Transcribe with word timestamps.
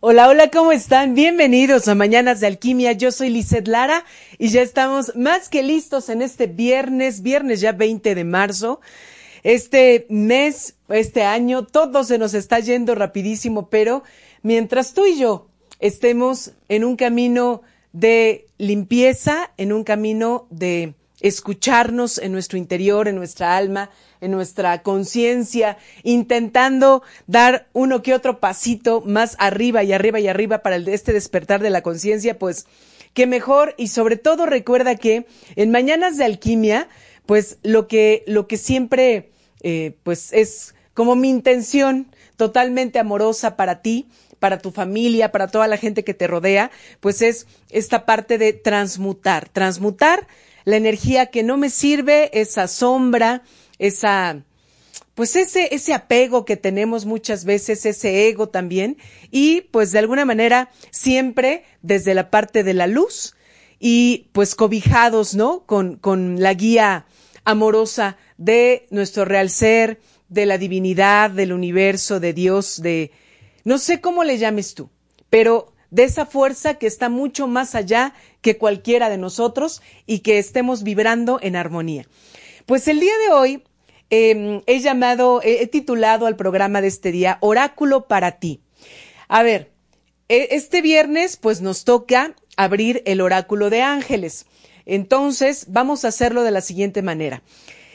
Hola, 0.00 0.28
hola, 0.28 0.48
¿cómo 0.48 0.70
están? 0.70 1.16
Bienvenidos 1.16 1.88
a 1.88 1.96
Mañanas 1.96 2.38
de 2.38 2.46
Alquimia. 2.46 2.92
Yo 2.92 3.10
soy 3.10 3.30
Lizeth 3.30 3.66
Lara 3.66 4.04
y 4.38 4.50
ya 4.50 4.62
estamos 4.62 5.16
más 5.16 5.48
que 5.48 5.64
listos 5.64 6.08
en 6.08 6.22
este 6.22 6.46
viernes, 6.46 7.20
viernes 7.20 7.60
ya 7.60 7.72
20 7.72 8.14
de 8.14 8.22
marzo. 8.22 8.80
Este 9.42 10.06
mes, 10.08 10.76
este 10.88 11.24
año, 11.24 11.66
todo 11.66 12.04
se 12.04 12.16
nos 12.16 12.34
está 12.34 12.60
yendo 12.60 12.94
rapidísimo, 12.94 13.70
pero 13.70 14.04
mientras 14.42 14.94
tú 14.94 15.04
y 15.04 15.18
yo 15.18 15.48
estemos 15.80 16.52
en 16.68 16.84
un 16.84 16.94
camino 16.94 17.62
de 17.92 18.46
limpieza, 18.56 19.50
en 19.56 19.72
un 19.72 19.82
camino 19.82 20.46
de 20.50 20.94
escucharnos 21.20 22.18
en 22.18 22.32
nuestro 22.32 22.58
interior, 22.58 23.08
en 23.08 23.16
nuestra 23.16 23.56
alma, 23.56 23.90
en 24.20 24.30
nuestra 24.30 24.82
conciencia, 24.82 25.78
intentando 26.02 27.02
dar 27.26 27.68
uno 27.72 28.02
que 28.02 28.14
otro 28.14 28.40
pasito 28.40 29.00
más 29.00 29.36
arriba 29.38 29.82
y 29.82 29.92
arriba 29.92 30.20
y 30.20 30.28
arriba 30.28 30.58
para 30.58 30.76
este 30.76 31.12
despertar 31.12 31.60
de 31.60 31.70
la 31.70 31.82
conciencia, 31.82 32.38
pues 32.38 32.66
qué 33.14 33.26
mejor. 33.26 33.74
Y 33.78 33.88
sobre 33.88 34.16
todo 34.16 34.46
recuerda 34.46 34.96
que 34.96 35.26
en 35.56 35.70
Mañanas 35.70 36.16
de 36.16 36.24
Alquimia, 36.24 36.88
pues 37.26 37.58
lo 37.62 37.88
que, 37.88 38.24
lo 38.26 38.46
que 38.46 38.56
siempre, 38.56 39.30
eh, 39.62 39.96
pues 40.02 40.32
es 40.32 40.74
como 40.94 41.14
mi 41.14 41.28
intención 41.28 42.08
totalmente 42.36 42.98
amorosa 42.98 43.56
para 43.56 43.82
ti, 43.82 44.08
para 44.38 44.58
tu 44.58 44.70
familia, 44.70 45.32
para 45.32 45.48
toda 45.48 45.66
la 45.66 45.76
gente 45.76 46.04
que 46.04 46.14
te 46.14 46.26
rodea, 46.26 46.70
pues 47.00 47.22
es 47.22 47.46
esta 47.70 48.06
parte 48.06 48.38
de 48.38 48.52
transmutar, 48.52 49.48
transmutar 49.48 50.28
la 50.64 50.76
energía 50.76 51.26
que 51.26 51.42
no 51.42 51.56
me 51.56 51.70
sirve, 51.70 52.30
esa 52.38 52.68
sombra, 52.68 53.42
esa, 53.78 54.44
pues 55.14 55.36
ese, 55.36 55.74
ese 55.74 55.94
apego 55.94 56.44
que 56.44 56.56
tenemos 56.56 57.06
muchas 57.06 57.44
veces, 57.44 57.86
ese 57.86 58.28
ego 58.28 58.48
también, 58.48 58.98
y 59.30 59.62
pues 59.62 59.92
de 59.92 59.98
alguna 59.98 60.24
manera 60.24 60.70
siempre 60.90 61.64
desde 61.82 62.14
la 62.14 62.30
parte 62.30 62.64
de 62.64 62.74
la 62.74 62.86
luz 62.86 63.34
y 63.78 64.28
pues 64.32 64.54
cobijados, 64.54 65.34
¿no? 65.34 65.64
Con, 65.66 65.96
con 65.96 66.40
la 66.40 66.54
guía 66.54 67.06
amorosa 67.44 68.16
de 68.36 68.86
nuestro 68.90 69.24
real 69.24 69.50
ser, 69.50 70.00
de 70.28 70.46
la 70.46 70.58
divinidad, 70.58 71.30
del 71.30 71.52
universo, 71.52 72.20
de 72.20 72.32
Dios, 72.32 72.82
de, 72.82 73.10
no 73.64 73.78
sé 73.78 74.00
cómo 74.00 74.24
le 74.24 74.38
llames 74.38 74.74
tú, 74.74 74.90
pero 75.30 75.72
de 75.90 76.04
esa 76.04 76.26
fuerza 76.26 76.74
que 76.74 76.86
está 76.86 77.08
mucho 77.08 77.46
más 77.46 77.74
allá 77.74 78.14
que 78.40 78.58
cualquiera 78.58 79.08
de 79.08 79.18
nosotros 79.18 79.82
y 80.06 80.20
que 80.20 80.38
estemos 80.38 80.82
vibrando 80.82 81.38
en 81.42 81.56
armonía. 81.56 82.06
Pues 82.66 82.88
el 82.88 83.00
día 83.00 83.16
de 83.26 83.32
hoy 83.32 83.62
eh, 84.10 84.62
he 84.66 84.80
llamado, 84.80 85.40
he 85.42 85.66
titulado 85.66 86.26
al 86.26 86.36
programa 86.36 86.80
de 86.80 86.88
este 86.88 87.12
día 87.12 87.38
Oráculo 87.40 88.06
para 88.06 88.38
ti. 88.38 88.60
A 89.28 89.42
ver, 89.42 89.70
e, 90.28 90.48
este 90.52 90.82
viernes 90.82 91.36
pues 91.36 91.60
nos 91.60 91.84
toca 91.84 92.34
abrir 92.56 93.02
el 93.06 93.20
oráculo 93.20 93.70
de 93.70 93.82
ángeles. 93.82 94.46
Entonces 94.84 95.66
vamos 95.68 96.04
a 96.04 96.08
hacerlo 96.08 96.42
de 96.42 96.50
la 96.50 96.60
siguiente 96.60 97.02
manera. 97.02 97.42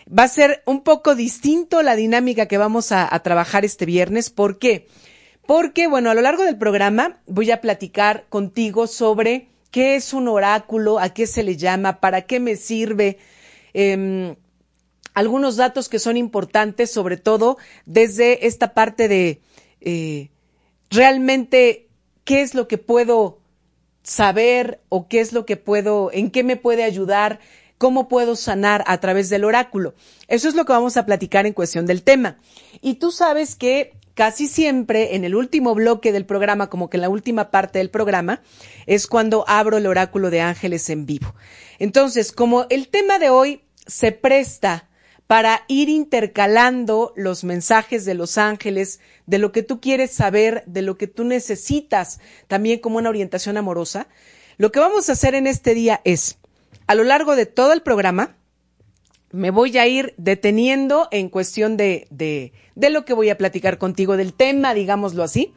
Va 0.07 0.23
a 0.23 0.27
ser 0.27 0.61
un 0.65 0.81
poco 0.81 1.15
distinto 1.15 1.81
la 1.81 1.95
dinámica 1.95 2.47
que 2.47 2.57
vamos 2.57 2.91
a, 2.91 3.13
a 3.13 3.23
trabajar 3.23 3.65
este 3.65 3.85
viernes. 3.85 4.29
¿Por 4.29 4.59
qué? 4.59 4.87
Porque, 4.87 5.12
bueno, 5.47 6.09
a 6.09 6.13
lo 6.13 6.21
largo 6.21 6.43
del 6.43 6.57
programa 6.57 7.17
voy 7.27 7.51
a 7.51 7.61
platicar 7.61 8.25
contigo 8.29 8.87
sobre 8.87 9.47
qué 9.71 9.95
es 9.95 10.13
un 10.13 10.27
oráculo, 10.27 10.99
a 10.99 11.09
qué 11.09 11.27
se 11.27 11.43
le 11.43 11.57
llama, 11.57 11.99
para 11.99 12.23
qué 12.23 12.39
me 12.39 12.55
sirve, 12.55 13.17
eh, 13.73 14.35
algunos 15.13 15.57
datos 15.57 15.89
que 15.89 15.99
son 15.99 16.17
importantes, 16.17 16.91
sobre 16.91 17.17
todo 17.17 17.57
desde 17.85 18.47
esta 18.47 18.73
parte 18.73 19.07
de 19.07 19.41
eh, 19.81 20.29
realmente 20.89 21.87
qué 22.23 22.41
es 22.41 22.55
lo 22.55 22.67
que 22.67 22.77
puedo 22.77 23.39
saber 24.03 24.81
o 24.89 25.07
qué 25.07 25.21
es 25.21 25.33
lo 25.33 25.45
que 25.45 25.57
puedo, 25.57 26.11
en 26.11 26.31
qué 26.31 26.43
me 26.43 26.57
puede 26.57 26.83
ayudar, 26.83 27.39
cómo 27.77 28.07
puedo 28.07 28.35
sanar 28.35 28.83
a 28.87 28.99
través 28.99 29.29
del 29.29 29.43
oráculo. 29.43 29.93
Eso 30.27 30.47
es 30.47 30.55
lo 30.55 30.65
que 30.65 30.73
vamos 30.73 30.97
a 30.97 31.05
platicar 31.05 31.45
en 31.45 31.53
cuestión 31.53 31.85
del 31.85 32.03
tema. 32.03 32.37
Y 32.81 32.95
tú 32.95 33.11
sabes 33.11 33.55
que 33.55 33.93
casi 34.13 34.47
siempre 34.47 35.15
en 35.15 35.23
el 35.23 35.35
último 35.35 35.73
bloque 35.75 36.11
del 36.11 36.25
programa, 36.25 36.69
como 36.69 36.89
que 36.89 36.97
en 36.97 37.01
la 37.01 37.09
última 37.09 37.51
parte 37.51 37.79
del 37.79 37.89
programa, 37.89 38.41
es 38.85 39.07
cuando 39.07 39.45
abro 39.47 39.77
el 39.77 39.87
oráculo 39.87 40.29
de 40.29 40.41
ángeles 40.41 40.89
en 40.89 41.05
vivo. 41.05 41.33
Entonces, 41.79 42.31
como 42.31 42.65
el 42.69 42.87
tema 42.89 43.19
de 43.19 43.29
hoy 43.29 43.63
se 43.87 44.11
presta 44.11 44.89
para 45.27 45.63
ir 45.67 45.89
intercalando 45.89 47.13
los 47.15 47.43
mensajes 47.43 48.05
de 48.05 48.13
los 48.13 48.37
ángeles, 48.37 48.99
de 49.25 49.39
lo 49.39 49.51
que 49.51 49.63
tú 49.63 49.79
quieres 49.79 50.11
saber, 50.11 50.63
de 50.67 50.81
lo 50.81 50.97
que 50.97 51.07
tú 51.07 51.23
necesitas, 51.23 52.19
también 52.47 52.79
como 52.79 52.97
una 52.97 53.09
orientación 53.09 53.57
amorosa, 53.57 54.07
lo 54.57 54.71
que 54.71 54.79
vamos 54.79 55.09
a 55.09 55.13
hacer 55.13 55.33
en 55.33 55.47
este 55.47 55.73
día 55.73 56.01
es, 56.03 56.37
a 56.85 56.95
lo 56.95 57.03
largo 57.03 57.35
de 57.35 57.45
todo 57.45 57.73
el 57.73 57.81
programa, 57.81 58.35
me 59.33 59.49
voy 59.49 59.77
a 59.79 59.87
ir 59.87 60.13
deteniendo 60.17 61.07
en 61.11 61.27
cuestión 61.27 61.75
de, 61.75 62.07
de, 62.11 62.53
de 62.75 62.89
lo 62.91 63.03
que 63.03 63.13
voy 63.13 63.29
a 63.29 63.37
platicar 63.37 63.79
contigo, 63.79 64.15
del 64.15 64.31
tema, 64.31 64.75
digámoslo 64.75 65.23
así, 65.23 65.51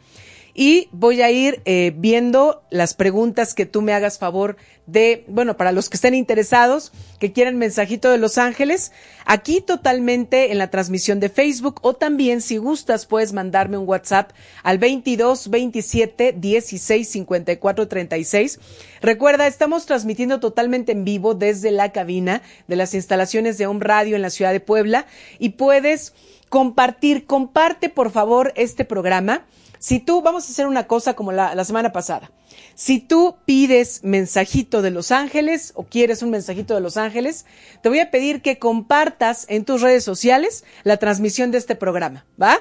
y 0.59 0.89
voy 0.91 1.21
a 1.21 1.31
ir 1.31 1.61
eh, 1.67 1.93
viendo 1.95 2.63
las 2.71 2.95
preguntas 2.95 3.53
que 3.53 3.67
tú 3.67 3.83
me 3.83 3.93
hagas 3.93 4.19
favor 4.19 4.57
de, 4.87 5.25
bueno, 5.29 5.59
para 5.59 5.71
los 5.71 5.91
que 5.91 5.99
estén 5.99 6.15
interesados, 6.15 6.93
que 7.21 7.31
quieran 7.31 7.59
mensajito 7.59 8.11
de 8.11 8.17
Los 8.17 8.39
Ángeles, 8.39 8.91
aquí 9.27 9.61
totalmente 9.61 10.53
en 10.53 10.59
la 10.59 10.71
transmisión 10.71 11.21
de 11.21 11.29
Facebook 11.29 11.81
o 11.83 11.93
también 11.93 12.41
si 12.41 12.57
gustas 12.57 13.05
puedes 13.05 13.35
mandarme 13.35 13.77
un 13.77 13.87
WhatsApp 13.87 14.31
al 14.63 14.79
22 14.79 15.51
27 15.51 16.33
16 16.33 17.07
54 17.07 17.89
36. 17.89 18.59
Recuerda, 19.03 19.47
estamos 19.47 19.85
transmitiendo 19.85 20.41
totalmente 20.41 20.93
en 20.93 21.05
vivo 21.05 21.35
desde 21.35 21.71
la 21.71 21.93
cabina 21.93 22.41
de 22.67 22.77
las 22.77 22.95
instalaciones 22.95 23.59
de 23.59 23.67
Home 23.67 23.85
Radio 23.85 24.17
en 24.17 24.23
la 24.23 24.31
ciudad 24.31 24.53
de 24.53 24.61
Puebla 24.61 25.05
y 25.39 25.51
puedes 25.51 26.15
compartir, 26.49 27.27
comparte 27.27 27.91
por 27.91 28.11
favor 28.11 28.55
este 28.57 28.87
programa 28.87 29.45
si 29.79 30.01
tú, 30.01 30.23
vamos 30.23 30.49
a 30.49 30.53
hacer 30.53 30.67
una 30.67 30.87
cosa 30.87 31.15
como 31.15 31.33
la, 31.33 31.65
semana 31.65 31.93
pasada. 31.93 32.31
Si 32.75 33.01
tú 33.01 33.37
pides 33.45 34.01
mensajito 34.03 34.83
de 34.83 34.91
Los 34.91 35.11
Ángeles 35.11 35.73
o 35.75 35.85
quieres 35.85 36.23
un 36.23 36.31
mensajito 36.31 36.75
de 36.75 36.81
Los 36.81 36.97
Ángeles, 36.97 37.47
te 37.83 37.89
voy 37.89 38.01
a 38.01 38.11
pedir 38.11 38.43
que 38.43 38.59
compartas 38.59 39.47
en 39.49 39.65
tus 39.65 39.83
redes 39.83 40.05
sociales 40.05 40.65
la 40.85 40.97
transmisión 40.97 41.51
de 41.51 41.59
este 41.59 41.75
programa, 41.75 42.27
¿va? 42.41 42.59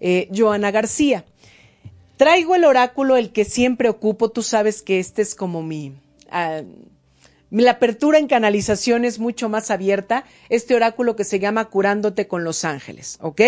eh, 0.00 0.28
Joana 0.34 0.70
García. 0.70 1.24
Traigo 2.16 2.54
el 2.54 2.64
oráculo, 2.64 3.16
el 3.16 3.32
que 3.32 3.44
siempre 3.44 3.88
ocupo, 3.88 4.30
tú 4.30 4.42
sabes 4.42 4.82
que 4.82 4.98
este 4.98 5.22
es 5.22 5.34
como 5.34 5.62
mi... 5.62 5.94
Ah, 6.30 6.62
la 7.50 7.72
apertura 7.72 8.18
en 8.18 8.28
canalización 8.28 9.04
es 9.04 9.18
mucho 9.18 9.48
más 9.48 9.70
abierta, 9.70 10.24
este 10.48 10.74
oráculo 10.74 11.16
que 11.16 11.24
se 11.24 11.38
llama 11.38 11.66
Curándote 11.66 12.26
con 12.26 12.44
los 12.44 12.64
Ángeles, 12.64 13.18
¿ok? 13.20 13.42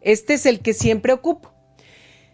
Este 0.00 0.34
es 0.34 0.46
el 0.46 0.60
que 0.60 0.72
siempre 0.72 1.12
ocupo. 1.12 1.52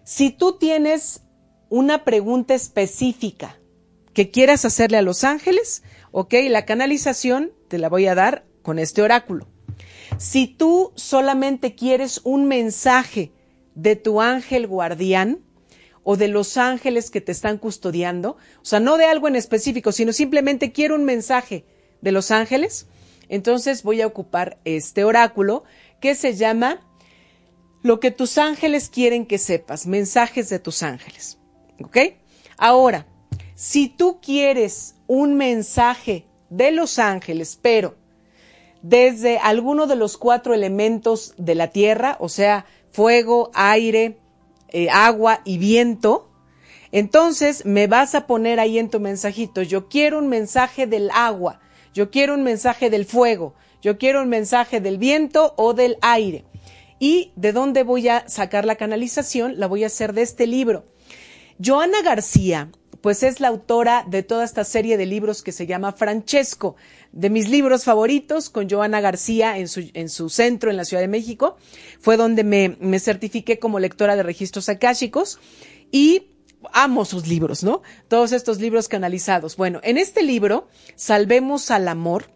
Si 0.05 0.31
tú 0.31 0.59
tienes 0.59 1.23
una 1.71 2.05
pregunta 2.05 2.55
específica 2.55 3.59
que 4.13 4.31
quieras 4.31 4.65
hacerle 4.65 4.99
a 4.99 5.03
los 5.03 5.25
ángeles, 5.25 5.83
ok, 6.11 6.35
la 6.49 6.67
canalización 6.67 7.53
te 7.69 7.79
la 7.79 7.89
voy 7.89 8.07
a 8.07 8.15
dar 8.15 8.45
con 8.63 8.79
este 8.79 9.03
oráculo. 9.03 9.47
Si 10.21 10.47
tú 10.47 10.93
solamente 10.97 11.75
quieres 11.75 12.21
un 12.25 12.45
mensaje 12.45 13.33
de 13.75 13.97
tu 13.97 14.21
ángel 14.21 14.67
guardián 14.67 15.39
o 16.03 16.19
de 16.19 16.29
los 16.29 16.59
ángeles 16.59 17.11
que 17.11 17.23
te 17.23 17.33
están 17.33 17.57
custodiando, 17.57 18.37
o 18.61 18.65
sea, 18.65 18.81
no 18.81 18.99
de 18.99 19.07
algo 19.07 19.29
en 19.29 19.37
específico, 19.37 19.93
sino 19.93 20.13
simplemente 20.13 20.73
quiero 20.73 20.95
un 20.95 21.05
mensaje 21.05 21.65
de 22.03 22.13
los 22.13 22.31
ángeles, 22.33 22.87
entonces 23.31 23.83
voy 23.83 24.03
a 24.03 24.07
ocupar 24.07 24.59
este 24.67 25.05
oráculo 25.05 25.65
que 26.03 26.15
se 26.15 26.35
llama 26.35 26.87
Lo 27.83 27.99
que 27.99 28.11
tus 28.11 28.37
ángeles 28.37 28.91
quieren 28.91 29.25
que 29.25 29.39
sepas, 29.39 29.87
mensajes 29.87 30.51
de 30.51 30.59
tus 30.59 30.83
ángeles. 30.83 31.39
¿Ok? 31.83 31.97
Ahora, 32.59 33.07
si 33.55 33.89
tú 33.89 34.21
quieres 34.21 34.97
un 35.07 35.33
mensaje 35.37 36.27
de 36.51 36.73
los 36.73 36.99
ángeles, 36.99 37.59
pero 37.63 37.97
desde 38.83 39.39
alguno 39.39 39.87
de 39.87 39.97
los 39.97 40.17
cuatro 40.17 40.55
elementos 40.55 41.35
de 41.37 41.55
la 41.55 41.69
tierra, 41.69 42.17
o 42.21 42.29
sea, 42.29 42.67
fuego, 42.91 43.51
aire, 43.55 44.19
eh, 44.69 44.89
agua 44.91 45.41
y 45.45 45.59
viento, 45.59 46.31
entonces 46.93 47.65
me 47.67 47.87
vas 47.87 48.15
a 48.15 48.27
poner 48.27 48.59
ahí 48.59 48.79
en 48.79 48.91
tu 48.91 49.01
mensajito, 49.01 49.63
yo 49.63 49.89
quiero 49.89 50.19
un 50.19 50.29
mensaje 50.29 50.87
del 50.87 51.11
agua, 51.13 51.61
yo 51.95 52.11
quiero 52.11 52.35
un 52.35 52.43
mensaje 52.43 52.91
del 52.91 53.05
fuego, 53.05 53.55
yo 53.83 53.99
quiero 53.99 54.23
un 54.23 54.29
mensaje 54.29 54.81
del 54.81 54.99
viento 54.99 55.55
o 55.57 55.75
del 55.75 55.97
aire. 56.03 56.45
¿Y 57.03 57.33
de 57.35 57.53
dónde 57.53 57.83
voy 57.83 58.09
a 58.09 58.29
sacar 58.29 58.67
la 58.67 58.77
canalización? 58.77 59.59
La 59.59 59.67
voy 59.67 59.85
a 59.85 59.87
hacer 59.87 60.13
de 60.13 60.21
este 60.21 60.47
libro. 60.47 60.85
Joana 61.59 62.03
García 62.03 62.71
pues 63.01 63.23
es 63.23 63.41
la 63.41 63.49
autora 63.49 64.05
de 64.07 64.23
toda 64.23 64.45
esta 64.45 64.65
serie 64.65 64.97
de 64.97 65.07
libros 65.07 65.43
que 65.43 65.53
se 65.53 65.67
llama 65.67 65.93
Francesco, 65.93 66.77
de 67.13 67.31
mis 67.31 67.49
libros 67.49 67.85
favoritos, 67.85 68.51
con 68.51 68.69
Joana 68.69 69.01
García 69.01 69.59
en 69.59 69.69
su, 69.69 69.91
en 69.95 70.09
su 70.09 70.29
centro 70.29 70.71
en 70.71 70.77
la 70.77 70.85
Ciudad 70.85 71.03
de 71.03 71.09
México. 71.09 71.57
Fue 72.01 72.17
donde 72.17 72.45
me, 72.45 72.77
me 72.81 73.01
certifiqué 73.01 73.59
como 73.59 73.79
lectora 73.81 74.17
de 74.17 74.23
registros 74.23 74.69
akáshicos 74.69 75.39
y 75.91 76.31
amo 76.73 77.05
sus 77.05 77.27
libros, 77.27 77.63
¿no? 77.63 77.83
Todos 78.09 78.33
estos 78.33 78.61
libros 78.61 78.89
canalizados. 78.89 79.57
Bueno, 79.57 79.81
en 79.83 79.99
este 79.99 80.23
libro, 80.23 80.69
Salvemos 80.95 81.71
al 81.71 81.89
Amor, 81.89 82.31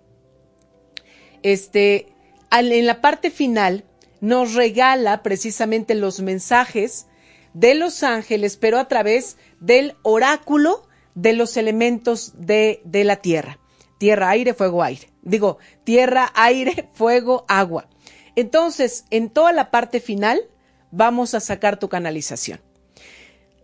este, 1.42 2.08
en 2.50 2.86
la 2.86 3.00
parte 3.00 3.30
final, 3.30 3.84
nos 4.20 4.54
regala 4.54 5.22
precisamente 5.22 5.94
los 5.94 6.20
mensajes 6.20 7.06
de 7.52 7.74
los 7.74 8.02
ángeles, 8.02 8.56
pero 8.56 8.78
a 8.78 8.88
través 8.88 9.36
del 9.60 9.94
oráculo 10.02 10.88
de 11.14 11.34
los 11.34 11.56
elementos 11.56 12.32
de, 12.36 12.80
de 12.84 13.04
la 13.04 13.16
tierra. 13.16 13.58
Tierra, 14.04 14.28
aire, 14.28 14.52
fuego, 14.52 14.82
aire. 14.82 15.08
Digo, 15.22 15.56
tierra, 15.82 16.30
aire, 16.34 16.90
fuego, 16.92 17.46
agua. 17.48 17.88
Entonces, 18.36 19.06
en 19.08 19.30
toda 19.30 19.50
la 19.54 19.70
parte 19.70 19.98
final, 19.98 20.42
vamos 20.90 21.32
a 21.32 21.40
sacar 21.40 21.78
tu 21.78 21.88
canalización. 21.88 22.60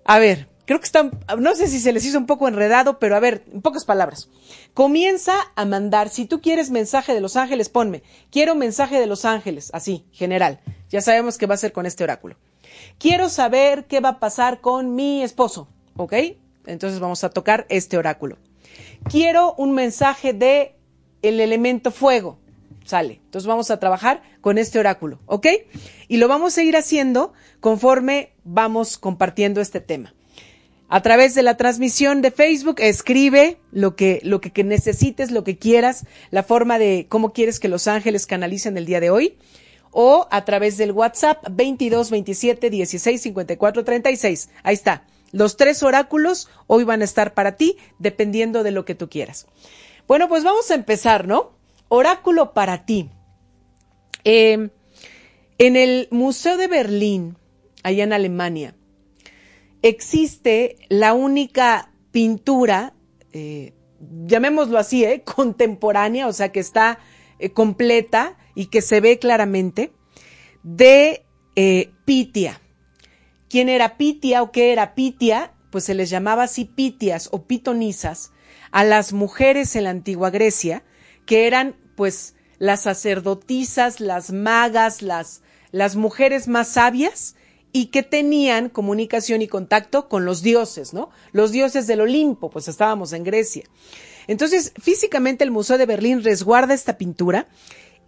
A 0.03 0.19
ver, 0.19 0.49
creo 0.65 0.81
que 0.81 0.87
está, 0.87 1.11
no 1.39 1.55
sé 1.55 1.67
si 1.67 1.79
se 1.79 1.93
les 1.93 2.07
hizo 2.07 2.17
un 2.17 2.25
poco 2.25 2.49
enredado, 2.49 2.99
pero 2.99 3.17
a 3.17 3.21
ver, 3.21 3.45
en 3.53 3.61
pocas 3.61 3.85
palabras. 3.85 4.31
Comienza 4.73 5.35
a 5.57 5.67
mandar, 5.67 6.09
si 6.09 6.25
tú 6.25 6.41
quieres 6.41 6.71
mensaje 6.71 7.13
de 7.13 7.21
los 7.21 7.37
ángeles, 7.37 7.69
ponme, 7.69 8.03
quiero 8.31 8.55
mensaje 8.55 8.99
de 8.99 9.07
los 9.07 9.27
ángeles, 9.27 9.69
así, 9.75 10.07
general. 10.11 10.61
Ya 10.89 11.03
sabemos 11.03 11.37
que 11.37 11.45
va 11.45 11.57
a 11.57 11.59
ser 11.59 11.73
con 11.73 11.85
este 11.85 12.03
oráculo. 12.03 12.39
Quiero 12.97 13.29
saber 13.29 13.85
qué 13.85 14.01
va 14.01 14.09
a 14.09 14.21
pasar 14.21 14.63
con 14.63 14.95
mi 14.95 15.23
esposo. 15.23 15.69
¿Ok? 15.99 16.15
Entonces 16.65 16.99
vamos 16.99 17.25
a 17.25 17.29
tocar 17.29 17.67
este 17.69 17.99
oráculo. 17.99 18.39
Quiero 19.09 19.55
un 19.55 19.73
mensaje 19.73 20.33
de 20.33 20.77
el 21.23 21.41
elemento 21.41 21.91
fuego. 21.91 22.39
Sale. 22.85 23.21
Entonces 23.25 23.47
vamos 23.47 23.71
a 23.71 23.79
trabajar 23.79 24.23
con 24.41 24.59
este 24.59 24.79
oráculo. 24.79 25.21
¿Ok? 25.27 25.47
Y 26.09 26.17
lo 26.17 26.29
vamos 26.29 26.57
a 26.59 26.63
ir 26.63 26.77
haciendo 26.77 27.33
conforme 27.61 28.33
vamos 28.45 28.99
compartiendo 28.99 29.61
este 29.61 29.81
tema. 29.81 30.15
A 30.89 31.03
través 31.03 31.37
de 31.37 31.45
la 31.45 31.57
transmisión 31.57 32.21
de 32.21 32.33
Facebook, 32.33 32.81
escribe 32.81 33.59
lo 33.71 33.95
que, 33.95 34.21
lo 34.25 34.41
que, 34.41 34.65
necesites, 34.65 35.31
lo 35.31 35.45
que 35.45 35.57
quieras, 35.57 36.05
la 36.33 36.43
forma 36.43 36.81
de 36.81 37.07
cómo 37.09 37.33
quieres 37.33 37.61
que 37.61 37.69
los 37.69 37.87
ángeles 37.87 38.27
canalicen 38.27 38.77
el 38.77 38.87
día 38.87 38.99
de 38.99 39.11
hoy 39.11 39.37
o 39.93 40.27
a 40.33 40.45
través 40.45 40.79
del 40.79 40.91
WhatsApp 40.91 41.45
22 41.49 42.11
27 42.11 42.71
16 42.71 43.23
54 43.23 43.85
36. 43.85 44.51
Ahí 44.65 44.75
está. 44.75 45.05
Los 45.33 45.57
tres 45.57 45.83
oráculos 45.83 46.49
hoy 46.67 46.85
van 46.85 47.03
a 47.03 47.05
estar 47.05 47.35
para 47.35 47.57
ti, 47.57 47.77
dependiendo 47.99 48.63
de 48.63 48.73
lo 48.73 48.85
que 48.85 48.95
tú 48.95 49.09
quieras. 49.09 49.47
Bueno, 50.09 50.29
pues 50.29 50.43
vamos 50.43 50.71
a 50.71 50.75
empezar, 50.75 51.29
¿no? 51.29 51.53
Oráculo 51.89 52.53
para 52.53 52.85
ti. 52.85 53.11
Em, 54.25 54.71
en 55.59 55.77
el 55.77 56.09
Museo 56.11 56.57
de 56.57 56.67
Berlín, 56.67 57.37
allá 57.83 58.05
en 58.05 58.13
Alemania, 58.13 58.75
existe 59.83 60.77
la 60.89 61.15
única 61.15 61.93
pintura, 62.11 62.95
eh, 63.33 63.75
llamémoslo 64.27 64.79
así, 64.79 65.05
¿eh? 65.05 65.23
contemporánea, 65.37 66.27
o 66.27 66.33
sea, 66.33 66.51
que 66.51 66.61
está 66.61 66.99
eh, 67.39 67.51
completa 67.51 68.37
y 68.55 68.67
que 68.67 68.83
se 68.83 69.01
ve 69.01 69.19
claramente, 69.19 69.93
de 70.63 71.25
Pitia. 72.05 72.61
¿Quién 73.51 73.69
era 73.69 73.97
Pitia 73.97 74.43
o 74.43 74.53
qué 74.53 74.73
era 74.73 74.95
Pitia? 74.95 75.53
Pues 75.71 75.83
se 75.83 75.95
les 75.95 76.09
llamaba 76.09 76.45
así 76.45 76.65
Pitias 76.65 77.29
o 77.33 77.43
pitonisas 77.47 78.31
a 78.71 78.85
las 78.85 79.13
mujeres 79.13 79.75
en 79.75 79.85
la 79.85 79.91
antigua 79.91 80.31
Grecia, 80.31 80.85
que 81.27 81.49
eran 81.49 81.75
pues 81.97 82.37
las 82.59 82.83
sacerdotisas, 82.83 83.99
las 83.99 84.31
magas, 84.31 85.03
las, 85.03 85.43
las 85.73 85.97
mujeres 85.97 86.47
más 86.47 86.69
sabias 86.69 87.35
y 87.73 87.87
que 87.87 88.05
tenían 88.05 88.69
comunicación 88.69 89.43
y 89.43 89.49
contacto 89.49 90.09
con 90.09 90.25
los 90.25 90.43
dioses, 90.43 90.95
¿no? 90.95 91.11
Los 91.33 91.51
dioses 91.51 91.89
del 91.89 92.03
Olimpo, 92.03 92.51
pues 92.51 92.69
estábamos 92.69 93.13
en 93.13 93.25
Grecia. 93.25 93.65
Entonces, 94.29 94.73
físicamente 94.81 95.43
el 95.43 95.51
Museo 95.51 95.77
de 95.77 95.87
Berlín 95.87 96.23
resguarda 96.23 96.73
esta 96.73 96.99
pintura, 96.99 97.49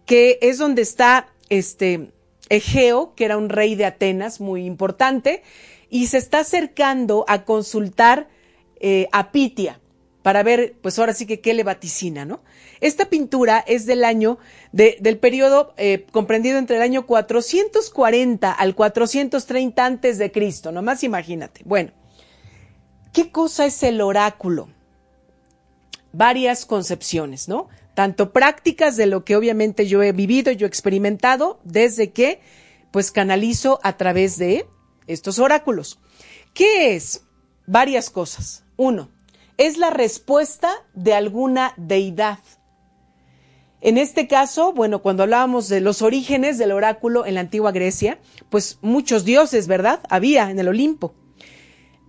que 0.06 0.38
es 0.40 0.58
donde 0.58 0.82
está 0.82 1.32
este 1.48 2.12
Egeo, 2.52 3.14
que 3.14 3.24
era 3.24 3.38
un 3.38 3.48
rey 3.48 3.74
de 3.74 3.86
Atenas 3.86 4.40
muy 4.40 4.66
importante, 4.66 5.42
y 5.88 6.06
se 6.06 6.18
está 6.18 6.40
acercando 6.40 7.24
a 7.28 7.44
consultar 7.44 8.28
eh, 8.80 9.08
a 9.12 9.32
Pitia 9.32 9.80
para 10.22 10.42
ver, 10.42 10.76
pues 10.80 10.98
ahora 10.98 11.14
sí 11.14 11.26
que 11.26 11.40
qué 11.40 11.54
le 11.54 11.64
vaticina, 11.64 12.24
¿no? 12.24 12.40
Esta 12.80 13.06
pintura 13.06 13.58
es 13.66 13.86
del 13.86 14.04
año, 14.04 14.38
del 14.72 15.18
periodo 15.18 15.72
eh, 15.76 16.06
comprendido 16.12 16.58
entre 16.58 16.76
el 16.76 16.82
año 16.82 17.06
440 17.06 18.52
al 18.52 18.74
430 18.74 19.84
antes 19.84 20.18
de 20.18 20.30
Cristo, 20.30 20.72
nomás 20.72 21.02
imagínate. 21.04 21.62
Bueno, 21.64 21.92
¿qué 23.12 23.30
cosa 23.30 23.66
es 23.66 23.82
el 23.82 24.00
oráculo? 24.00 24.68
Varias 26.12 26.66
concepciones, 26.66 27.48
¿no? 27.48 27.68
Tanto 27.94 28.32
prácticas 28.32 28.96
de 28.96 29.06
lo 29.06 29.24
que 29.24 29.36
obviamente 29.36 29.86
yo 29.86 30.02
he 30.02 30.12
vivido, 30.12 30.52
yo 30.52 30.66
he 30.66 30.68
experimentado 30.68 31.60
desde 31.64 32.12
que 32.12 32.40
pues 32.90 33.10
canalizo 33.10 33.80
a 33.82 33.96
través 33.96 34.38
de 34.38 34.66
estos 35.06 35.38
oráculos. 35.38 35.98
¿Qué 36.54 36.94
es? 36.94 37.24
Varias 37.66 38.10
cosas. 38.10 38.64
Uno, 38.76 39.10
es 39.56 39.78
la 39.78 39.90
respuesta 39.90 40.70
de 40.94 41.14
alguna 41.14 41.74
deidad. 41.76 42.38
En 43.80 43.98
este 43.98 44.28
caso, 44.28 44.72
bueno, 44.72 45.02
cuando 45.02 45.24
hablábamos 45.24 45.68
de 45.68 45.80
los 45.80 46.02
orígenes 46.02 46.56
del 46.56 46.70
oráculo 46.70 47.26
en 47.26 47.34
la 47.34 47.40
antigua 47.40 47.72
Grecia, 47.72 48.18
pues 48.48 48.78
muchos 48.80 49.24
dioses, 49.24 49.66
¿verdad? 49.66 50.00
Había 50.08 50.50
en 50.50 50.58
el 50.58 50.68
Olimpo. 50.68 51.14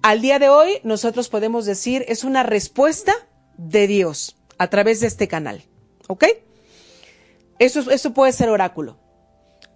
Al 0.03 0.21
día 0.21 0.37
de 0.37 0.49
hoy, 0.49 0.79
nosotros 0.83 1.29
podemos 1.29 1.65
decir 1.65 2.05
es 2.07 2.23
una 2.23 2.43
respuesta 2.43 3.13
de 3.57 3.87
Dios 3.87 4.35
a 4.57 4.69
través 4.69 4.99
de 4.99 5.07
este 5.07 5.27
canal. 5.27 5.63
¿Ok? 6.07 6.25
Eso, 7.59 7.89
eso 7.91 8.13
puede 8.13 8.31
ser 8.31 8.49
oráculo. 8.49 8.97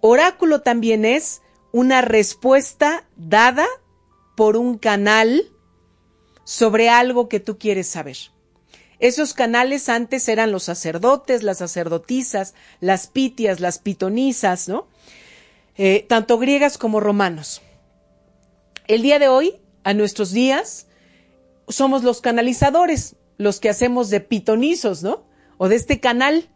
Oráculo 0.00 0.60
también 0.62 1.04
es 1.04 1.42
una 1.72 2.00
respuesta 2.00 3.06
dada 3.16 3.66
por 4.36 4.56
un 4.56 4.78
canal 4.78 5.50
sobre 6.44 6.88
algo 6.88 7.28
que 7.28 7.40
tú 7.40 7.58
quieres 7.58 7.88
saber. 7.88 8.16
Esos 9.00 9.32
canales 9.32 9.88
antes 9.88 10.28
eran 10.28 10.50
los 10.50 10.64
sacerdotes, 10.64 11.42
las 11.42 11.58
sacerdotisas, 11.58 12.54
las 12.80 13.06
pitias, 13.06 13.60
las 13.60 13.78
pitonisas, 13.78 14.68
¿no? 14.68 14.88
Eh, 15.76 16.04
tanto 16.08 16.38
griegas 16.38 16.78
como 16.78 16.98
romanos. 16.98 17.62
El 18.88 19.02
día 19.02 19.20
de 19.20 19.28
hoy, 19.28 19.60
a 19.84 19.94
nuestros 19.94 20.32
días, 20.32 20.86
somos 21.68 22.02
los 22.02 22.20
canalizadores, 22.20 23.14
los 23.36 23.60
que 23.60 23.68
hacemos 23.68 24.10
de 24.10 24.20
pitonizos, 24.20 25.04
¿no? 25.04 25.27
O 25.58 25.68
de 25.68 25.76
este 25.76 26.00
canal. 26.00 26.48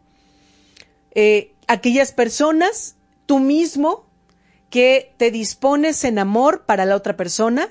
Eh, 1.13 1.53
aquellas 1.67 2.11
personas, 2.11 2.95
tú 3.27 3.39
mismo, 3.39 4.07
que 4.71 5.13
te 5.17 5.29
dispones 5.29 6.03
en 6.03 6.17
amor 6.17 6.65
para 6.65 6.85
la 6.85 6.95
otra 6.95 7.15
persona 7.15 7.69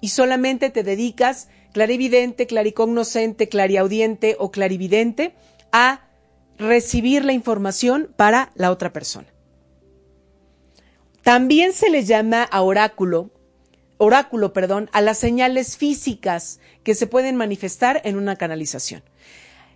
y 0.00 0.10
solamente 0.10 0.70
te 0.70 0.84
dedicas 0.84 1.48
clarividente, 1.72 2.46
claricognoscente, 2.46 3.48
clariaudiente 3.48 4.36
o 4.38 4.50
clarividente 4.52 5.34
a 5.72 6.08
recibir 6.56 7.24
la 7.24 7.32
información 7.32 8.14
para 8.16 8.52
la 8.54 8.70
otra 8.70 8.92
persona. 8.92 9.26
También 11.22 11.72
se 11.72 11.90
le 11.90 12.04
llama 12.04 12.44
a 12.44 12.62
oráculo, 12.62 13.30
oráculo, 13.98 14.52
perdón, 14.52 14.88
a 14.92 15.00
las 15.00 15.18
señales 15.18 15.76
físicas 15.76 16.60
que 16.84 16.94
se 16.94 17.08
pueden 17.08 17.34
manifestar 17.34 18.00
en 18.04 18.16
una 18.16 18.36
canalización. 18.36 19.02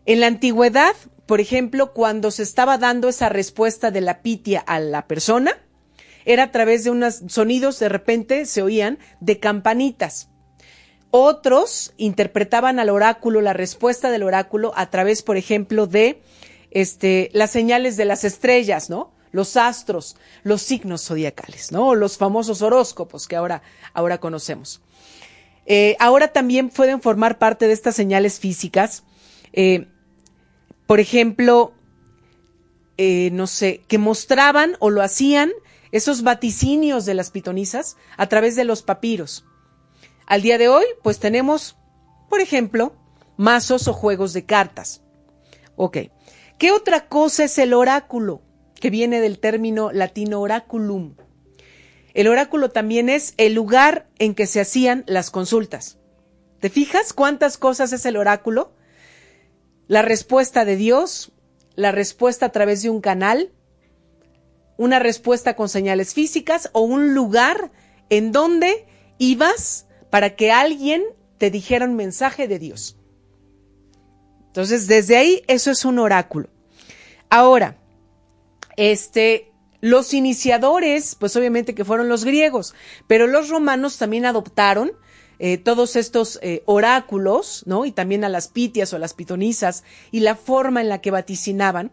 En 0.07 0.21
la 0.21 0.27
antigüedad, 0.27 0.95
por 1.27 1.41
ejemplo, 1.41 1.93
cuando 1.93 2.31
se 2.31 2.43
estaba 2.43 2.79
dando 2.79 3.09
esa 3.09 3.29
respuesta 3.29 3.91
de 3.91 4.01
la 4.01 4.23
pitia 4.23 4.61
a 4.61 4.81
la 4.81 5.07
persona, 5.07 5.53
era 6.25 6.45
a 6.45 6.53
través 6.53 6.85
de 6.85 6.91
unos 6.91 7.23
sonidos, 7.29 7.79
de 7.79 7.89
repente 7.89 8.47
se 8.47 8.63
oían, 8.63 8.99
de 9.21 9.39
campanitas. 9.39 10.29
Otros 11.11 11.93
interpretaban 11.97 12.79
al 12.79 12.89
oráculo, 12.89 13.41
la 13.41 13.53
respuesta 13.53 14.11
del 14.11 14.23
oráculo, 14.23 14.73
a 14.77 14.91
través, 14.91 15.23
por 15.23 15.37
ejemplo, 15.37 15.87
de 15.87 16.21
este, 16.71 17.31
las 17.33 17.51
señales 17.51 17.97
de 17.97 18.05
las 18.05 18.25
estrellas, 18.25 18.91
¿no? 18.91 19.13
Los 19.33 19.57
astros, 19.57 20.17
los 20.43 20.63
signos 20.63 21.05
zodiacales, 21.05 21.73
¿no? 21.73 21.95
Los 21.95 22.17
famosos 22.17 22.63
horóscopos 22.63 23.27
que 23.27 23.37
ahora, 23.37 23.63
ahora 23.93 24.19
conocemos. 24.19 24.81
Eh, 25.67 25.97
ahora 26.01 26.29
también 26.29 26.69
pueden 26.69 27.01
formar 27.01 27.39
parte 27.39 27.67
de 27.67 27.73
estas 27.73 27.95
señales 27.95 28.39
físicas. 28.39 29.05
Eh, 29.53 29.87
por 30.87 31.01
ejemplo, 31.01 31.73
eh, 32.99 33.31
no 33.33 33.47
sé, 33.47 33.83
que 33.89 33.99
mostraban 33.99 34.77
o 34.79 34.91
lo 34.91 35.03
hacían 35.03 35.51
esos 35.93 36.23
vaticinios 36.23 37.07
de 37.07 37.15
las 37.15 37.31
pitonisas 37.31 37.97
a 38.17 38.29
través 38.29 38.57
de 38.57 38.65
los 38.65 38.83
papiros. 38.83 39.45
Al 40.27 40.43
día 40.43 40.59
de 40.59 40.69
hoy, 40.69 40.85
pues 41.03 41.19
tenemos, 41.19 41.77
por 42.29 42.41
ejemplo, 42.41 42.95
mazos 43.37 43.89
o 43.89 43.93
juegos 43.93 44.33
de 44.33 44.45
cartas. 44.45 45.03
Ok. 45.77 45.99
¿Qué 46.59 46.73
otra 46.73 47.09
cosa 47.09 47.45
es 47.45 47.59
el 47.59 47.73
oráculo? 47.73 48.43
Que 48.79 48.91
viene 48.91 49.21
del 49.21 49.39
término 49.39 49.93
latino 49.93 50.41
oraculum. 50.41 51.15
El 52.13 52.29
oráculo 52.29 52.71
también 52.71 53.09
es 53.09 53.35
el 53.39 53.55
lugar 53.55 54.09
en 54.19 54.35
que 54.35 54.47
se 54.47 54.61
hacían 54.61 55.05
las 55.07 55.31
consultas. 55.31 55.99
¿Te 56.61 56.69
fijas 56.69 57.13
cuántas 57.13 57.57
cosas 57.57 57.93
es 57.93 58.05
el 58.05 58.17
oráculo? 58.17 58.75
La 59.91 60.03
respuesta 60.03 60.65
de 60.65 60.77
Dios, 60.77 61.33
la 61.75 61.91
respuesta 61.91 62.47
a 62.47 62.53
través 62.53 62.81
de 62.81 62.91
un 62.91 63.01
canal, 63.01 63.51
una 64.77 65.01
respuesta 65.01 65.57
con 65.57 65.69
señales 65.69 66.15
físicas 66.15 66.71
o 66.75 66.83
un 66.83 67.13
lugar 67.13 67.73
en 68.09 68.31
donde 68.31 68.87
ibas 69.19 69.89
para 70.09 70.37
que 70.37 70.53
alguien 70.53 71.03
te 71.39 71.51
dijera 71.51 71.87
un 71.87 71.97
mensaje 71.97 72.47
de 72.47 72.61
Dios. 72.61 72.99
Entonces, 74.47 74.87
desde 74.87 75.17
ahí, 75.17 75.43
eso 75.49 75.73
es 75.73 75.85
un 75.85 75.99
oráculo. 75.99 76.51
Ahora, 77.29 77.77
este, 78.77 79.51
los 79.81 80.15
iniciadores, 80.15 81.17
pues 81.17 81.35
obviamente 81.35 81.75
que 81.75 81.85
fueron 81.85 82.09
los 82.09 82.25
griegos, 82.25 82.77
pero 83.09 83.27
los 83.27 83.49
romanos 83.49 83.99
también 83.99 84.25
adoptaron 84.25 84.93
eh, 85.43 85.57
todos 85.57 85.97
estos 85.97 86.39
eh, 86.43 86.63
oráculos, 86.67 87.63
¿no? 87.65 87.87
Y 87.87 87.93
también 87.93 88.25
a 88.25 88.29
las 88.29 88.49
pitias 88.49 88.93
o 88.93 88.97
a 88.97 88.99
las 88.99 89.15
pitonisas 89.15 89.85
y 90.13 90.21
la 90.21 90.37
forma 90.37 90.83
en 90.83 90.91
la 90.91 91.01
que 91.01 91.11
vaticinaban. 91.11 91.91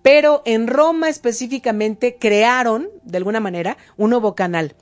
Pero 0.00 0.40
en 0.46 0.66
Roma 0.66 1.10
específicamente 1.10 2.16
crearon, 2.18 2.88
de 3.04 3.18
alguna 3.18 3.38
manera, 3.38 3.76
un 3.98 4.10
nuevo 4.10 4.34
canal. 4.34 4.76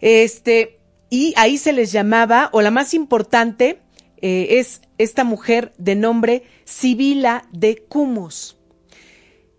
Este, 0.00 0.78
y 1.10 1.34
ahí 1.36 1.58
se 1.58 1.72
les 1.72 1.90
llamaba, 1.90 2.48
o 2.52 2.62
la 2.62 2.70
más 2.70 2.94
importante, 2.94 3.80
eh, 4.18 4.60
es 4.60 4.80
esta 4.96 5.24
mujer 5.24 5.72
de 5.78 5.96
nombre 5.96 6.44
Sibila 6.64 7.48
de 7.50 7.76
Cumos. 7.88 8.56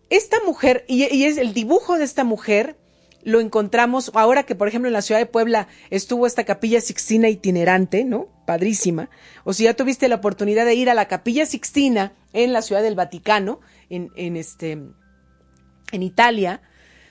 Esta 0.09 0.37
mujer, 0.45 0.85
y, 0.87 1.25
es 1.25 1.37
el 1.37 1.53
dibujo 1.53 1.97
de 1.97 2.05
esta 2.05 2.23
mujer, 2.23 2.77
lo 3.23 3.39
encontramos 3.39 4.11
ahora 4.13 4.43
que, 4.43 4.55
por 4.55 4.67
ejemplo, 4.67 4.87
en 4.87 4.93
la 4.93 5.01
ciudad 5.01 5.19
de 5.19 5.25
Puebla 5.25 5.67
estuvo 5.89 6.27
esta 6.27 6.43
capilla 6.43 6.81
sixtina 6.81 7.29
itinerante, 7.29 8.03
¿no? 8.03 8.27
Padrísima. 8.45 9.09
O 9.43 9.53
si 9.53 9.63
ya 9.63 9.75
tuviste 9.75 10.07
la 10.07 10.15
oportunidad 10.15 10.65
de 10.65 10.75
ir 10.75 10.89
a 10.89 10.93
la 10.93 11.07
capilla 11.07 11.45
sixtina 11.45 12.13
en 12.33 12.53
la 12.53 12.61
ciudad 12.61 12.81
del 12.81 12.95
Vaticano, 12.95 13.59
en, 13.89 14.09
en 14.15 14.35
este, 14.35 14.71
en 14.71 16.03
Italia, 16.03 16.61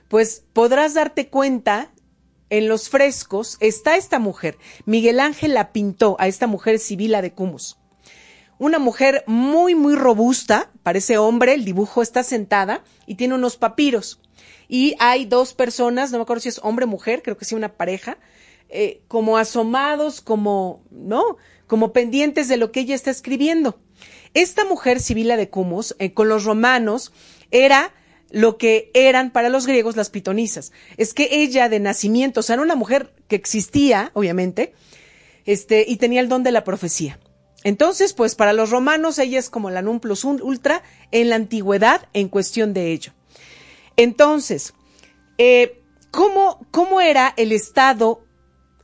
pues 0.08 0.44
podrás 0.52 0.94
darte 0.94 1.28
cuenta 1.28 1.92
en 2.50 2.68
los 2.68 2.90
frescos 2.90 3.56
está 3.60 3.96
esta 3.96 4.18
mujer. 4.18 4.58
Miguel 4.84 5.20
Ángel 5.20 5.54
la 5.54 5.72
pintó 5.72 6.16
a 6.18 6.26
esta 6.26 6.46
mujer 6.46 6.78
Sibila 6.78 7.22
de 7.22 7.32
Cumus. 7.32 7.78
Una 8.58 8.78
mujer 8.78 9.24
muy, 9.26 9.74
muy 9.74 9.94
robusta, 9.96 10.70
parece 10.82 11.16
hombre, 11.16 11.54
el 11.54 11.64
dibujo 11.64 12.02
está 12.02 12.22
sentada 12.22 12.84
y 13.06 13.14
tiene 13.14 13.34
unos 13.34 13.56
papiros. 13.56 14.20
Y 14.74 14.94
hay 14.98 15.26
dos 15.26 15.52
personas, 15.52 16.12
no 16.12 16.16
me 16.16 16.22
acuerdo 16.22 16.40
si 16.40 16.48
es 16.48 16.58
hombre 16.62 16.86
o 16.86 16.88
mujer, 16.88 17.20
creo 17.22 17.36
que 17.36 17.44
sí 17.44 17.54
una 17.54 17.74
pareja, 17.74 18.16
eh, 18.70 19.02
como 19.06 19.36
asomados, 19.36 20.22
como, 20.22 20.82
¿no? 20.90 21.36
Como 21.66 21.92
pendientes 21.92 22.48
de 22.48 22.56
lo 22.56 22.72
que 22.72 22.80
ella 22.80 22.94
está 22.94 23.10
escribiendo. 23.10 23.78
Esta 24.32 24.64
mujer, 24.64 25.00
Sibila 25.00 25.36
de 25.36 25.50
Cumus, 25.50 25.94
eh, 25.98 26.14
con 26.14 26.30
los 26.30 26.44
romanos, 26.44 27.12
era 27.50 27.92
lo 28.30 28.56
que 28.56 28.90
eran 28.94 29.30
para 29.30 29.50
los 29.50 29.66
griegos 29.66 29.94
las 29.94 30.08
pitonisas. 30.08 30.72
Es 30.96 31.12
que 31.12 31.28
ella 31.30 31.68
de 31.68 31.78
nacimiento, 31.78 32.40
o 32.40 32.42
sea, 32.42 32.54
era 32.54 32.62
una 32.62 32.74
mujer 32.74 33.12
que 33.28 33.36
existía, 33.36 34.10
obviamente, 34.14 34.72
este, 35.44 35.84
y 35.86 35.96
tenía 35.96 36.22
el 36.22 36.30
don 36.30 36.44
de 36.44 36.52
la 36.52 36.64
profecía. 36.64 37.20
Entonces, 37.62 38.14
pues 38.14 38.36
para 38.36 38.54
los 38.54 38.70
romanos 38.70 39.18
ella 39.18 39.38
es 39.38 39.50
como 39.50 39.68
la 39.68 39.82
non 39.82 40.00
plus 40.00 40.24
ultra 40.24 40.82
en 41.10 41.28
la 41.28 41.36
antigüedad 41.36 42.08
en 42.14 42.30
cuestión 42.30 42.72
de 42.72 42.90
ello. 42.90 43.12
Entonces, 44.02 44.74
eh, 45.38 45.82
¿cómo, 46.10 46.66
¿cómo 46.70 47.00
era 47.00 47.32
el 47.36 47.52
estado 47.52 48.24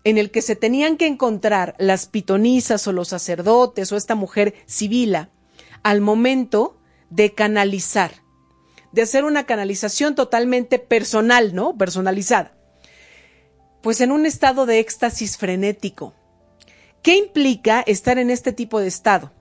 en 0.04 0.18
el 0.18 0.30
que 0.30 0.42
se 0.42 0.56
tenían 0.56 0.96
que 0.96 1.06
encontrar 1.06 1.74
las 1.78 2.06
pitonisas 2.06 2.86
o 2.86 2.92
los 2.92 3.08
sacerdotes 3.08 3.90
o 3.92 3.96
esta 3.96 4.14
mujer 4.14 4.54
civila 4.66 5.30
al 5.82 6.00
momento 6.00 6.78
de 7.10 7.34
canalizar? 7.34 8.12
de 8.92 9.02
hacer 9.02 9.24
una 9.24 9.44
canalización 9.44 10.14
totalmente 10.14 10.78
personal, 10.78 11.54
¿no? 11.54 11.76
Personalizada. 11.76 12.56
Pues 13.82 14.00
en 14.00 14.12
un 14.12 14.26
estado 14.26 14.66
de 14.66 14.78
éxtasis 14.80 15.36
frenético. 15.36 16.14
¿Qué 17.02 17.16
implica 17.16 17.80
estar 17.82 18.18
en 18.18 18.30
este 18.30 18.52
tipo 18.52 18.80
de 18.80 18.88
estado? 18.88 19.32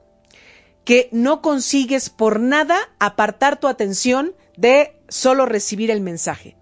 Que 0.85 1.09
no 1.11 1.41
consigues 1.41 2.09
por 2.09 2.39
nada 2.39 2.77
apartar 2.99 3.59
tu 3.59 3.67
atención 3.67 4.35
de 4.57 4.96
solo 5.07 5.45
recibir 5.45 5.91
el 5.91 6.01
mensaje. 6.01 6.55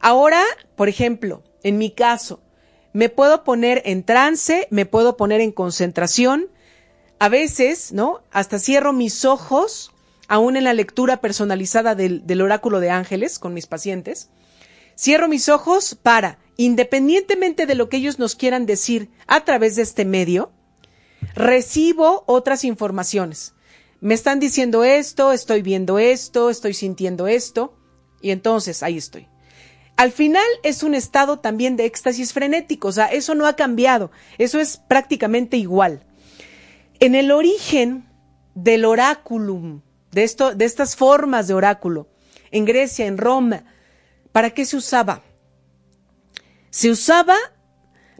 Ahora, 0.00 0.42
por 0.76 0.88
ejemplo, 0.88 1.42
en 1.62 1.78
mi 1.78 1.90
caso, 1.90 2.40
me 2.92 3.08
puedo 3.08 3.44
poner 3.44 3.82
en 3.84 4.04
trance, 4.04 4.68
me 4.70 4.86
puedo 4.86 5.16
poner 5.16 5.40
en 5.40 5.52
concentración, 5.52 6.48
a 7.18 7.28
veces, 7.28 7.92
¿no? 7.92 8.22
Hasta 8.30 8.58
cierro 8.58 8.92
mis 8.92 9.24
ojos 9.24 9.92
aún 10.28 10.56
en 10.56 10.64
la 10.64 10.74
lectura 10.74 11.20
personalizada 11.20 11.94
del, 11.94 12.40
oráculo 12.42 12.80
de 12.80 12.90
ángeles 12.90 13.38
con 13.38 13.54
mis 13.54 13.66
pacientes, 13.66 14.28
cierro 14.98 15.28
mis 15.28 15.48
ojos 15.48 15.96
para, 16.00 16.38
independientemente 16.56 17.66
de 17.66 17.74
lo 17.74 17.88
que 17.88 17.98
ellos 17.98 18.18
nos 18.18 18.34
quieran 18.34 18.66
decir 18.66 19.10
a 19.26 19.44
través 19.44 19.76
de 19.76 19.82
este 19.82 20.04
medio, 20.04 20.50
recibo 21.34 22.24
otras 22.26 22.64
informaciones. 22.64 23.54
Me 24.00 24.14
están 24.14 24.40
diciendo 24.40 24.84
esto, 24.84 25.32
estoy 25.32 25.62
viendo 25.62 25.98
esto, 25.98 26.50
estoy 26.50 26.74
sintiendo 26.74 27.26
esto, 27.26 27.76
y 28.20 28.30
entonces 28.30 28.82
ahí 28.82 28.96
estoy. 28.96 29.28
Al 29.96 30.12
final 30.12 30.44
es 30.62 30.82
un 30.82 30.94
estado 30.94 31.38
también 31.38 31.76
de 31.76 31.86
éxtasis 31.86 32.32
frenético, 32.32 32.88
o 32.88 32.92
sea, 32.92 33.06
eso 33.06 33.34
no 33.34 33.46
ha 33.46 33.56
cambiado, 33.56 34.10
eso 34.36 34.60
es 34.60 34.76
prácticamente 34.76 35.56
igual. 35.56 36.04
En 37.00 37.14
el 37.14 37.30
origen 37.30 38.06
del 38.54 38.84
oráculum 38.84 39.80
de, 40.12 40.24
esto, 40.24 40.54
de 40.54 40.66
estas 40.66 40.96
formas 40.96 41.48
de 41.48 41.54
oráculo, 41.54 42.08
en 42.50 42.66
Grecia, 42.66 43.06
en 43.06 43.16
Roma, 43.16 43.64
¿para 44.32 44.50
qué 44.50 44.66
se 44.66 44.76
usaba? 44.76 45.22
Se 46.70 46.90
usaba 46.90 47.36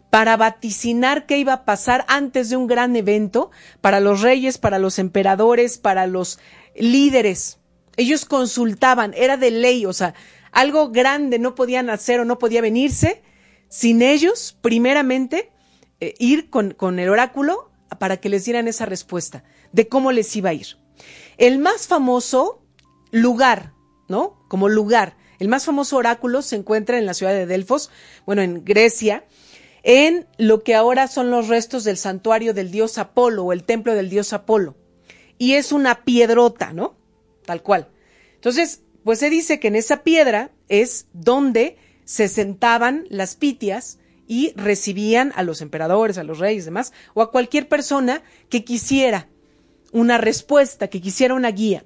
para 0.09 0.37
vaticinar 0.37 1.25
qué 1.25 1.37
iba 1.37 1.53
a 1.53 1.65
pasar 1.65 2.05
antes 2.07 2.49
de 2.49 2.57
un 2.57 2.67
gran 2.67 2.95
evento 2.95 3.51
para 3.81 3.99
los 3.99 4.21
reyes, 4.21 4.57
para 4.57 4.79
los 4.79 4.99
emperadores, 4.99 5.77
para 5.77 6.07
los 6.07 6.39
líderes. 6.75 7.59
Ellos 7.97 8.25
consultaban, 8.25 9.13
era 9.15 9.37
de 9.37 9.51
ley, 9.51 9.85
o 9.85 9.93
sea, 9.93 10.13
algo 10.51 10.89
grande 10.89 11.39
no 11.39 11.55
podían 11.55 11.89
hacer 11.89 12.19
o 12.19 12.25
no 12.25 12.39
podía 12.39 12.61
venirse 12.61 13.21
sin 13.69 14.01
ellos, 14.01 14.57
primeramente, 14.61 15.51
eh, 15.99 16.13
ir 16.19 16.49
con, 16.49 16.73
con 16.73 16.99
el 16.99 17.09
oráculo 17.09 17.71
para 17.99 18.17
que 18.17 18.29
les 18.29 18.45
dieran 18.45 18.67
esa 18.67 18.85
respuesta 18.85 19.43
de 19.71 19.87
cómo 19.87 20.11
les 20.11 20.35
iba 20.35 20.51
a 20.51 20.53
ir. 20.53 20.77
El 21.37 21.59
más 21.59 21.87
famoso 21.87 22.61
lugar, 23.11 23.73
¿no? 24.07 24.39
Como 24.47 24.69
lugar, 24.69 25.17
el 25.39 25.47
más 25.47 25.65
famoso 25.65 25.97
oráculo 25.97 26.41
se 26.41 26.55
encuentra 26.55 26.97
en 26.97 27.05
la 27.05 27.13
ciudad 27.13 27.33
de 27.33 27.45
Delfos, 27.45 27.91
bueno, 28.25 28.41
en 28.41 28.63
Grecia, 28.63 29.25
en 29.89 30.27
lo 30.37 30.63
que 30.63 30.75
ahora 30.75 31.07
son 31.07 31.31
los 31.31 31.47
restos 31.47 31.85
del 31.85 31.95
santuario 31.95 32.53
del 32.53 32.71
dios 32.71 32.97
Apolo 32.97 33.45
o 33.45 33.53
el 33.53 33.63
templo 33.63 33.95
del 33.95 34.09
dios 34.09 34.33
Apolo. 34.33 34.75
Y 35.37 35.53
es 35.53 35.71
una 35.71 36.03
piedrota, 36.03 36.73
¿no? 36.73 36.97
Tal 37.45 37.63
cual. 37.63 37.87
Entonces, 38.35 38.81
pues 39.05 39.19
se 39.19 39.29
dice 39.29 39.61
que 39.61 39.69
en 39.69 39.77
esa 39.77 40.03
piedra 40.03 40.51
es 40.67 41.07
donde 41.13 41.77
se 42.03 42.27
sentaban 42.27 43.05
las 43.09 43.37
pitias 43.37 43.99
y 44.27 44.51
recibían 44.57 45.31
a 45.37 45.43
los 45.43 45.61
emperadores, 45.61 46.17
a 46.17 46.25
los 46.25 46.39
reyes, 46.39 46.65
demás, 46.65 46.91
o 47.13 47.21
a 47.21 47.31
cualquier 47.31 47.69
persona 47.69 48.23
que 48.49 48.65
quisiera 48.65 49.29
una 49.93 50.17
respuesta, 50.17 50.89
que 50.89 50.99
quisiera 50.99 51.33
una 51.33 51.51
guía. 51.51 51.85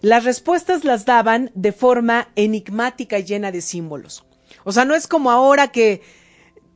Las 0.00 0.22
respuestas 0.22 0.84
las 0.84 1.06
daban 1.06 1.50
de 1.56 1.72
forma 1.72 2.28
enigmática 2.36 3.18
y 3.18 3.24
llena 3.24 3.50
de 3.50 3.62
símbolos. 3.62 4.24
O 4.62 4.70
sea, 4.70 4.84
no 4.84 4.94
es 4.94 5.08
como 5.08 5.32
ahora 5.32 5.72
que, 5.72 6.02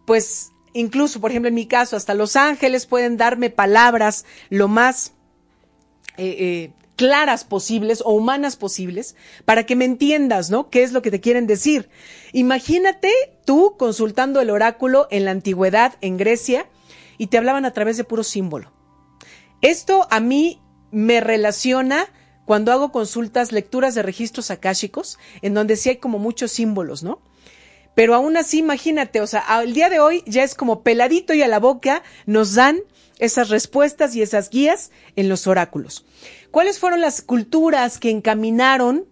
pues, 0.07 0.51
incluso, 0.81 1.21
por 1.21 1.31
ejemplo, 1.31 1.49
en 1.49 1.55
mi 1.55 1.67
caso, 1.67 1.97
hasta 1.97 2.15
los 2.15 2.37
ángeles 2.37 2.87
pueden 2.87 3.17
darme 3.17 3.51
palabras 3.51 4.25
lo 4.51 4.69
más 4.69 5.13
eh, 6.17 6.37
eh, 6.39 6.71
claras 6.97 7.45
posibles 7.45 8.03
o 8.05 8.13
humanas 8.13 8.57
posibles 8.57 9.17
para 9.45 9.67
que 9.67 9.77
me 9.77 9.85
entiendas, 9.85 10.51
¿no? 10.51 10.71
¿Qué 10.71 10.83
es 10.83 10.93
lo 10.93 11.03
que 11.03 11.11
te 11.11 11.21
quieren 11.21 11.47
decir? 11.47 11.89
Imagínate 12.33 13.13
tú 13.45 13.77
consultando 13.79 14.41
el 14.41 14.51
oráculo 14.51 15.07
en 15.11 15.25
la 15.25 15.31
antigüedad 15.31 15.95
en 16.01 16.17
Grecia 16.17 16.67
y 17.19 17.29
te 17.29 17.39
hablaban 17.39 17.65
a 17.65 17.73
través 17.73 17.97
de 17.97 18.05
puro 18.05 18.25
símbolo. 18.25 18.73
Esto 19.61 20.07
a 20.11 20.21
mí 20.21 20.61
me 20.91 21.21
relaciona 21.21 22.07
cuando 22.47 22.73
hago 22.73 22.93
consultas, 22.93 23.53
lecturas 23.53 23.95
de 23.95 24.03
registros 24.03 24.51
akáshicos, 24.51 25.19
en 25.43 25.53
donde 25.53 25.77
sí 25.77 25.91
hay 25.91 25.97
como 25.97 26.19
muchos 26.19 26.53
símbolos, 26.53 27.03
¿no? 27.03 27.21
Pero 27.97 28.15
aún 28.15 28.37
así, 28.37 28.59
imagínate, 28.59 29.23
o 29.23 29.27
sea, 29.27 29.43
el 29.63 29.73
día 29.73 29.89
de 29.89 30.01
hoy 30.01 30.23
ya 30.27 30.45
es 30.45 30.55
como 30.55 30.83
peladito 30.83 31.33
y 31.33 31.41
a 31.41 31.49
la 31.49 31.59
boca 31.59 32.03
nos 32.27 32.55
dan 32.55 32.81
esas 33.19 33.49
respuestas 33.49 34.15
y 34.15 34.21
esas 34.21 34.51
guías 34.51 34.91
en 35.17 35.31
los 35.31 35.47
oráculos. 35.47 36.05
¿Cuáles 36.51 36.79
fueron 36.79 37.01
las 37.01 37.23
culturas 37.23 37.99
que 37.99 38.11
encaminaron 38.11 39.07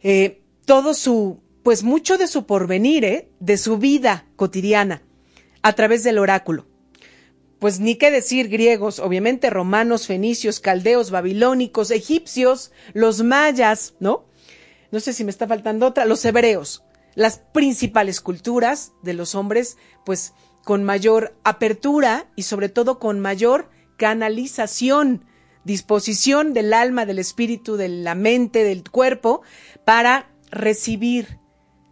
eh, 0.00 0.40
todo 0.64 0.94
su, 0.94 1.42
pues 1.62 1.82
mucho 1.82 2.16
de 2.16 2.28
su 2.28 2.46
porvenir, 2.46 3.04
eh, 3.04 3.28
de 3.40 3.58
su 3.58 3.76
vida 3.76 4.24
cotidiana 4.36 5.02
a 5.60 5.74
través 5.74 6.02
del 6.02 6.16
oráculo? 6.16 6.66
Pues 7.58 7.78
ni 7.78 7.96
qué 7.96 8.10
decir 8.10 8.48
griegos, 8.48 9.00
obviamente 9.00 9.50
romanos, 9.50 10.06
fenicios, 10.06 10.60
caldeos, 10.60 11.10
babilónicos, 11.10 11.90
egipcios, 11.90 12.72
los 12.94 13.22
mayas, 13.22 13.92
¿no? 14.00 14.24
No 14.90 14.98
sé 14.98 15.12
si 15.12 15.24
me 15.24 15.30
está 15.30 15.46
faltando 15.46 15.88
otra, 15.88 16.06
los 16.06 16.24
hebreos 16.24 16.82
las 17.14 17.38
principales 17.38 18.20
culturas 18.20 18.92
de 19.02 19.14
los 19.14 19.34
hombres, 19.34 19.76
pues 20.04 20.32
con 20.64 20.84
mayor 20.84 21.36
apertura 21.44 22.26
y 22.36 22.42
sobre 22.42 22.68
todo 22.68 22.98
con 22.98 23.20
mayor 23.20 23.68
canalización, 23.96 25.24
disposición 25.64 26.54
del 26.54 26.72
alma, 26.72 27.06
del 27.06 27.18
espíritu, 27.18 27.76
de 27.76 27.88
la 27.88 28.14
mente, 28.14 28.64
del 28.64 28.88
cuerpo, 28.88 29.42
para 29.84 30.30
recibir 30.50 31.38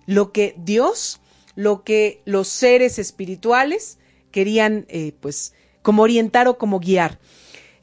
lo 0.07 0.33
que 0.33 0.55
Dios, 0.59 1.21
lo 1.55 1.85
que 1.85 2.23
los 2.25 2.49
seres 2.49 2.99
espirituales 2.99 3.99
querían, 4.31 4.87
eh, 4.89 5.13
pues, 5.21 5.55
como 5.83 6.03
orientar 6.03 6.49
o 6.49 6.59
como 6.59 6.81
guiar. 6.81 7.19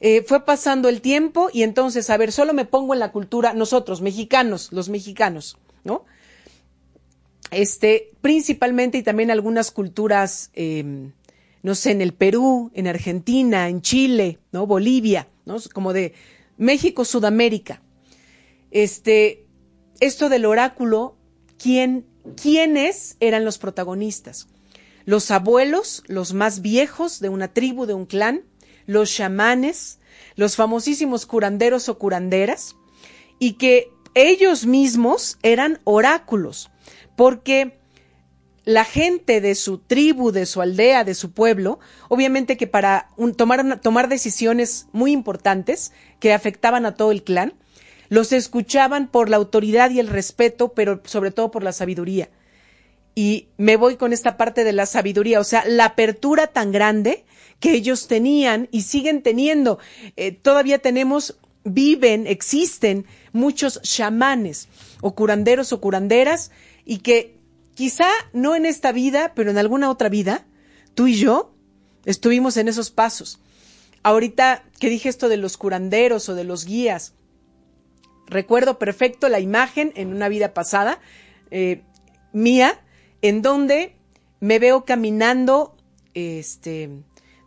Eh, 0.00 0.22
fue 0.26 0.44
pasando 0.44 0.88
el 0.88 1.00
tiempo 1.00 1.48
y 1.52 1.62
entonces, 1.62 2.08
a 2.10 2.16
ver, 2.16 2.32
solo 2.32 2.54
me 2.54 2.64
pongo 2.64 2.94
en 2.94 3.00
la 3.00 3.12
cultura, 3.12 3.52
nosotros, 3.52 4.00
mexicanos, 4.00 4.72
los 4.72 4.88
mexicanos, 4.88 5.58
¿no? 5.84 6.04
Este, 7.50 8.10
principalmente 8.20 8.98
y 8.98 9.02
también 9.02 9.30
algunas 9.30 9.70
culturas, 9.70 10.50
em, 10.54 11.12
no 11.62 11.74
sé, 11.74 11.92
en 11.92 12.02
el 12.02 12.12
Perú, 12.12 12.70
en 12.74 12.86
Argentina, 12.86 13.68
en 13.68 13.80
Chile, 13.82 14.38
¿no? 14.52 14.66
Bolivia, 14.66 15.28
¿no? 15.44 15.56
Como 15.72 15.92
de 15.92 16.14
México, 16.56 17.04
Sudamérica. 17.04 17.82
Este, 18.70 19.46
esto 20.00 20.28
del 20.28 20.44
oráculo, 20.44 21.16
¿quién, 21.58 22.06
¿quiénes 22.40 23.16
eran 23.20 23.44
los 23.44 23.58
protagonistas? 23.58 24.48
Los 25.04 25.30
abuelos, 25.30 26.04
los 26.06 26.34
más 26.34 26.60
viejos 26.60 27.20
de 27.20 27.30
una 27.30 27.48
tribu, 27.48 27.86
de 27.86 27.94
un 27.94 28.04
clan, 28.04 28.42
los 28.86 29.10
chamanes, 29.12 30.00
los 30.36 30.56
famosísimos 30.56 31.24
curanderos 31.24 31.88
o 31.88 31.98
curanderas, 31.98 32.76
y 33.38 33.54
que 33.54 33.90
ellos 34.14 34.66
mismos 34.66 35.38
eran 35.42 35.80
oráculos 35.84 36.70
porque 37.18 37.72
la 38.64 38.84
gente 38.84 39.40
de 39.40 39.56
su 39.56 39.78
tribu, 39.78 40.30
de 40.30 40.46
su 40.46 40.62
aldea, 40.62 41.02
de 41.02 41.16
su 41.16 41.32
pueblo, 41.32 41.80
obviamente 42.08 42.56
que 42.56 42.68
para 42.68 43.08
tomar, 43.36 43.80
tomar 43.80 44.08
decisiones 44.08 44.86
muy 44.92 45.10
importantes 45.10 45.90
que 46.20 46.32
afectaban 46.32 46.86
a 46.86 46.94
todo 46.94 47.10
el 47.10 47.24
clan, 47.24 47.54
los 48.08 48.30
escuchaban 48.30 49.08
por 49.08 49.30
la 49.30 49.36
autoridad 49.36 49.90
y 49.90 49.98
el 49.98 50.06
respeto, 50.06 50.74
pero 50.74 51.02
sobre 51.06 51.32
todo 51.32 51.50
por 51.50 51.64
la 51.64 51.72
sabiduría. 51.72 52.30
Y 53.16 53.48
me 53.56 53.74
voy 53.74 53.96
con 53.96 54.12
esta 54.12 54.36
parte 54.36 54.62
de 54.62 54.72
la 54.72 54.86
sabiduría, 54.86 55.40
o 55.40 55.44
sea, 55.44 55.64
la 55.66 55.86
apertura 55.86 56.46
tan 56.46 56.70
grande 56.70 57.24
que 57.58 57.72
ellos 57.72 58.06
tenían 58.06 58.68
y 58.70 58.82
siguen 58.82 59.22
teniendo. 59.22 59.80
Eh, 60.14 60.30
todavía 60.30 60.78
tenemos, 60.78 61.36
viven, 61.64 62.28
existen 62.28 63.06
muchos 63.32 63.82
chamanes 63.82 64.68
o 65.00 65.16
curanderos 65.16 65.72
o 65.72 65.80
curanderas 65.80 66.52
y 66.88 67.00
que 67.00 67.38
quizá 67.74 68.08
no 68.32 68.56
en 68.56 68.64
esta 68.64 68.92
vida, 68.92 69.32
pero 69.36 69.50
en 69.50 69.58
alguna 69.58 69.90
otra 69.90 70.08
vida, 70.08 70.46
tú 70.94 71.06
y 71.06 71.16
yo 71.16 71.54
estuvimos 72.06 72.56
en 72.56 72.66
esos 72.66 72.90
pasos. 72.90 73.40
Ahorita 74.02 74.64
que 74.80 74.88
dije 74.88 75.10
esto 75.10 75.28
de 75.28 75.36
los 75.36 75.58
curanderos 75.58 76.30
o 76.30 76.34
de 76.34 76.44
los 76.44 76.64
guías, 76.64 77.12
recuerdo 78.26 78.78
perfecto 78.78 79.28
la 79.28 79.38
imagen 79.38 79.92
en 79.96 80.14
una 80.14 80.30
vida 80.30 80.54
pasada 80.54 80.98
eh, 81.50 81.82
mía, 82.32 82.80
en 83.20 83.42
donde 83.42 83.94
me 84.40 84.58
veo 84.58 84.86
caminando, 84.86 85.76
este, 86.14 86.88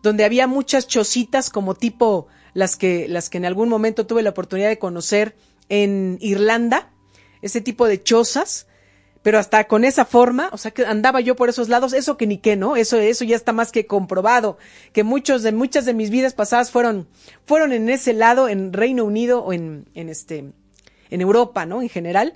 donde 0.03 0.23
había 0.23 0.45
muchas 0.45 0.87
chocitas 0.87 1.49
como 1.49 1.73
tipo 1.73 2.27
las 2.53 2.75
que, 2.75 3.07
las 3.07 3.31
que 3.31 3.39
en 3.39 3.45
algún 3.45 3.69
momento 3.69 4.05
tuve 4.05 4.21
la 4.21 4.29
oportunidad 4.29 4.69
de 4.69 4.77
conocer 4.77 5.35
en 5.67 6.19
Irlanda, 6.21 6.93
ese 7.41 7.59
tipo 7.59 7.87
de 7.87 8.03
chozas, 8.03 8.67
pero 9.23 9.37
hasta 9.37 9.65
con 9.65 9.83
esa 9.83 10.05
forma, 10.05 10.49
o 10.51 10.57
sea 10.57 10.71
que 10.71 10.85
andaba 10.85 11.21
yo 11.21 11.35
por 11.35 11.49
esos 11.49 11.69
lados, 11.69 11.93
eso 11.93 12.17
que 12.17 12.25
ni 12.27 12.37
qué, 12.37 12.55
¿no? 12.55 12.75
Eso, 12.75 12.97
eso 12.97 13.23
ya 13.23 13.35
está 13.35 13.53
más 13.53 13.71
que 13.71 13.85
comprobado, 13.85 14.57
que 14.93 15.03
muchos 15.03 15.43
de, 15.43 15.51
muchas 15.51 15.85
de 15.85 15.93
mis 15.93 16.09
vidas 16.09 16.33
pasadas 16.33 16.71
fueron, 16.71 17.07
fueron 17.45 17.71
en 17.71 17.89
ese 17.89 18.13
lado, 18.13 18.49
en 18.49 18.73
Reino 18.73 19.05
Unido 19.05 19.43
o 19.43 19.53
en, 19.53 19.87
en 19.93 20.09
este, 20.09 20.51
en 21.09 21.21
Europa, 21.21 21.65
¿no? 21.65 21.81
En 21.81 21.89
general. 21.89 22.33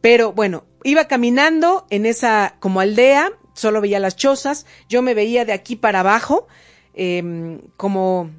Pero 0.00 0.32
bueno, 0.32 0.64
iba 0.84 1.06
caminando 1.06 1.86
en 1.90 2.06
esa 2.06 2.56
como 2.60 2.80
aldea, 2.80 3.32
solo 3.54 3.80
veía 3.80 3.98
las 3.98 4.16
chozas, 4.16 4.66
yo 4.88 5.02
me 5.02 5.14
veía 5.14 5.44
de 5.44 5.52
aquí 5.52 5.74
para 5.74 6.00
abajo, 6.00 6.46
eh, 6.94 7.60
como, 7.76 8.30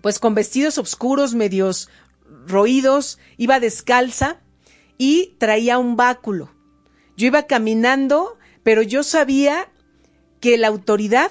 pues 0.00 0.18
con 0.18 0.34
vestidos 0.34 0.78
oscuros, 0.78 1.34
medios 1.34 1.88
roídos, 2.46 3.18
iba 3.36 3.60
descalza 3.60 4.40
y 4.98 5.36
traía 5.38 5.78
un 5.78 5.96
báculo 5.96 6.57
yo 7.18 7.26
iba 7.26 7.42
caminando, 7.42 8.38
pero 8.62 8.80
yo 8.80 9.02
sabía 9.02 9.68
que 10.40 10.56
la 10.56 10.68
autoridad 10.68 11.30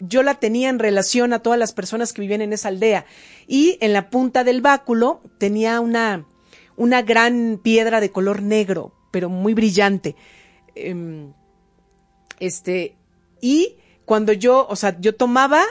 yo 0.00 0.22
la 0.22 0.34
tenía 0.34 0.68
en 0.68 0.78
relación 0.78 1.32
a 1.32 1.40
todas 1.40 1.58
las 1.58 1.72
personas 1.72 2.12
que 2.12 2.22
vivían 2.22 2.42
en 2.42 2.52
esa 2.52 2.68
aldea. 2.68 3.06
Y 3.46 3.78
en 3.80 3.92
la 3.92 4.10
punta 4.10 4.44
del 4.44 4.62
báculo 4.62 5.20
tenía 5.38 5.80
una, 5.80 6.26
una 6.76 7.02
gran 7.02 7.60
piedra 7.62 8.00
de 8.00 8.10
color 8.10 8.42
negro, 8.42 8.92
pero 9.10 9.28
muy 9.28 9.54
brillante. 9.54 10.16
Em, 10.74 11.32
este, 12.40 12.96
y 13.40 13.76
cuando 14.04 14.32
yo, 14.32 14.66
o 14.68 14.76
sea, 14.76 14.98
yo 15.00 15.14
tomaba 15.14 15.62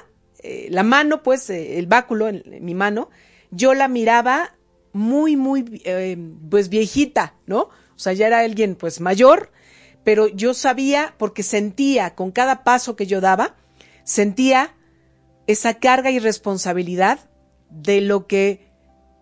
eh, 0.44 0.68
la 0.70 0.84
mano, 0.84 1.24
pues, 1.24 1.50
eh, 1.50 1.80
el 1.80 1.88
báculo 1.88 2.28
en, 2.28 2.44
mi 2.62 2.76
mano, 2.76 3.10
yo 3.50 3.74
la 3.74 3.88
miraba 3.88 4.56
muy, 4.94 5.36
muy, 5.36 5.82
eh, 5.86 6.18
pues, 6.50 6.70
viejita, 6.70 7.34
¿no? 7.48 7.70
O 7.96 8.00
sea, 8.00 8.14
ya 8.14 8.28
era 8.28 8.40
alguien 8.40 8.76
pues 8.76 9.00
mayor, 9.02 9.52
pero 10.04 10.28
yo 10.28 10.54
sabía 10.54 11.16
porque 11.18 11.44
sentía 11.44 12.16
con 12.16 12.32
cada 12.32 12.64
paso 12.64 12.96
que 12.96 13.06
yo 13.06 13.22
daba 13.22 13.56
sentía 14.06 14.74
esa 15.48 15.76
carga 15.76 16.12
y 16.12 16.20
responsabilidad 16.20 17.20
de 17.70 18.00
lo 18.00 18.28
que 18.28 18.68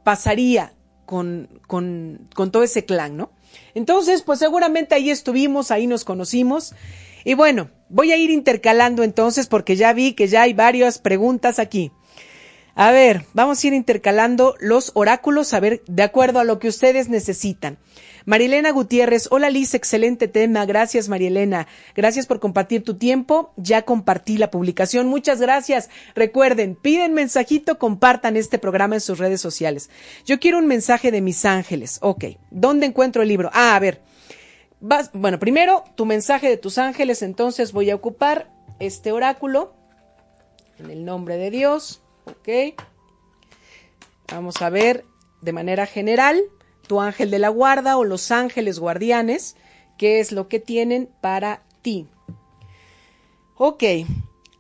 pasaría 0.04 0.74
con, 1.08 1.50
con, 1.68 2.30
con 2.36 2.52
todo 2.52 2.62
ese 2.62 2.86
clan, 2.86 3.18
¿no? 3.18 3.32
Entonces, 3.74 4.22
pues 4.22 4.40
seguramente 4.40 4.94
ahí 4.94 5.10
estuvimos, 5.10 5.72
ahí 5.72 5.88
nos 5.88 6.06
conocimos. 6.06 6.76
Y 7.24 7.34
bueno, 7.34 7.72
voy 7.90 8.12
a 8.12 8.18
ir 8.18 8.30
intercalando 8.30 9.04
entonces 9.04 9.48
porque 9.48 9.76
ya 9.76 9.94
vi 9.94 10.14
que 10.14 10.28
ya 10.28 10.44
hay 10.44 10.54
varias 10.54 11.00
preguntas 11.00 11.60
aquí. 11.60 11.92
A 12.76 12.92
ver, 12.92 13.26
vamos 13.34 13.64
a 13.64 13.68
ir 13.68 13.74
intercalando 13.74 14.56
los 14.60 14.92
oráculos, 14.96 15.54
a 15.54 15.60
ver, 15.60 15.84
de 15.88 16.04
acuerdo 16.04 16.40
a 16.40 16.44
lo 16.44 16.60
que 16.60 16.68
ustedes 16.68 17.08
necesitan. 17.08 17.78
Marilena 18.26 18.72
Gutiérrez, 18.72 19.28
hola 19.32 19.50
Liz, 19.50 19.74
excelente 19.74 20.28
tema. 20.28 20.66
Gracias 20.66 21.10
Marilena. 21.10 21.68
Gracias 21.94 22.26
por 22.26 22.40
compartir 22.40 22.84
tu 22.84 22.96
tiempo. 22.96 23.52
Ya 23.58 23.82
compartí 23.82 24.38
la 24.38 24.50
publicación. 24.50 25.08
Muchas 25.08 25.42
gracias. 25.42 25.90
Recuerden, 26.16 26.76
piden 26.76 27.14
mensajito, 27.14 27.78
compartan 27.78 28.38
este 28.38 28.60
programa 28.60 28.96
en 28.96 29.02
sus 29.02 29.20
redes 29.20 29.42
sociales. 29.42 29.90
Yo 30.26 30.40
quiero 30.40 30.58
un 30.58 30.68
mensaje 30.68 31.12
de 31.12 31.22
mis 31.22 31.44
ángeles. 31.44 32.00
Ok. 32.02 32.26
¿Dónde 32.50 32.86
encuentro 32.86 33.22
el 33.22 33.28
libro? 33.28 33.50
Ah, 33.54 33.76
a 33.76 33.80
ver. 33.80 34.02
bueno, 35.14 35.38
primero 35.40 35.84
tu 35.96 36.06
mensaje 36.06 36.48
de 36.48 36.58
tus 36.58 36.78
ángeles. 36.78 37.22
Entonces 37.24 37.74
voy 37.74 37.90
a 37.90 37.96
ocupar 37.96 38.50
este 38.80 39.12
oráculo 39.12 39.74
en 40.80 40.90
el 40.90 41.04
nombre 41.04 41.36
de 41.36 41.52
Dios. 41.52 42.02
Ok. 42.26 42.80
Vamos 44.32 44.62
a 44.62 44.70
ver 44.70 45.04
de 45.42 45.52
manera 45.52 45.86
general 45.86 46.42
tu 46.88 47.02
ángel 47.02 47.32
de 47.32 47.40
la 47.40 47.50
guarda 47.50 47.98
o 47.98 48.04
los 48.04 48.32
ángeles 48.32 48.80
guardianes, 48.80 49.56
qué 49.98 50.20
es 50.20 50.32
lo 50.32 50.48
que 50.48 50.60
tienen 50.60 51.10
para 51.22 51.64
ti. 51.82 52.08
Ok, 53.56 53.84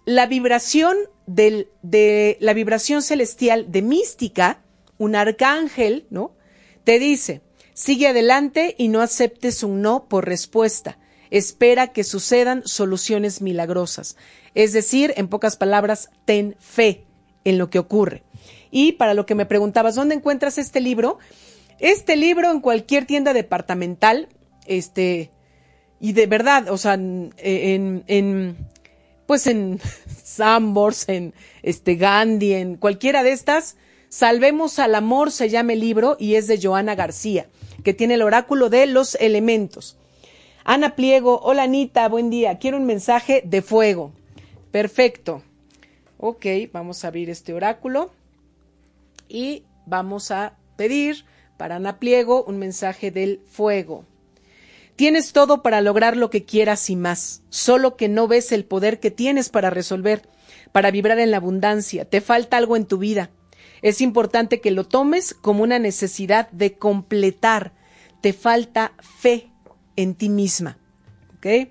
la 0.05 0.27
vibración 0.27 0.95
del, 1.25 1.69
de 1.81 2.37
la 2.39 2.53
vibración 2.53 3.01
celestial 3.01 3.71
de 3.71 3.81
mística, 3.81 4.61
un 4.97 5.15
arcángel, 5.15 6.05
¿no? 6.09 6.35
Te 6.83 6.99
dice, 6.99 7.41
sigue 7.73 8.07
adelante 8.07 8.75
y 8.77 8.89
no 8.89 9.01
aceptes 9.01 9.63
un 9.63 9.81
no 9.81 10.05
por 10.07 10.25
respuesta. 10.25 10.99
Espera 11.31 11.93
que 11.93 12.03
sucedan 12.03 12.61
soluciones 12.65 13.41
milagrosas. 13.41 14.17
Es 14.53 14.73
decir, 14.73 15.13
en 15.17 15.27
pocas 15.27 15.57
palabras, 15.57 16.09
ten 16.25 16.55
fe 16.59 17.05
en 17.43 17.57
lo 17.57 17.69
que 17.69 17.79
ocurre. 17.79 18.23
Y 18.69 18.93
para 18.93 19.13
lo 19.13 19.25
que 19.25 19.35
me 19.35 19.45
preguntabas, 19.45 19.95
¿dónde 19.95 20.15
encuentras 20.15 20.57
este 20.57 20.79
libro? 20.79 21.17
Este 21.83 22.15
libro 22.15 22.49
en 22.49 22.61
cualquier 22.61 23.05
tienda 23.05 23.33
departamental, 23.33 24.29
este, 24.65 25.31
y 25.99 26.13
de 26.13 26.27
verdad, 26.27 26.69
o 26.69 26.77
sea, 26.77 26.93
en, 26.93 28.57
pues 29.27 29.47
en 29.47 29.81
Sambors, 30.23 31.09
en 31.09 31.33
este 31.61 31.95
Gandhi, 31.95 32.53
en 32.53 32.77
cualquiera 32.77 33.21
de 33.21 33.33
estas, 33.33 33.75
Salvemos 34.13 34.77
al 34.77 34.93
amor 34.93 35.31
se 35.31 35.49
llama 35.49 35.73
el 35.73 35.79
libro 35.79 36.17
y 36.19 36.35
es 36.35 36.45
de 36.45 36.59
Joana 36.61 36.93
García, 36.93 37.47
que 37.83 37.95
tiene 37.95 38.13
el 38.13 38.21
oráculo 38.21 38.69
de 38.69 38.85
los 38.85 39.15
elementos. 39.15 39.97
Ana 40.63 40.95
Pliego, 40.95 41.39
hola 41.41 41.63
Anita, 41.63 42.07
buen 42.09 42.29
día. 42.29 42.59
Quiero 42.59 42.77
un 42.77 42.85
mensaje 42.85 43.41
de 43.43 43.63
fuego. 43.63 44.11
Perfecto. 44.69 45.41
Ok, 46.19 46.45
vamos 46.71 47.03
a 47.03 47.07
abrir 47.07 47.31
este 47.31 47.55
oráculo 47.55 48.13
y 49.27 49.63
vamos 49.87 50.29
a 50.29 50.57
pedir 50.75 51.25
para 51.57 51.77
Ana 51.77 51.99
Pliego, 51.99 52.43
un 52.43 52.59
mensaje 52.59 53.11
del 53.11 53.41
fuego. 53.49 54.05
Tienes 54.95 55.33
todo 55.33 55.63
para 55.63 55.81
lograr 55.81 56.17
lo 56.17 56.29
que 56.29 56.43
quieras 56.43 56.89
y 56.89 56.95
más, 56.95 57.41
solo 57.49 57.95
que 57.95 58.09
no 58.09 58.27
ves 58.27 58.51
el 58.51 58.65
poder 58.65 58.99
que 58.99 59.11
tienes 59.11 59.49
para 59.49 59.69
resolver, 59.69 60.21
para 60.71 60.91
vibrar 60.91 61.19
en 61.19 61.31
la 61.31 61.37
abundancia. 61.37 62.05
Te 62.05 62.21
falta 62.21 62.57
algo 62.57 62.75
en 62.75 62.85
tu 62.85 62.97
vida. 62.99 63.31
Es 63.81 64.01
importante 64.01 64.61
que 64.61 64.71
lo 64.71 64.85
tomes 64.85 65.33
como 65.33 65.63
una 65.63 65.79
necesidad 65.79 66.49
de 66.51 66.77
completar. 66.77 67.73
Te 68.21 68.33
falta 68.33 68.93
fe 69.01 69.49
en 69.95 70.15
ti 70.15 70.29
misma. 70.29 70.77
¿Ok? 71.37 71.69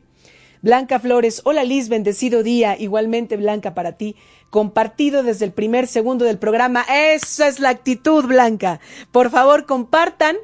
Blanca 0.61 1.01
Flores, 1.01 1.42
hola 1.45 1.64
Liz, 1.64 1.88
bendecido 1.88 2.42
día. 2.42 2.77
Igualmente, 2.79 3.37
Blanca, 3.37 3.75
para 3.75 3.97
ti 3.97 4.14
compartido 4.53 5.23
desde 5.23 5.47
el 5.47 5.53
primer 5.53 5.87
segundo 5.87 6.27
del 6.27 6.38
programa. 6.38 6.85
Esa 6.87 7.49
es 7.49 7.59
la 7.59 7.71
actitud, 7.71 8.27
Blanca. 8.27 8.81
Por 9.11 9.31
favor, 9.31 9.65
compartan 9.65 10.37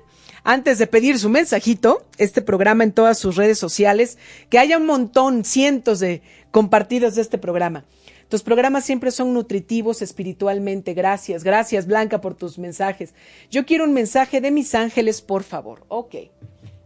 antes 0.44 0.78
de 0.78 0.86
pedir 0.86 1.18
su 1.18 1.28
mensajito, 1.28 2.06
este 2.16 2.40
programa 2.40 2.84
en 2.84 2.92
todas 2.92 3.18
sus 3.18 3.36
redes 3.36 3.58
sociales, 3.58 4.16
que 4.48 4.58
haya 4.58 4.78
un 4.78 4.86
montón, 4.86 5.44
cientos 5.44 6.00
de 6.00 6.22
compartidos 6.50 7.16
de 7.16 7.20
este 7.20 7.36
programa. 7.36 7.84
Tus 8.30 8.42
programas 8.42 8.86
siempre 8.86 9.10
son 9.10 9.34
nutritivos 9.34 10.00
espiritualmente. 10.00 10.94
Gracias, 10.94 11.44
gracias 11.44 11.86
Blanca 11.86 12.22
por 12.22 12.34
tus 12.34 12.58
mensajes. 12.58 13.12
Yo 13.50 13.66
quiero 13.66 13.84
un 13.84 13.92
mensaje 13.92 14.40
de 14.40 14.50
mis 14.50 14.74
ángeles, 14.74 15.20
por 15.20 15.42
favor. 15.42 15.84
Ok. 15.88 16.14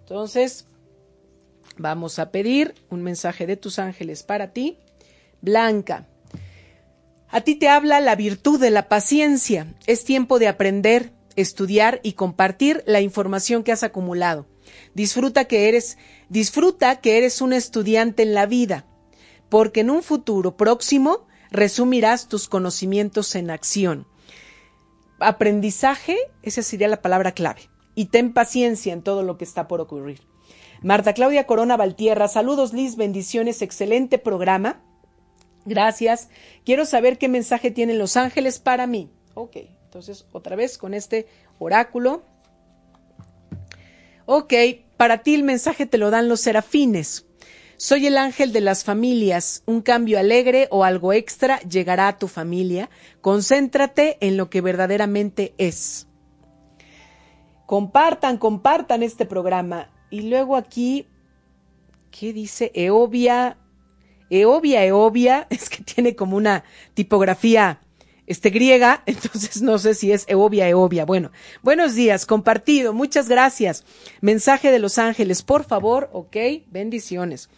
Entonces, 0.01 0.67
vamos 1.79 2.19
a 2.19 2.33
pedir 2.33 2.75
un 2.91 3.05
mensaje 3.05 3.47
de 3.47 3.57
tus 3.57 3.79
ángeles 3.79 4.25
para 4.25 4.53
ti. 4.53 4.77
Blanca, 5.41 6.09
a 7.33 7.41
ti 7.41 7.55
te 7.55 7.69
habla 7.69 8.01
la 8.01 8.15
virtud 8.15 8.61
de 8.61 8.71
la 8.71 8.89
paciencia. 8.89 9.75
Es 9.87 10.05
tiempo 10.05 10.39
de 10.39 10.49
aprender, 10.49 11.15
estudiar 11.35 11.99
y 12.03 12.13
compartir 12.13 12.85
la 12.87 13.01
información 13.01 13.65
que 13.65 13.73
has 13.73 13.83
acumulado. 13.83 14.47
Disfruta 14.95 15.47
que 15.47 15.69
eres, 15.69 15.97
disfruta 16.29 17.01
que 17.01 17.17
eres 17.17 17.41
un 17.41 17.55
estudiante 17.55 18.23
en 18.23 18.35
la 18.35 18.45
vida, 18.45 18.85
porque 19.49 19.81
en 19.81 19.91
un 19.91 20.03
futuro 20.03 20.59
próximo 20.59 21.27
resumirás 21.51 22.29
tus 22.29 22.49
conocimientos 22.49 23.35
en 23.35 23.51
acción. 23.51 24.07
Aprendizaje, 25.19 26.19
esa 26.43 26.63
sería 26.63 26.89
la 26.89 27.01
palabra 27.01 27.33
clave. 27.33 27.71
Y 27.95 28.07
ten 28.07 28.35
paciencia 28.35 28.93
en 28.93 29.03
todo 29.03 29.23
lo 29.23 29.39
que 29.39 29.45
está 29.45 29.69
por 29.69 29.81
ocurrir. 29.81 30.21
Marta 30.83 31.15
Claudia 31.15 31.47
Corona 31.47 31.79
Valtierra, 31.79 32.29
saludos 32.29 32.75
Liz, 32.75 32.97
bendiciones, 32.97 33.63
excelente 33.63 34.19
programa. 34.19 34.83
Gracias. 35.65 36.29
Quiero 36.65 36.85
saber 36.85 37.19
qué 37.19 37.29
mensaje 37.29 37.71
tienen 37.71 37.99
los 37.99 38.17
ángeles 38.17 38.59
para 38.59 38.87
mí. 38.87 39.11
Ok, 39.35 39.57
entonces 39.85 40.27
otra 40.33 40.57
vez 40.57 40.79
con 40.79 40.95
este 40.95 41.27
oráculo. 41.59 42.23
Ok, 44.27 44.55
para 44.97 45.23
ti 45.23 45.35
el 45.35 45.43
mensaje 45.43 45.87
te 45.87 45.99
lo 45.99 46.11
dan 46.11 46.29
los 46.29 46.41
serafines. 46.41 47.27
Soy 47.77 48.07
el 48.07 48.17
ángel 48.17 48.53
de 48.53 48.61
las 48.61 48.85
familias. 48.85 49.65
Un 49.67 49.83
cambio 49.83 50.19
alegre 50.19 50.69
o 50.71 50.85
algo 50.85 51.13
extra 51.13 51.59
llegará 51.63 52.09
a 52.09 52.19
tu 52.19 52.29
familia. 52.29 52.89
Concéntrate 53.21 54.19
en 54.21 54.37
lo 54.37 54.51
que 54.51 54.61
verdaderamente 54.61 55.55
es. 55.59 56.07
Compartan, 57.67 58.39
compartan 58.39 59.03
este 59.03 59.27
programa. 59.27 59.91
Y 60.11 60.29
luego 60.29 60.57
aquí, 60.57 61.09
¿qué 62.13 62.33
dice? 62.33 62.71
Eobia 62.75 63.59
Eobia, 64.41 64.85
Eobia, 64.85 65.47
es 65.51 65.69
que 65.69 65.83
tiene 65.83 66.17
como 66.17 66.37
una 66.37 66.65
tipografía 66.95 67.81
este, 68.27 68.51
griega, 68.51 69.03
entonces 69.07 69.61
no 69.61 69.79
sé 69.79 69.95
si 69.95 70.11
es 70.11 70.25
Eobia, 70.27 70.69
Eobia. 70.69 71.05
Bueno, 71.05 71.31
buenos 71.63 71.95
días, 71.95 72.25
compartido, 72.25 72.95
muchas 72.95 73.29
gracias. 73.29 73.85
Mensaje 74.21 74.71
de 74.71 74.79
los 74.79 74.99
ángeles, 74.99 75.43
por 75.43 75.65
favor, 75.65 76.09
ok, 76.13 76.37
bendiciones. 76.71 77.51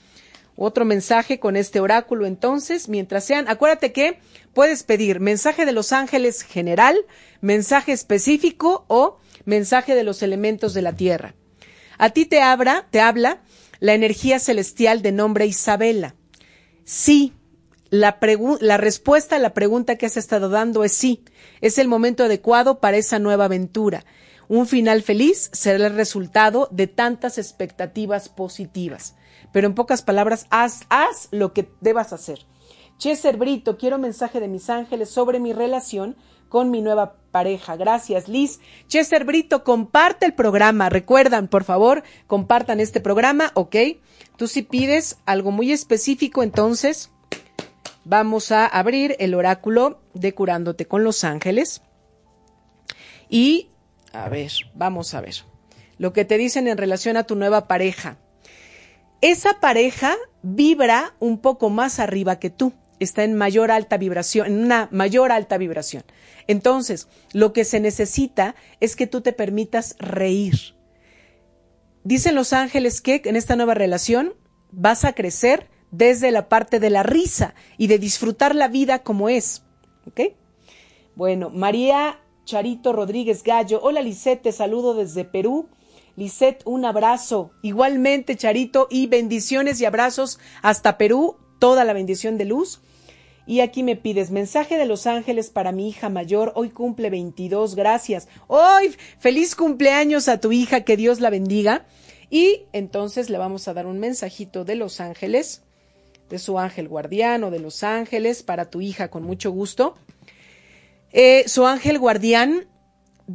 Otro 0.57 0.85
mensaje 0.85 1.41
con 1.41 1.57
este 1.57 1.81
oráculo, 1.81 2.27
entonces, 2.27 2.89
mientras 2.89 3.25
sean, 3.25 3.49
acuérdate 3.49 3.93
que 3.93 4.19
puedes 4.53 4.85
pedir 4.85 5.19
mensaje 5.19 5.67
de 5.67 5.73
los 5.73 5.93
ángeles 5.93 6.43
general, 6.43 6.97
mensaje 7.41 7.93
específico 7.93 8.85
o 8.89 9.19
mensaje 9.45 9.95
de 9.95 10.05
los 10.05 10.23
elementos 10.23 10.75
de 10.75 10.83
la 10.83 10.93
tierra. 10.93 11.35
A 11.99 12.11
ti 12.11 12.25
te 12.25 12.41
abra, 12.41 12.87
te 12.91 13.01
habla 13.01 13.43
la 13.81 13.95
energía 13.95 14.39
celestial 14.39 15.03
de 15.03 15.13
nombre 15.13 15.47
Isabela. 15.47 16.15
Sí. 16.85 17.33
La, 17.91 18.19
respuesta 18.77 19.37
a 19.37 19.39
la 19.39 19.55
pregunta 19.55 19.97
que 19.97 20.07
has 20.07 20.17
estado 20.17 20.49
dando 20.49 20.85
es 20.85 20.93
sí. 20.93 21.25
Es 21.61 21.79
el 21.79 21.89
momento 21.89 22.25
adecuado 22.25 22.81
para 22.81 22.97
esa 22.97 23.19
nueva 23.19 23.45
aventura. 23.45 24.05
Un 24.49 24.67
final 24.67 25.03
feliz 25.03 25.49
será 25.53 25.87
el 25.87 25.95
resultado 25.95 26.69
de 26.71 26.87
tantas 26.87 27.39
expectativas 27.39 28.29
positivas. 28.29 29.15
Pero 29.53 29.69
en 29.69 29.75
pocas 29.75 30.03
palabras, 30.03 30.47
haz, 30.51 31.29
lo 31.31 31.53
que 31.53 31.71
debas 31.81 32.13
hacer. 32.13 32.41
Cheser 32.99 33.37
Brito, 33.37 33.77
quiero 33.77 33.99
mensaje 33.99 34.41
de 34.41 34.49
mis 34.49 34.71
ángeles 34.71 35.11
sobre 35.11 35.41
mi 35.41 35.53
relación 35.53 36.17
con 36.49 36.71
mi 36.71 36.83
nueva 36.83 37.17
pareja. 37.33 37.77
Gracias, 37.77 38.29
Liz. 38.29 38.61
Cheser 38.87 39.25
Brito, 39.25 39.65
comparte 39.65 40.27
el 40.27 40.35
programa. 40.35 40.89
Recuerdan, 40.89 41.49
por 41.49 41.65
favor, 41.65 42.03
compartan 42.27 42.81
este 42.81 43.01
programa, 43.01 43.51
¿ok? 43.55 43.77
Tú 44.37 44.49
si 44.49 44.63
pides 44.63 45.19
algo 45.27 45.53
muy 45.53 45.71
específico, 45.73 46.43
entonces 46.43 47.11
vamos 48.05 48.51
a 48.53 48.67
abrir 48.67 49.17
el 49.19 49.35
oráculo 49.35 50.01
de 50.13 50.35
curándote 50.35 50.87
con 50.87 51.05
los 51.05 51.25
ángeles. 51.25 51.83
Y, 53.29 53.71
a 54.13 54.29
ver, 54.29 54.51
vamos 54.75 55.15
a 55.15 55.21
ver. 55.21 55.35
Lo 55.99 56.13
que 56.13 56.25
te 56.25 56.37
dicen 56.39 56.67
en 56.67 56.79
relación 56.79 57.17
a 57.17 57.25
tu 57.25 57.37
nueva 57.37 57.69
pareja. 57.69 58.19
Esa 59.21 59.61
pareja 59.61 60.17
vibra 60.43 61.15
un 61.21 61.39
poco 61.39 61.71
más 61.71 61.99
arriba 62.01 62.39
que 62.39 62.51
tú. 62.51 62.73
está 63.01 63.25
en 63.25 63.35
mayor 63.35 63.71
alta 63.71 63.97
vibración, 63.97 64.47
en 64.47 64.65
una 64.65 64.89
mayor 64.91 65.33
alta 65.33 65.59
vibración. 65.59 66.05
Entonces, 66.47 67.09
lo 67.33 67.53
que 67.53 67.65
se 67.65 67.81
necesita 67.81 68.55
es 68.81 68.97
que 68.97 69.07
tú 69.07 69.21
te 69.21 69.33
permitas 69.33 69.97
reír. 69.99 70.74
Dicen 72.05 72.35
los 72.35 72.53
ángeles 72.53 73.01
que 73.01 73.23
en 73.25 73.35
esta 73.35 73.57
nueva 73.57 73.73
relación 73.73 74.35
vas 74.71 75.07
a 75.07 75.15
crecer 75.15 75.71
desde 75.91 76.31
la 76.31 76.49
parte 76.51 76.79
de 76.79 76.91
la 76.91 77.03
risa 77.03 77.55
y 77.79 77.87
de 77.87 77.99
disfrutar 77.99 78.55
la 78.55 78.69
vida 78.69 79.03
como 79.03 79.31
es. 79.31 79.63
¿Ok? 80.07 80.35
Bueno, 81.17 81.49
María 81.49 82.21
Charito 82.45 82.93
Rodríguez 82.93 83.43
Gallo. 83.43 83.81
Hola 83.83 84.03
Lisette, 84.03 84.43
te 84.43 84.53
saludo 84.53 84.95
desde 84.95 85.25
Perú. 85.25 85.69
Lisette, 86.17 86.63
un 86.67 86.85
abrazo. 86.85 87.53
Igualmente, 87.63 88.37
Charito, 88.37 88.87
y 88.91 89.07
bendiciones 89.07 89.81
y 89.81 89.87
abrazos 89.87 90.39
hasta 90.61 90.99
Perú. 90.99 91.37
Toda 91.59 91.85
la 91.85 91.95
bendición 91.95 92.37
de 92.37 92.45
luz. 92.45 92.81
Y 93.47 93.61
aquí 93.61 93.83
me 93.83 93.97
pides 93.97 94.31
mensaje 94.31 94.79
de 94.79 94.87
los 94.87 95.07
ángeles 95.07 95.51
para 95.51 95.73
mi 95.73 95.89
hija 95.89 96.09
mayor. 96.09 96.53
Hoy 96.55 96.71
cumple 96.71 97.11
22. 97.11 97.75
Gracias. 97.75 98.29
Hoy, 98.47 98.95
feliz 99.19 99.55
cumpleaños 99.55 100.29
a 100.29 100.41
tu 100.41 100.53
hija. 100.53 100.83
Que 100.83 100.97
Dios 100.97 101.21
la 101.21 101.31
bendiga. 101.31 101.85
Y 102.31 102.63
entonces 102.73 103.31
le 103.31 103.39
vamos 103.39 103.69
a 103.69 103.75
dar 103.75 103.87
un 103.87 104.01
mensajito 104.01 104.65
de 104.65 104.77
los 104.77 105.01
ángeles, 105.01 105.63
de 106.31 106.39
su 106.39 106.59
ángel 106.59 106.89
guardián 106.89 107.45
o 107.45 107.51
de 107.51 107.61
los 107.61 107.83
ángeles 107.83 108.43
para 108.43 108.71
tu 108.71 108.81
hija 108.81 109.09
con 109.09 109.23
mucho 109.23 109.51
gusto. 109.51 109.95
Eh, 111.13 111.45
su 111.47 111.67
ángel 111.67 111.99
guardián 111.99 112.67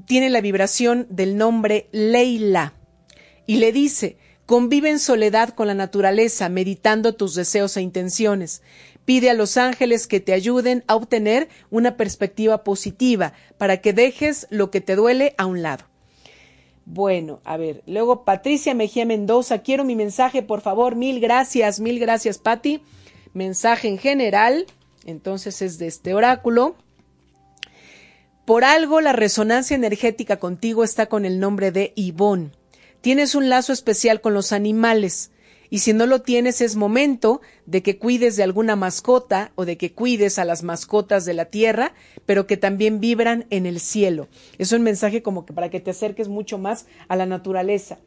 tiene 0.06 0.30
la 0.30 0.41
vibración 0.41 1.08
del 1.10 1.38
nombre 1.38 1.88
Leila 1.91 2.74
y 3.45 3.56
le 3.58 3.72
dice, 3.72 4.17
convive 4.45 4.89
en 4.89 5.00
soledad 5.00 5.50
con 5.50 5.67
la 5.67 5.76
naturaleza, 5.76 6.50
meditando 6.50 7.15
tus 7.15 7.36
deseos 7.36 7.78
e 7.78 7.82
intenciones. 7.82 8.63
Pide 9.10 9.32
a 9.32 9.34
los 9.34 9.58
ángeles 9.58 10.06
que 10.06 10.19
te 10.19 10.34
ayuden 10.34 10.84
a 10.86 10.95
obtener 10.95 11.50
una 11.72 11.98
perspectiva 11.98 12.63
positiva 12.63 13.34
para 13.58 13.78
que 13.78 13.91
dejes 13.91 14.45
lo 14.52 14.69
que 14.69 14.82
te 14.82 14.95
duele 14.95 15.34
a 15.39 15.48
un 15.48 15.63
lado. 15.63 15.86
Bueno, 16.86 17.41
a 17.43 17.58
ver, 17.58 17.82
luego 17.88 18.24
Patricia 18.24 18.76
Mejía 18.76 19.08
Mendoza, 19.08 19.63
quiero 19.63 19.84
mi 19.84 19.95
mensaje, 19.95 20.43
por 20.43 20.62
favor, 20.62 20.95
mil 20.95 21.19
gracias, 21.19 21.80
mil 21.80 21.98
gracias, 21.98 22.38
Patti. 22.38 22.84
Mensaje 23.34 23.88
en 23.88 23.98
general, 23.98 24.67
entonces 25.06 25.63
es 25.63 25.80
de 25.80 25.88
este 25.88 26.13
oráculo. 26.13 26.76
Por 28.45 28.63
algo 28.63 29.02
la 29.02 29.13
resonancia 29.13 29.74
energética 29.74 30.38
contigo 30.38 30.84
está 30.84 31.08
con 31.08 31.26
el 31.26 31.39
nombre 31.39 31.72
de 31.72 31.93
Ivón. 31.95 32.56
Tienes 33.02 33.34
un 33.34 33.50
lazo 33.50 33.74
especial 33.74 34.22
con 34.22 34.36
los 34.36 34.52
animales. 34.52 35.32
Y 35.69 35.79
si 35.79 35.93
no 35.93 36.05
lo 36.05 36.21
tienes, 36.21 36.62
es 36.62 36.75
momento 36.75 37.41
de 37.65 37.84
que 37.84 37.97
cuides 37.97 38.36
de 38.36 38.43
alguna 38.43 38.75
mascota 38.75 39.51
o 39.55 39.65
de 39.65 39.77
que 39.77 39.93
cuides 39.93 40.39
a 40.39 40.45
las 40.45 40.63
mascotas 40.63 41.25
de 41.25 41.34
la 41.34 41.45
tierra, 41.45 41.93
pero 42.25 42.47
que 42.47 42.58
también 42.58 42.99
vibran 42.99 43.45
en 43.49 43.65
el 43.65 43.79
cielo. 43.79 44.27
Es 44.58 44.71
un 44.71 44.82
mensaje 44.82 45.21
como 45.21 45.45
que 45.45 45.53
para 45.53 45.69
que 45.69 45.79
te 45.79 45.91
acerques 45.91 46.27
mucho 46.27 46.58
más 46.58 46.88
a 47.08 47.15
la 47.15 47.25
naturaleza. 47.25 47.99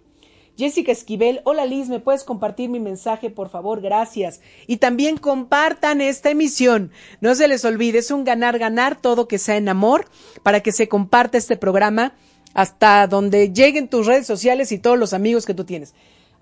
Jessica 0.59 0.93
Esquivel, 0.93 1.41
hola 1.45 1.65
Liz, 1.65 1.89
¿me 1.89 1.99
puedes 1.99 2.25
compartir 2.25 2.69
mi 2.69 2.79
mensaje, 2.79 3.31
por 3.31 3.49
favor? 3.49 3.81
Gracias. 3.81 4.43
Y 4.67 4.77
también 4.77 5.17
compartan 5.17 6.03
esta 6.03 6.29
emisión. 6.31 6.91
No 7.23 7.35
se 7.35 7.49
les 7.49 7.65
olvide, 7.65 7.99
es 7.99 8.11
un 8.11 8.25
ganar-ganar, 8.25 9.01
todo 9.01 9.29
que 9.29 9.39
sea 9.39 9.57
en 9.57 9.71
amor, 9.71 10.05
para 10.43 10.61
que 10.61 10.73
se 10.73 10.89
comparta 10.89 11.39
este 11.39 11.57
programa 11.57 12.15
hasta 12.53 13.07
donde 13.07 13.51
lleguen 13.51 13.89
tus 13.89 14.07
redes 14.07 14.27
sociales 14.27 14.73
y 14.73 14.79
todos 14.79 14.99
los 14.99 15.15
amigos 15.15 15.47
que 15.47 15.55
tú 15.55 15.65
tienes. 15.65 15.95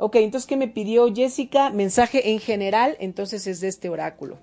Ok, 0.03 0.17
entonces, 0.17 0.49
¿qué 0.49 0.57
me 0.57 0.67
pidió 0.67 1.15
Jessica? 1.15 1.69
Mensaje 1.69 2.31
en 2.31 2.41
general, 2.41 2.97
entonces 3.01 3.47
es 3.47 3.61
de 3.61 3.69
este 3.69 3.91
oráculo. 3.91 4.39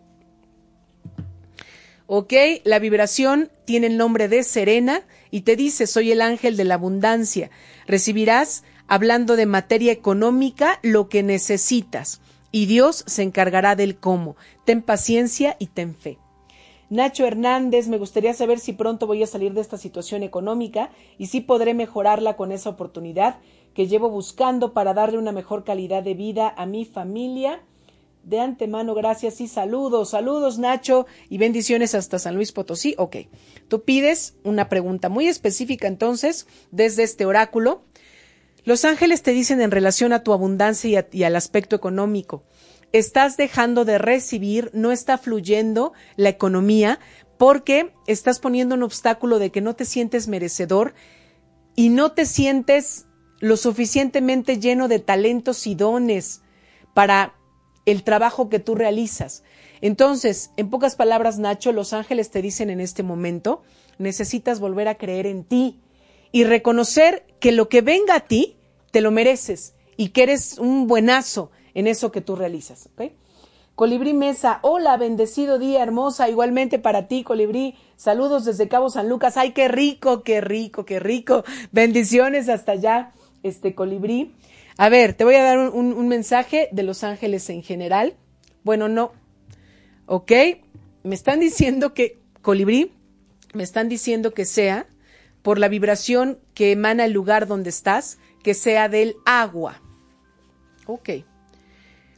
Ok, 2.05 2.31
la 2.63 2.77
vibración 2.77 3.49
tiene 3.65 3.87
el 3.87 3.97
nombre 3.97 4.27
de 4.27 4.43
Serena 4.43 5.01
y 5.31 5.41
te 5.41 5.55
dice, 5.55 5.87
soy 5.87 6.11
el 6.11 6.21
ángel 6.21 6.57
de 6.57 6.63
la 6.63 6.75
abundancia. 6.75 7.49
Recibirás 7.87 8.63
hablando 8.87 9.35
de 9.35 9.47
materia 9.47 9.91
económica, 9.91 10.79
lo 10.83 11.09
que 11.09 11.23
necesitas, 11.23 12.21
y 12.51 12.67
Dios 12.67 13.03
se 13.07 13.23
encargará 13.23 13.75
del 13.75 13.97
cómo. 13.97 14.35
Ten 14.63 14.83
paciencia 14.83 15.55
y 15.57 15.67
ten 15.67 15.95
fe. 15.95 16.19
Nacho 16.89 17.25
Hernández, 17.25 17.87
me 17.87 17.97
gustaría 17.97 18.33
saber 18.33 18.59
si 18.59 18.73
pronto 18.73 19.07
voy 19.07 19.23
a 19.23 19.27
salir 19.27 19.53
de 19.53 19.61
esta 19.61 19.77
situación 19.77 20.21
económica 20.21 20.91
y 21.17 21.25
si 21.25 21.41
podré 21.41 21.73
mejorarla 21.73 22.37
con 22.37 22.53
esa 22.53 22.69
oportunidad 22.69 23.39
que 23.73 23.87
llevo 23.87 24.09
buscando 24.09 24.73
para 24.73 24.93
darle 24.93 25.17
una 25.17 25.31
mejor 25.31 25.63
calidad 25.63 26.03
de 26.03 26.13
vida 26.13 26.53
a 26.57 26.65
mi 26.65 26.85
familia. 26.85 27.61
De 28.23 28.39
antemano, 28.39 28.93
gracias 28.93 29.39
y 29.39 29.47
saludos. 29.47 30.09
Saludos, 30.09 30.59
Nacho, 30.59 31.05
y 31.29 31.37
bendiciones 31.37 31.95
hasta 31.95 32.19
San 32.19 32.35
Luis 32.35 32.51
Potosí. 32.51 32.95
Ok, 32.97 33.17
tú 33.67 33.83
pides 33.83 34.35
una 34.43 34.67
pregunta 34.67 35.09
muy 35.09 35.27
específica 35.27 35.87
entonces 35.87 36.47
desde 36.71 37.03
este 37.03 37.25
oráculo 37.25 37.83
los 38.67 38.83
ángeles 38.83 39.23
te 39.23 39.31
dicen 39.31 39.61
en 39.61 39.71
relación 39.71 40.11
a 40.11 40.23
tu 40.23 40.33
abundancia 40.33 41.07
y, 41.13 41.23
al 41.23 41.37
aspecto 41.37 41.77
económico, 41.77 42.43
estás 42.91 43.37
dejando 43.37 43.85
de 43.85 43.97
recibir, 43.97 44.71
no 44.73 44.91
está 44.91 45.17
fluyendo 45.17 45.93
la 46.17 46.27
economía 46.27 46.99
porque 47.37 47.93
estás 48.07 48.39
poniendo 48.39 48.75
un 48.75 48.83
obstáculo 48.83 49.39
de 49.39 49.51
que 49.51 49.61
no 49.61 49.77
te 49.77 49.85
sientes 49.85 50.27
merecedor 50.27 50.95
y 51.77 51.87
no 51.87 52.11
te 52.11 52.25
sientes 52.25 53.06
lo 53.39 53.57
suficientemente 53.57 54.59
lleno 54.59 54.87
de 54.87 54.99
talentos 54.99 55.67
y 55.67 55.75
dones 55.75 56.41
para 56.93 57.35
el 57.85 58.03
trabajo 58.03 58.49
que 58.49 58.59
tú 58.59 58.75
realizas. 58.75 59.43
Entonces, 59.81 60.51
en 60.57 60.69
pocas 60.69 60.95
palabras, 60.95 61.39
Nacho, 61.39 61.71
los 61.71 61.93
ángeles 61.93 62.31
te 62.31 62.41
dicen 62.41 62.69
en 62.69 62.81
este 62.81 63.03
momento, 63.03 63.61
necesitas 63.97 64.59
volver 64.59 64.87
a 64.87 64.95
creer 64.95 65.27
en 65.27 65.43
ti 65.43 65.79
y 66.31 66.43
reconocer 66.43 67.25
que 67.39 67.51
lo 67.51 67.69
que 67.69 67.81
venga 67.81 68.15
a 68.15 68.19
ti 68.21 68.57
te 68.91 69.01
lo 69.01 69.11
mereces 69.11 69.75
y 69.95 70.09
que 70.09 70.23
eres 70.23 70.57
un 70.57 70.87
buenazo 70.87 71.51
en 71.73 71.87
eso 71.87 72.11
que 72.11 72.21
tú 72.21 72.35
realizas. 72.35 72.89
Colibrí 73.75 74.15
Mesa, 74.15 74.57
hola, 74.63 74.97
bendecido 74.97 75.59
día, 75.59 75.83
hermosa, 75.83 76.29
igualmente 76.29 76.79
para 76.79 77.07
ti, 77.07 77.23
Colibrí. 77.23 77.75
Saludos 77.95 78.43
desde 78.43 78.67
Cabo 78.67 78.89
San 78.89 79.07
Lucas. 79.07 79.37
Ay, 79.37 79.51
qué 79.51 79.67
rico, 79.67 80.23
qué 80.23 80.41
rico, 80.41 80.83
qué 80.83 80.99
rico. 80.99 81.43
Bendiciones 81.71 82.49
hasta 82.49 82.71
allá, 82.71 83.13
este 83.49 83.75
Colibrí. 83.75 84.33
A 84.77 84.89
ver, 84.89 85.13
te 85.13 85.23
voy 85.23 85.35
a 85.35 85.43
dar 85.43 85.57
un, 85.57 86.07
mensaje 86.07 86.69
de 86.71 86.83
los 86.83 87.03
ángeles 87.03 87.49
en 87.49 87.63
general. 87.63 88.15
Bueno, 88.63 88.87
no. 88.89 89.11
¿Ok? 90.05 90.31
Me 91.03 91.15
están 91.15 91.39
diciendo 91.39 91.93
que, 91.93 92.19
Colibrí, 92.41 92.91
me 93.53 93.63
están 93.63 93.89
diciendo 93.89 94.33
que 94.33 94.45
sea 94.45 94.87
por 95.41 95.57
la 95.57 95.67
vibración 95.67 96.39
que 96.53 96.71
emana 96.71 97.05
el 97.05 97.13
lugar 97.13 97.47
donde 97.47 97.69
estás, 97.69 98.19
que 98.43 98.53
sea 98.53 98.89
del 98.89 99.15
agua. 99.25 99.81
Ok. 100.85 101.09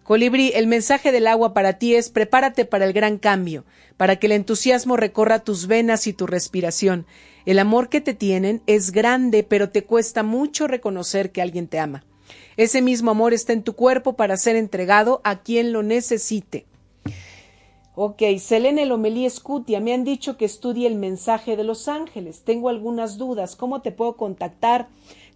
Colibrí, 0.03 0.51
el 0.55 0.65
mensaje 0.65 1.11
del 1.11 1.27
agua 1.27 1.53
para 1.53 1.73
ti 1.73 1.95
es 1.95 2.09
prepárate 2.09 2.65
para 2.65 2.85
el 2.85 2.93
gran 2.93 3.19
cambio, 3.19 3.63
para 3.95 4.15
que 4.15 4.25
el 4.25 4.33
entusiasmo 4.33 4.97
recorra 4.97 5.43
tus 5.43 5.67
venas 5.67 6.07
y 6.07 6.13
tu 6.13 6.25
respiración. 6.25 7.05
El 7.45 7.59
amor 7.59 7.89
que 7.89 8.01
te 8.01 8.13
tienen 8.13 8.61
es 8.67 8.91
grande, 8.91 9.43
pero 9.43 9.69
te 9.69 9.83
cuesta 9.83 10.23
mucho 10.23 10.67
reconocer 10.67 11.31
que 11.31 11.41
alguien 11.41 11.67
te 11.67 11.79
ama. 11.79 12.03
Ese 12.57 12.81
mismo 12.81 13.11
amor 13.11 13.33
está 13.33 13.53
en 13.53 13.63
tu 13.63 13.73
cuerpo 13.73 14.13
para 14.13 14.37
ser 14.37 14.55
entregado 14.55 15.21
a 15.23 15.41
quien 15.41 15.71
lo 15.71 15.83
necesite. 15.83 16.65
Ok, 18.01 18.21
Selene 18.39 18.85
Lomelí 18.85 19.25
Escutia, 19.25 19.81
me 19.81 19.93
han 19.93 20.05
dicho 20.05 20.37
que 20.37 20.45
estudie 20.45 20.87
el 20.87 20.95
mensaje 20.95 21.57
de 21.57 21.65
los 21.65 21.89
ángeles. 21.89 22.43
Tengo 22.45 22.69
algunas 22.69 23.17
dudas. 23.17 23.57
¿Cómo 23.57 23.81
te 23.81 23.91
puedo 23.91 24.15
contactar? 24.15 24.87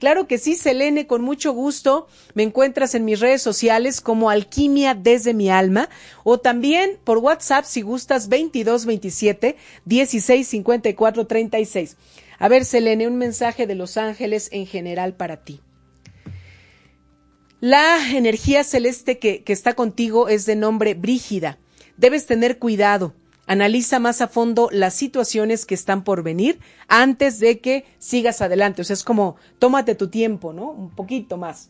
Claro 0.04 0.28
que 0.28 0.38
sí, 0.38 0.58
Selene, 0.58 1.08
con 1.08 1.22
mucho 1.22 1.54
gusto. 1.54 2.08
Me 2.34 2.44
encuentras 2.44 2.94
en 2.94 3.06
mis 3.06 3.22
redes 3.22 3.42
sociales 3.42 4.02
como 4.02 4.30
Alquimia 4.30 4.96
desde 4.96 5.34
mi 5.34 5.50
alma 5.50 5.88
o 6.26 6.42
también 6.42 7.00
por 7.06 7.20
WhatsApp 7.20 7.64
si 7.64 7.84
gustas 7.84 8.28
2227 8.30 9.56
1654 9.86 11.26
36. 11.26 11.96
A 12.38 12.50
ver, 12.50 12.66
Selene, 12.66 13.08
un 13.08 13.18
mensaje 13.18 13.66
de 13.66 13.76
los 13.76 13.96
ángeles 13.96 14.50
en 14.52 14.68
general 14.68 15.14
para 15.16 15.46
ti. 15.46 15.62
La 17.62 18.10
energía 18.14 18.66
celeste 18.66 19.20
que, 19.20 19.46
que 19.46 19.54
está 19.54 19.72
contigo 19.72 20.28
es 20.28 20.46
de 20.46 20.58
nombre 20.58 20.96
Brígida. 20.96 21.60
Debes 21.96 22.26
tener 22.26 22.60
cuidado. 22.60 23.14
Analiza 23.46 24.00
más 24.00 24.22
a 24.22 24.28
fondo 24.28 24.70
las 24.72 24.94
situaciones 24.94 25.66
que 25.66 25.76
están 25.76 26.04
por 26.04 26.24
venir 26.24 26.60
antes 26.88 27.40
de 27.40 27.60
que 27.60 27.86
sigas 28.00 28.42
adelante. 28.42 28.82
O 28.82 28.86
sea, 28.86 28.94
es 28.94 29.04
como, 29.04 29.36
tómate 29.60 29.96
tu 29.96 30.08
tiempo, 30.08 30.54
¿no? 30.54 30.72
Un 30.72 30.90
poquito 30.90 31.38
más. 31.38 31.70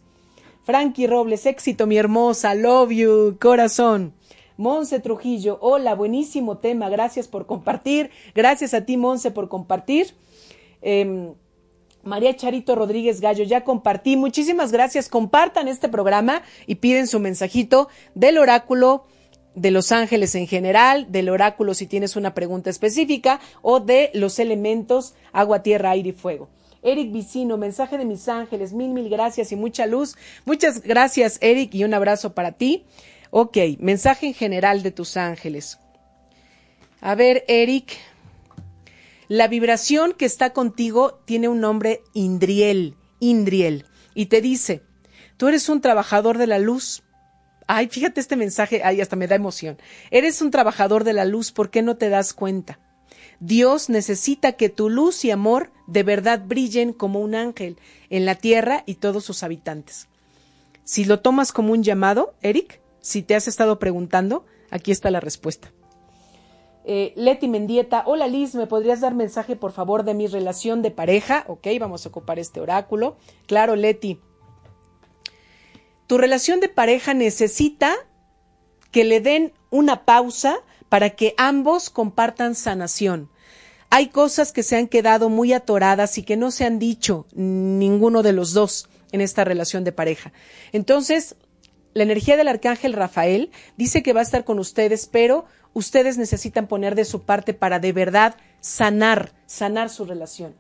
Frankie 0.64 1.08
Robles, 1.08 1.46
éxito, 1.46 1.88
mi 1.88 1.98
hermosa, 1.98 2.56
love 2.56 2.92
you, 2.92 3.38
corazón. 3.42 4.14
Monse 4.56 5.00
Trujillo, 5.00 5.58
hola, 5.62 5.96
buenísimo 5.96 6.60
tema, 6.60 6.90
gracias 6.90 7.28
por 7.28 7.48
compartir. 7.48 8.12
Gracias 8.36 8.74
a 8.74 8.86
ti, 8.86 8.96
Monse, 8.96 9.32
por 9.32 9.50
compartir. 9.50 10.14
Em, 10.82 11.34
María 12.04 12.36
Charito 12.36 12.76
Rodríguez 12.76 13.20
Gallo, 13.20 13.44
ya 13.46 13.64
compartí. 13.64 14.16
Muchísimas 14.16 14.72
gracias. 14.72 15.10
Compartan 15.10 15.68
este 15.68 15.90
programa 15.90 16.44
y 16.68 16.76
piden 16.76 17.08
su 17.08 17.20
mensajito 17.20 17.88
del 18.14 18.38
oráculo 18.38 19.06
de 19.56 19.72
los 19.72 19.92
ángeles 19.92 20.36
en 20.36 20.48
general, 20.48 21.12
del 21.12 21.30
oráculo 21.30 21.74
si 21.74 21.88
tienes 21.88 22.16
una 22.16 22.34
pregunta 22.34 22.70
específica 22.70 23.40
o 23.62 23.80
de 23.80 24.10
los 24.14 24.40
elementos 24.40 25.16
agua, 25.32 25.64
tierra, 25.64 25.92
aire 25.92 26.10
y 26.10 26.14
fuego. 26.14 26.50
Eric 26.82 27.12
Vicino, 27.12 27.58
mensaje 27.58 27.98
de 27.98 28.06
mis 28.06 28.28
ángeles, 28.28 28.74
mil, 28.74 28.90
mil 28.90 29.10
gracias 29.10 29.52
y 29.52 29.56
mucha 29.56 29.86
luz. 29.86 30.16
Muchas 30.46 30.82
gracias, 30.82 31.38
Eric, 31.42 31.74
y 31.74 31.84
un 31.86 31.94
abrazo 31.94 32.34
para 32.34 32.52
ti. 32.52 32.86
Ok, 33.30 33.58
mensaje 33.80 34.28
en 34.28 34.34
general 34.34 34.84
de 34.84 34.92
tus 34.92 35.18
ángeles. 35.18 35.80
A 37.00 37.16
ver, 37.16 37.46
Eric, 37.48 37.98
la 39.28 39.48
vibración 39.48 40.14
que 40.14 40.26
está 40.26 40.52
contigo 40.52 41.22
tiene 41.26 41.48
un 41.48 41.60
nombre 41.60 42.02
Indriel, 42.14 42.96
Indriel, 43.20 43.86
y 44.14 44.28
te 44.28 44.42
dice, 44.42 44.84
tú 45.38 45.48
eres 45.48 45.70
un 45.70 45.82
trabajador 45.82 46.38
de 46.38 46.48
la 46.48 46.60
luz. 46.60 47.04
Ay, 47.76 47.88
fíjate 47.88 48.22
este 48.22 48.36
mensaje, 48.36 48.84
ay, 48.84 49.02
hasta 49.02 49.16
me 49.16 49.26
da 49.26 49.34
emoción. 49.34 49.80
Eres 50.12 50.44
un 50.44 50.52
trabajador 50.52 51.04
de 51.04 51.14
la 51.14 51.26
luz, 51.26 51.52
¿por 51.52 51.72
qué 51.72 51.82
no 51.82 51.98
te 51.98 52.10
das 52.10 52.36
cuenta? 52.36 52.80
Dios 53.40 53.90
necesita 53.90 54.52
que 54.52 54.70
tu 54.70 54.92
luz 54.92 55.26
y 55.26 55.32
amor 55.32 55.72
de 55.88 56.04
verdad 56.04 56.44
brillen 56.46 56.94
como 56.94 57.20
un 57.20 57.34
ángel 57.34 57.80
en 58.12 58.28
la 58.28 58.36
tierra 58.36 58.84
y 58.86 58.96
todos 58.96 59.26
sus 59.26 59.42
habitantes. 59.42 60.08
Si 60.84 61.04
lo 61.04 61.22
tomas 61.22 61.52
como 61.52 61.74
un 61.74 61.82
llamado, 61.82 62.36
Eric, 62.44 62.80
si 63.02 63.24
te 63.24 63.34
has 63.34 63.48
estado 63.48 63.80
preguntando, 63.80 64.46
aquí 64.70 64.92
está 64.92 65.10
la 65.10 65.20
respuesta. 65.20 65.74
Eh, 66.86 67.14
Leti 67.16 67.48
Mendieta, 67.48 68.04
hola 68.06 68.28
Liz, 68.28 68.54
¿me 68.54 68.68
podrías 68.68 69.02
dar 69.02 69.16
mensaje 69.16 69.56
por 69.56 69.72
favor 69.72 70.04
de 70.04 70.14
mi 70.14 70.28
relación 70.28 70.84
de 70.84 70.92
pareja? 70.92 71.44
Ok, 71.48 71.66
vamos 71.80 72.06
a 72.06 72.10
ocupar 72.10 72.38
este 72.38 72.60
oráculo. 72.60 73.18
Claro, 73.48 73.76
Leti. 73.76 74.20
Tu 76.08 76.18
relación 76.18 76.60
de 76.60 76.70
pareja 76.70 77.14
necesita 77.14 77.96
que 78.92 79.04
le 79.04 79.22
den 79.22 79.54
una 79.70 80.06
pausa 80.06 80.58
para 80.90 81.12
que 81.12 81.34
ambos 81.38 81.90
compartan 81.90 82.56
sanación. 82.56 83.30
Hay 83.90 84.08
cosas 84.08 84.52
que 84.52 84.64
se 84.64 84.76
han 84.76 84.88
quedado 84.88 85.30
muy 85.30 85.54
atoradas 85.54 86.18
y 86.18 86.24
que 86.24 86.38
no 86.38 86.52
se 86.52 86.66
han 86.66 86.80
dicho 86.80 87.28
ninguno 87.34 88.24
de 88.24 88.34
los 88.34 88.54
dos 88.54 88.90
en 89.12 89.22
esta 89.22 89.44
relación 89.44 89.84
de 89.84 89.92
pareja. 89.92 90.34
Entonces, 90.72 91.36
la 91.94 92.04
energía 92.04 92.38
del 92.38 92.48
arcángel 92.48 92.94
Rafael 92.94 93.52
dice 93.78 94.02
que 94.02 94.14
va 94.14 94.20
a 94.20 94.24
estar 94.24 94.46
con 94.46 94.60
ustedes, 94.60 95.08
pero 95.08 95.46
ustedes 95.74 96.18
necesitan 96.18 96.68
poner 96.68 96.96
de 96.96 97.06
su 97.06 97.24
parte 97.24 97.54
para 97.54 97.80
de 97.80 97.94
verdad 97.94 98.36
sanar, 98.62 99.32
sanar 99.46 99.90
su 99.90 100.06
relación. 100.06 100.56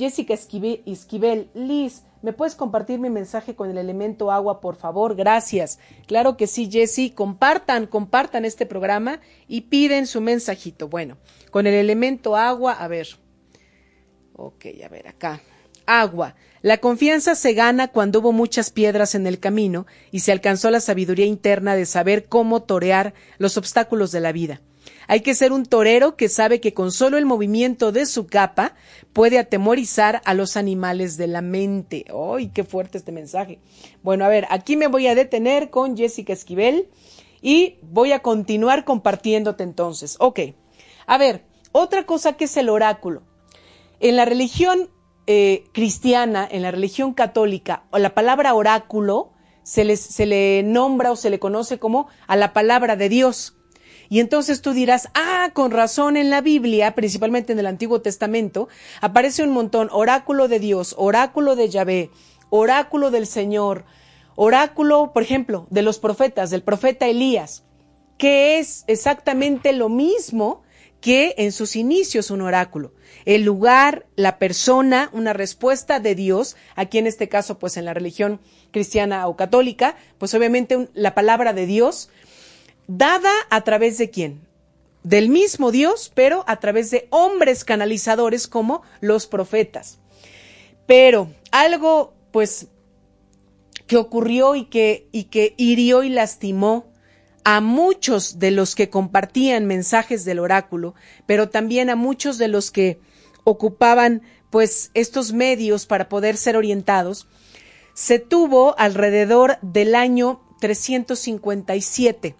Jessica 0.00 0.32
Esquivel, 0.32 1.50
Liz, 1.52 2.04
¿me 2.22 2.32
puedes 2.32 2.54
compartir 2.54 2.98
mi 2.98 3.10
mensaje 3.10 3.54
con 3.54 3.68
el 3.68 3.76
elemento 3.76 4.32
agua, 4.32 4.62
por 4.62 4.76
favor? 4.76 5.14
Gracias. 5.14 5.78
Claro 6.06 6.38
que 6.38 6.46
sí, 6.46 6.70
Jessie. 6.72 7.12
Compartan, 7.12 7.86
compartan 7.86 8.46
este 8.46 8.64
programa 8.64 9.20
y 9.46 9.62
piden 9.62 10.06
su 10.06 10.22
mensajito. 10.22 10.88
Bueno, 10.88 11.18
con 11.50 11.66
el 11.66 11.74
elemento 11.74 12.34
agua, 12.34 12.72
a 12.72 12.88
ver. 12.88 13.08
Ok, 14.32 14.64
a 14.82 14.88
ver, 14.88 15.06
acá. 15.06 15.42
Agua. 15.84 16.34
La 16.62 16.78
confianza 16.78 17.34
se 17.34 17.52
gana 17.52 17.88
cuando 17.88 18.20
hubo 18.20 18.32
muchas 18.32 18.70
piedras 18.70 19.14
en 19.14 19.26
el 19.26 19.38
camino 19.38 19.86
y 20.10 20.20
se 20.20 20.32
alcanzó 20.32 20.70
la 20.70 20.80
sabiduría 20.80 21.26
interna 21.26 21.74
de 21.74 21.84
saber 21.84 22.24
cómo 22.26 22.62
torear 22.62 23.12
los 23.36 23.58
obstáculos 23.58 24.12
de 24.12 24.20
la 24.20 24.32
vida. 24.32 24.62
Hay 25.06 25.20
que 25.20 25.34
ser 25.34 25.52
un 25.52 25.66
torero 25.66 26.16
que 26.16 26.28
sabe 26.28 26.60
que 26.60 26.72
con 26.72 26.92
solo 26.92 27.18
el 27.18 27.26
movimiento 27.26 27.92
de 27.92 28.06
su 28.06 28.26
capa 28.26 28.74
puede 29.12 29.38
atemorizar 29.38 30.22
a 30.24 30.34
los 30.34 30.56
animales 30.56 31.16
de 31.16 31.26
la 31.26 31.42
mente. 31.42 32.04
¡Ay, 32.14 32.48
qué 32.48 32.64
fuerte 32.64 32.98
este 32.98 33.12
mensaje! 33.12 33.58
Bueno, 34.02 34.24
a 34.24 34.28
ver, 34.28 34.46
aquí 34.50 34.76
me 34.76 34.86
voy 34.86 35.06
a 35.08 35.14
detener 35.14 35.70
con 35.70 35.96
Jessica 35.96 36.32
Esquivel 36.32 36.88
y 37.42 37.78
voy 37.82 38.12
a 38.12 38.20
continuar 38.20 38.84
compartiéndote 38.84 39.62
entonces. 39.62 40.16
Ok. 40.20 40.40
A 41.06 41.18
ver, 41.18 41.44
otra 41.72 42.06
cosa 42.06 42.34
que 42.34 42.44
es 42.44 42.56
el 42.56 42.68
oráculo. 42.68 43.22
En 44.00 44.16
la 44.16 44.24
religión 44.24 44.90
eh, 45.26 45.64
cristiana, 45.72 46.48
en 46.50 46.62
la 46.62 46.70
religión 46.70 47.14
católica, 47.14 47.84
la 47.92 48.14
palabra 48.14 48.54
oráculo 48.54 49.32
se, 49.62 49.96
se 49.96 50.26
le 50.26 50.62
nombra 50.62 51.12
o 51.12 51.16
se 51.16 51.30
le 51.30 51.38
conoce 51.38 51.78
como 51.78 52.08
a 52.26 52.36
la 52.36 52.52
palabra 52.52 52.96
de 52.96 53.08
Dios. 53.08 53.56
Y 54.10 54.18
entonces 54.18 54.60
tú 54.60 54.72
dirás, 54.72 55.08
ah, 55.14 55.50
con 55.54 55.70
razón 55.70 56.16
en 56.16 56.30
la 56.30 56.40
Biblia, 56.40 56.96
principalmente 56.96 57.52
en 57.52 57.60
el 57.60 57.66
Antiguo 57.66 58.02
Testamento, 58.02 58.68
aparece 59.00 59.44
un 59.44 59.52
montón, 59.52 59.88
oráculo 59.92 60.48
de 60.48 60.58
Dios, 60.58 60.96
oráculo 60.98 61.54
de 61.54 61.68
Yahvé, 61.68 62.10
oráculo 62.50 63.12
del 63.12 63.28
Señor, 63.28 63.84
oráculo, 64.34 65.12
por 65.14 65.22
ejemplo, 65.22 65.68
de 65.70 65.82
los 65.82 66.00
profetas, 66.00 66.50
del 66.50 66.64
profeta 66.64 67.06
Elías, 67.06 67.62
que 68.18 68.58
es 68.58 68.82
exactamente 68.88 69.72
lo 69.72 69.88
mismo 69.88 70.62
que 71.00 71.34
en 71.38 71.52
sus 71.52 71.76
inicios 71.76 72.32
un 72.32 72.42
oráculo. 72.42 72.92
El 73.24 73.44
lugar, 73.44 74.06
la 74.16 74.38
persona, 74.38 75.08
una 75.12 75.32
respuesta 75.32 76.00
de 76.00 76.16
Dios, 76.16 76.56
aquí 76.74 76.98
en 76.98 77.06
este 77.06 77.28
caso, 77.28 77.60
pues 77.60 77.76
en 77.76 77.84
la 77.84 77.94
religión 77.94 78.40
cristiana 78.72 79.28
o 79.28 79.36
católica, 79.36 79.96
pues 80.18 80.34
obviamente 80.34 80.88
la 80.94 81.14
palabra 81.14 81.52
de 81.52 81.66
Dios, 81.66 82.10
dada 82.90 83.30
a 83.50 83.62
través 83.62 83.98
de 83.98 84.10
quién? 84.10 84.40
Del 85.02 85.28
mismo 85.28 85.70
Dios, 85.70 86.10
pero 86.14 86.44
a 86.46 86.56
través 86.58 86.90
de 86.90 87.06
hombres 87.10 87.64
canalizadores 87.64 88.48
como 88.48 88.82
los 89.00 89.26
profetas. 89.26 89.98
Pero 90.86 91.30
algo, 91.52 92.12
pues, 92.32 92.66
que 93.86 93.96
ocurrió 93.96 94.56
y 94.56 94.64
que, 94.64 95.06
y 95.12 95.24
que 95.24 95.54
hirió 95.56 96.02
y 96.02 96.08
lastimó 96.08 96.86
a 97.44 97.60
muchos 97.60 98.38
de 98.38 98.50
los 98.50 98.74
que 98.74 98.90
compartían 98.90 99.66
mensajes 99.66 100.24
del 100.24 100.40
oráculo, 100.40 100.94
pero 101.26 101.48
también 101.48 101.90
a 101.90 101.96
muchos 101.96 102.38
de 102.38 102.48
los 102.48 102.70
que 102.70 103.00
ocupaban 103.44 104.22
pues 104.50 104.90
estos 104.94 105.32
medios 105.32 105.86
para 105.86 106.08
poder 106.08 106.36
ser 106.36 106.56
orientados, 106.56 107.28
se 107.94 108.18
tuvo 108.18 108.76
alrededor 108.78 109.58
del 109.62 109.94
año 109.94 110.42
357 110.60 112.36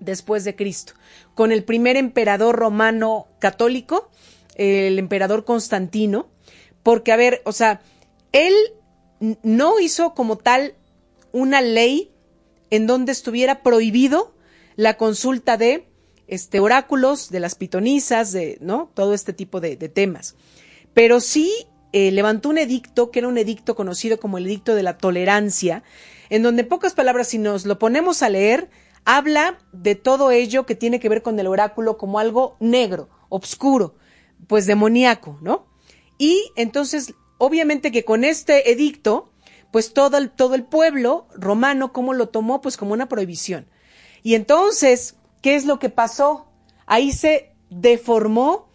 después 0.00 0.44
de 0.44 0.56
Cristo, 0.56 0.94
con 1.34 1.52
el 1.52 1.64
primer 1.64 1.96
emperador 1.96 2.56
romano 2.56 3.28
católico, 3.38 4.10
el 4.56 4.98
emperador 4.98 5.44
Constantino, 5.44 6.28
porque 6.82 7.12
a 7.12 7.16
ver, 7.16 7.42
o 7.44 7.52
sea, 7.52 7.80
él 8.32 8.54
no 9.42 9.78
hizo 9.80 10.14
como 10.14 10.36
tal 10.36 10.74
una 11.32 11.60
ley 11.60 12.10
en 12.70 12.86
donde 12.86 13.12
estuviera 13.12 13.62
prohibido 13.62 14.34
la 14.76 14.96
consulta 14.96 15.56
de 15.56 15.86
este, 16.26 16.60
oráculos, 16.60 17.30
de 17.30 17.40
las 17.40 17.54
pitonisas, 17.54 18.32
de, 18.32 18.56
¿no? 18.60 18.90
Todo 18.94 19.14
este 19.14 19.32
tipo 19.32 19.60
de, 19.60 19.76
temas. 19.76 20.36
Pero 20.94 21.20
sí 21.20 21.52
eh, 21.92 22.12
levantó 22.12 22.48
un 22.48 22.58
edicto, 22.58 23.10
que 23.10 23.18
era 23.18 23.28
un 23.28 23.36
edicto 23.36 23.74
conocido 23.74 24.20
como 24.20 24.38
el 24.38 24.46
edicto 24.46 24.74
de 24.74 24.82
la 24.82 24.96
tolerancia, 24.96 25.82
en 26.30 26.42
donde 26.42 26.62
en 26.62 26.68
pocas 26.68 26.94
palabras, 26.94 27.28
si 27.28 27.38
nos 27.38 27.66
lo 27.66 27.78
ponemos 27.78 28.22
a 28.22 28.28
leer, 28.28 28.70
habla 29.04 29.58
de 29.72 29.94
todo 29.94 30.30
ello 30.30 30.66
que 30.66 30.74
tiene 30.74 31.00
que 31.00 31.08
ver 31.08 31.22
con 31.22 31.38
el 31.38 31.46
oráculo 31.46 31.96
como 31.96 32.18
algo 32.18 32.56
negro, 32.60 33.08
obscuro, 33.28 33.94
pues 34.46 34.66
demoníaco, 34.66 35.38
¿no? 35.40 35.66
Y 36.18 36.52
entonces, 36.56 37.14
obviamente 37.38 37.92
que 37.92 38.04
con 38.04 38.24
este 38.24 38.72
edicto, 38.72 39.32
pues 39.70 39.94
todo 39.94 40.18
el, 40.18 40.30
todo 40.30 40.54
el 40.54 40.64
pueblo 40.64 41.26
romano, 41.34 41.92
¿cómo 41.92 42.12
lo 42.12 42.28
tomó? 42.28 42.60
Pues 42.60 42.76
como 42.76 42.92
una 42.92 43.08
prohibición. 43.08 43.66
Y 44.22 44.34
entonces, 44.34 45.16
¿qué 45.40 45.54
es 45.54 45.64
lo 45.64 45.78
que 45.78 45.88
pasó? 45.88 46.46
Ahí 46.86 47.12
se 47.12 47.52
deformó 47.70 48.68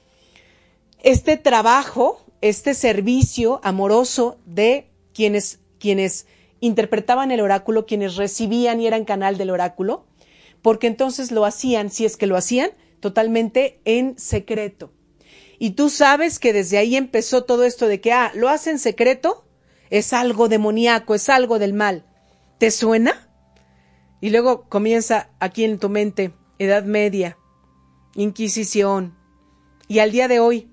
este 1.03 1.37
trabajo, 1.37 2.25
este 2.41 2.73
servicio 2.73 3.59
amoroso 3.63 4.39
de 4.45 4.89
quienes, 5.13 5.59
quienes 5.79 6.25
interpretaban 6.61 7.31
el 7.31 7.41
oráculo, 7.41 7.85
quienes 7.85 8.15
recibían 8.15 8.81
y 8.81 8.87
eran 8.87 9.05
canal 9.05 9.37
del 9.37 9.51
oráculo, 9.51 10.05
porque 10.65 10.87
entonces 10.87 11.31
lo 11.31 11.45
hacían, 11.45 11.91
si 11.91 12.05
es 12.05 12.17
que 12.17 12.25
lo 12.25 12.35
hacían, 12.35 12.71
totalmente 12.99 13.81
en 13.85 14.17
secreto. 14.17 14.91
Y 15.59 15.73
tú 15.73 15.91
sabes 15.91 16.39
que 16.39 16.53
desde 16.53 16.79
ahí 16.79 16.95
empezó 16.95 17.43
todo 17.43 17.65
esto 17.65 17.87
de 17.87 18.01
que, 18.01 18.11
ah, 18.11 18.31
lo 18.33 18.49
hacen 18.49 18.79
secreto, 18.79 19.45
es 19.91 20.11
algo 20.11 20.49
demoníaco, 20.49 21.13
es 21.13 21.29
algo 21.29 21.59
del 21.59 21.73
mal. 21.73 22.07
¿Te 22.57 22.71
suena? 22.71 23.29
Y 24.21 24.31
luego 24.31 24.67
comienza 24.67 25.29
aquí 25.39 25.65
en 25.65 25.77
tu 25.77 25.87
mente, 25.87 26.33
Edad 26.57 26.83
Media, 26.83 27.37
Inquisición, 28.15 29.15
y 29.87 29.99
al 29.99 30.11
día 30.11 30.27
de 30.27 30.39
hoy, 30.39 30.71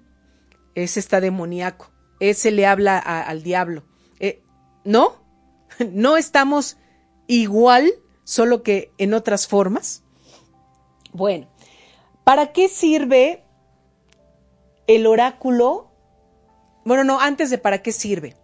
ese 0.75 1.01
está 1.01 1.21
demoníaco, 1.21 1.93
ese 2.19 2.51
le 2.51 2.65
habla 2.65 2.99
al 2.99 3.43
diablo. 3.43 3.85
Eh, 4.21 4.43
¿No? 4.87 5.23
¿No 5.93 6.17
estamos 6.17 6.79
igual, 7.27 7.93
solo 8.25 8.63
que 8.63 8.93
en 8.99 9.15
otras 9.15 9.47
formas? 9.47 10.03
Bueno, 11.13 11.49
¿para 12.25 12.53
qué 12.53 12.69
sirve 12.69 13.45
el 14.87 15.07
oráculo? 15.07 15.91
Bueno, 16.85 17.05
no, 17.05 17.21
antes 17.21 17.51
de 17.51 17.59
para 17.59 17.83
qué 17.83 17.93
sirve. 17.93 18.37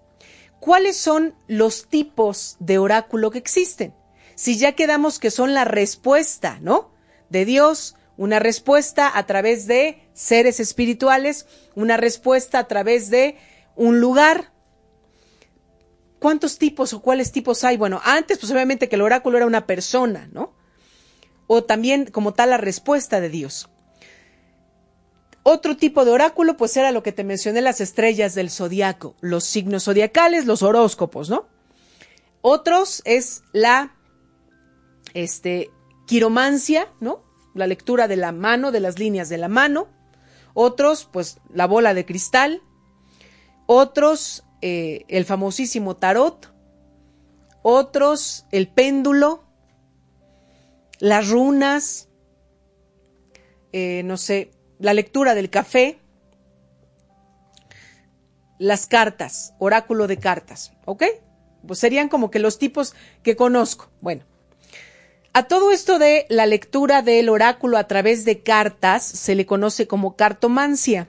¿Cuáles 0.61 0.97
son 0.97 1.35
los 1.47 1.87
tipos 1.89 2.57
de 2.59 2.79
oráculo 2.79 3.31
que 3.31 3.39
existen? 3.39 3.95
si 4.39 4.57
ya 4.57 4.77
quedamos 4.77 5.19
que 5.19 5.33
son 5.33 5.53
la 5.53 5.65
respuesta, 5.65 6.61
¿no? 6.63 6.93
De 7.29 7.45
Dios, 7.45 7.97
una 8.17 8.39
respuesta 8.39 9.11
a 9.13 9.27
través 9.27 9.67
de 9.67 10.09
seres 10.13 10.61
espirituales, 10.61 11.47
una 11.75 11.97
respuesta 11.97 12.61
a 12.61 12.69
través 12.69 13.11
de 13.11 13.37
un 13.75 14.01
lugar. 14.01 14.53
¿Cuántos 16.19 16.59
tipos 16.59 16.93
o 16.93 17.01
cuáles 17.01 17.33
tipos 17.33 17.63
hay? 17.65 17.77
Bueno, 17.77 18.01
antes 18.05 18.39
pues 18.39 18.51
obviamente 18.51 18.89
que 18.89 18.97
el 18.97 19.03
oráculo 19.03 19.37
era 19.37 19.47
una 19.47 19.67
persona, 19.67 20.29
¿no? 20.33 20.53
O 21.47 21.65
también 21.65 22.07
como 22.07 22.35
tal 22.35 22.51
la 22.51 22.57
respuesta 22.57 23.21
de 23.21 23.29
Dios. 23.29 23.69
Otro 25.43 25.77
tipo 25.77 26.05
de 26.05 26.11
oráculo 26.11 26.57
pues 26.57 26.77
era 26.77 26.91
lo 26.91 27.03
que 27.03 27.13
te 27.13 27.25
mencioné, 27.25 27.63
las 27.63 27.81
estrellas 27.81 28.35
del 28.35 28.51
zodiaco, 28.51 29.15
los 29.21 29.45
signos 29.45 29.85
zodiacales, 29.85 30.45
los 30.45 30.63
horóscopos, 30.63 31.31
¿no? 31.31 31.47
Otros 32.43 33.03
es 33.05 33.43
la 33.53 33.95
este, 35.15 35.71
quiromancia, 36.07 36.89
¿no? 37.01 37.23
La 37.55 37.67
lectura 37.67 38.09
de 38.09 38.17
la 38.17 38.33
mano, 38.33 38.73
de 38.73 38.81
las 38.81 38.99
líneas 38.99 39.29
de 39.29 39.39
la 39.39 39.49
mano. 39.49 39.89
Otros, 40.55 41.09
pues 41.11 41.39
la 41.53 41.67
bola 41.67 41.95
de 41.95 42.05
cristal. 42.05 42.63
Otros, 43.67 44.45
eh, 44.63 45.05
el 45.09 45.25
famosísimo 45.25 45.97
tarot. 45.97 46.53
Otros, 47.63 48.47
el 48.51 48.69
péndulo. 48.69 49.45
Las 50.99 51.29
runas. 51.29 52.09
Eh, 53.73 54.03
no 54.05 54.17
sé, 54.17 54.51
la 54.79 54.95
lectura 54.95 55.35
del 55.35 55.51
café. 55.51 55.99
Las 58.59 58.87
cartas, 58.87 59.55
oráculo 59.59 60.09
de 60.09 60.17
cartas, 60.17 60.73
¿ok? 60.85 61.05
Pues 61.67 61.79
serían 61.79 62.09
como 62.09 62.31
que 62.31 62.41
los 62.41 62.59
tipos 62.59 62.95
que 63.23 63.37
conozco. 63.37 63.89
Bueno, 64.01 64.25
a 65.33 65.45
todo 65.45 65.71
esto 65.71 66.01
de 66.01 66.27
la 66.29 66.47
lectura 66.47 67.03
del 67.03 67.29
oráculo 67.29 67.77
a 67.77 67.87
través 67.87 68.25
de 68.25 68.43
cartas 68.43 69.05
se 69.05 69.37
le 69.37 69.47
conoce 69.47 69.87
como 69.87 70.17
cartomancia. 70.17 71.09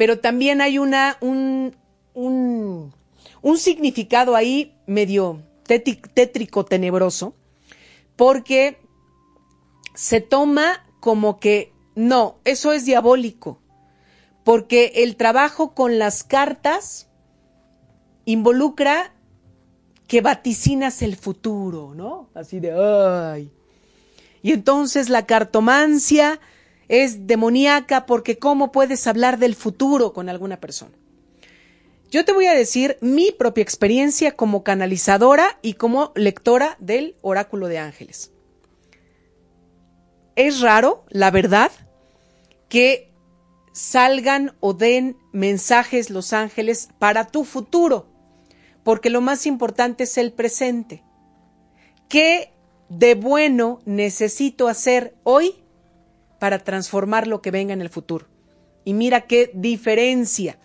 Pero 0.00 0.18
también 0.18 0.62
hay 0.62 0.78
una, 0.78 1.18
un, 1.20 1.76
un, 2.14 2.94
un 3.42 3.58
significado 3.58 4.34
ahí 4.34 4.74
medio 4.86 5.42
tétrico, 5.66 6.64
tenebroso, 6.64 7.34
porque 8.16 8.78
se 9.94 10.22
toma 10.22 10.86
como 11.00 11.38
que 11.38 11.74
no, 11.96 12.38
eso 12.46 12.72
es 12.72 12.86
diabólico, 12.86 13.60
porque 14.42 14.90
el 14.94 15.16
trabajo 15.16 15.74
con 15.74 15.98
las 15.98 16.24
cartas 16.24 17.10
involucra 18.24 19.12
que 20.06 20.22
vaticinas 20.22 21.02
el 21.02 21.14
futuro, 21.14 21.92
¿no? 21.94 22.30
Así 22.32 22.58
de, 22.58 22.72
ay. 22.72 23.52
Y 24.40 24.52
entonces 24.52 25.10
la 25.10 25.26
cartomancia 25.26 26.40
es 26.90 27.28
demoníaca 27.28 28.04
porque 28.04 28.38
¿cómo 28.38 28.72
puedes 28.72 29.06
hablar 29.06 29.38
del 29.38 29.54
futuro 29.54 30.12
con 30.12 30.28
alguna 30.28 30.60
persona? 30.60 30.90
Yo 32.10 32.24
te 32.24 32.32
voy 32.32 32.46
a 32.46 32.54
decir 32.54 32.98
mi 33.00 33.30
propia 33.30 33.62
experiencia 33.62 34.32
como 34.32 34.64
canalizadora 34.64 35.58
y 35.62 35.74
como 35.74 36.10
lectora 36.16 36.76
del 36.80 37.14
oráculo 37.22 37.68
de 37.68 37.78
ángeles. 37.78 38.32
Es 40.34 40.60
raro, 40.60 41.04
la 41.10 41.30
verdad, 41.30 41.70
que 42.68 43.12
salgan 43.72 44.56
o 44.58 44.74
den 44.74 45.16
mensajes 45.32 46.10
los 46.10 46.32
ángeles 46.32 46.88
para 46.98 47.28
tu 47.28 47.44
futuro 47.44 48.10
porque 48.82 49.10
lo 49.10 49.20
más 49.20 49.46
importante 49.46 50.02
es 50.04 50.18
el 50.18 50.32
presente. 50.32 51.04
¿Qué 52.08 52.52
de 52.88 53.14
bueno 53.14 53.78
necesito 53.84 54.66
hacer 54.66 55.14
hoy 55.22 55.59
para 56.40 56.58
transformar 56.58 57.28
lo 57.28 57.40
que 57.40 57.52
venga 57.52 57.72
en 57.72 57.80
el 57.80 57.88
futuro? 57.88 58.26
Y 58.84 58.94
mira 58.94 59.22
qué 59.22 59.52
diferencia. 59.54 60.58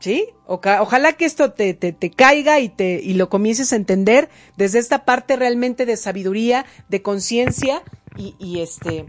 ¿Sí? 0.00 0.30
ojalá 0.46 1.12
que 1.12 1.24
esto 1.24 1.52
te, 1.52 1.74
te, 1.74 2.10
caiga 2.10 2.58
y, 2.58 2.68
te, 2.68 3.00
y 3.00 3.14
lo 3.14 3.28
comiences 3.28 3.72
a 3.72 3.76
entender 3.76 4.30
desde 4.56 4.80
esta 4.80 5.04
parte 5.04 5.36
realmente 5.36 5.86
de 5.86 5.96
sabiduría, 5.96 6.66
de 6.88 7.02
conciencia 7.02 7.84
y, 8.16 8.34
y, 8.40 8.62
este, 8.62 9.06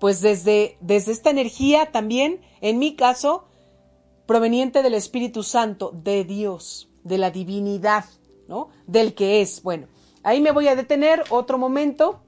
pues 0.00 0.20
desde, 0.20 0.76
desde 0.80 1.12
esta 1.12 1.30
energía 1.30 1.92
también, 1.92 2.40
en 2.60 2.80
mi 2.80 2.96
caso, 2.96 3.46
proveniente 4.26 4.82
del 4.82 4.94
Espíritu 4.94 5.42
Santo, 5.42 5.90
de 6.04 6.24
Dios, 6.24 6.88
de 7.02 7.18
la 7.18 7.30
divinidad, 7.30 8.04
¿no? 8.46 8.68
Del 8.86 9.14
que 9.14 9.40
es. 9.40 9.62
Bueno, 9.62 9.88
ahí 10.22 10.40
me 10.40 10.52
voy 10.52 10.68
a 10.68 10.76
detener 10.76 11.24
otro 11.30 11.56
momento. 11.56 12.20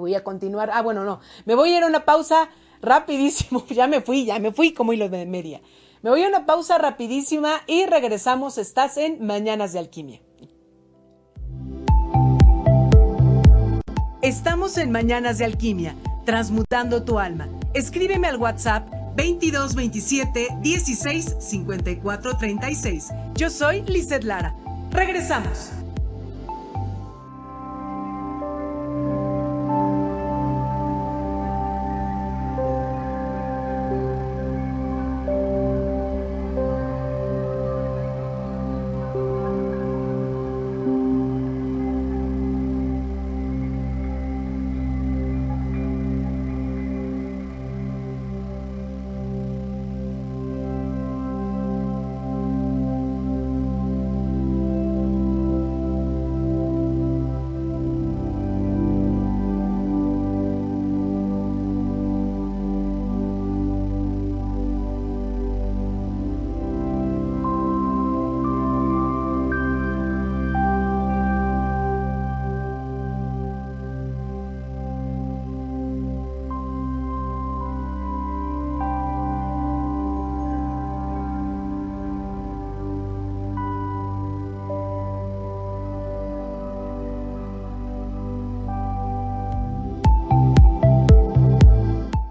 Voy 0.00 0.14
a 0.14 0.24
continuar. 0.24 0.70
Ah, 0.72 0.82
bueno, 0.82 1.04
no. 1.04 1.20
Me 1.44 1.54
voy 1.54 1.72
a 1.72 1.78
ir 1.78 1.82
a 1.84 1.86
una 1.86 2.04
pausa 2.04 2.48
rapidísimo. 2.82 3.64
Ya 3.70 3.86
me 3.86 4.00
fui, 4.00 4.24
ya 4.24 4.38
me 4.38 4.52
fui 4.52 4.72
como 4.72 4.92
hilo 4.92 5.08
de 5.08 5.26
media. 5.26 5.60
Me 6.02 6.10
voy 6.10 6.24
a 6.24 6.28
una 6.28 6.46
pausa 6.46 6.78
rapidísima 6.78 7.60
y 7.66 7.86
regresamos. 7.86 8.58
Estás 8.58 8.96
en 8.96 9.24
Mañanas 9.24 9.72
de 9.72 9.78
Alquimia. 9.78 10.20
Estamos 14.22 14.76
en 14.76 14.90
Mañanas 14.90 15.38
de 15.38 15.46
Alquimia, 15.46 15.94
transmutando 16.26 17.04
tu 17.04 17.18
alma. 17.18 17.48
Escríbeme 17.72 18.28
al 18.28 18.36
WhatsApp 18.36 18.86
22 19.16 19.74
27 19.74 20.48
16 20.60 21.36
54 21.38 22.36
36. 22.36 23.08
Yo 23.34 23.48
soy 23.50 23.82
Lizeth 23.82 24.24
Lara. 24.24 24.54
Regresamos. 24.90 25.70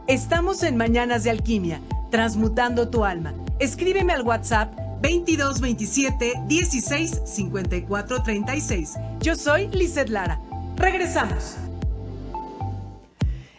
Estamos 0.10 0.64
en 0.64 0.76
Mañanas 0.76 1.24
de 1.24 1.30
Alquimia, 1.30 1.82
transmutando 2.10 2.89
tu 2.89 3.05
alma. 3.05 3.36
Escríbeme 3.60 4.12
al 4.12 4.24
WhatsApp 4.24 4.74
2227 5.03 6.34
16 6.47 7.22
54 7.26 8.24
36. 8.24 8.95
Yo 9.20 9.36
soy 9.36 9.68
Lizeth 9.68 10.10
Lara. 10.10 10.41
Regresamos. 10.78 11.57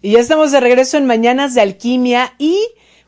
Y 0.03 0.11
ya 0.11 0.19
estamos 0.19 0.51
de 0.51 0.59
regreso 0.59 0.97
en 0.97 1.07
Mañanas 1.07 1.55
de 1.55 1.61
Alquimia 1.61 2.35
y 2.37 2.59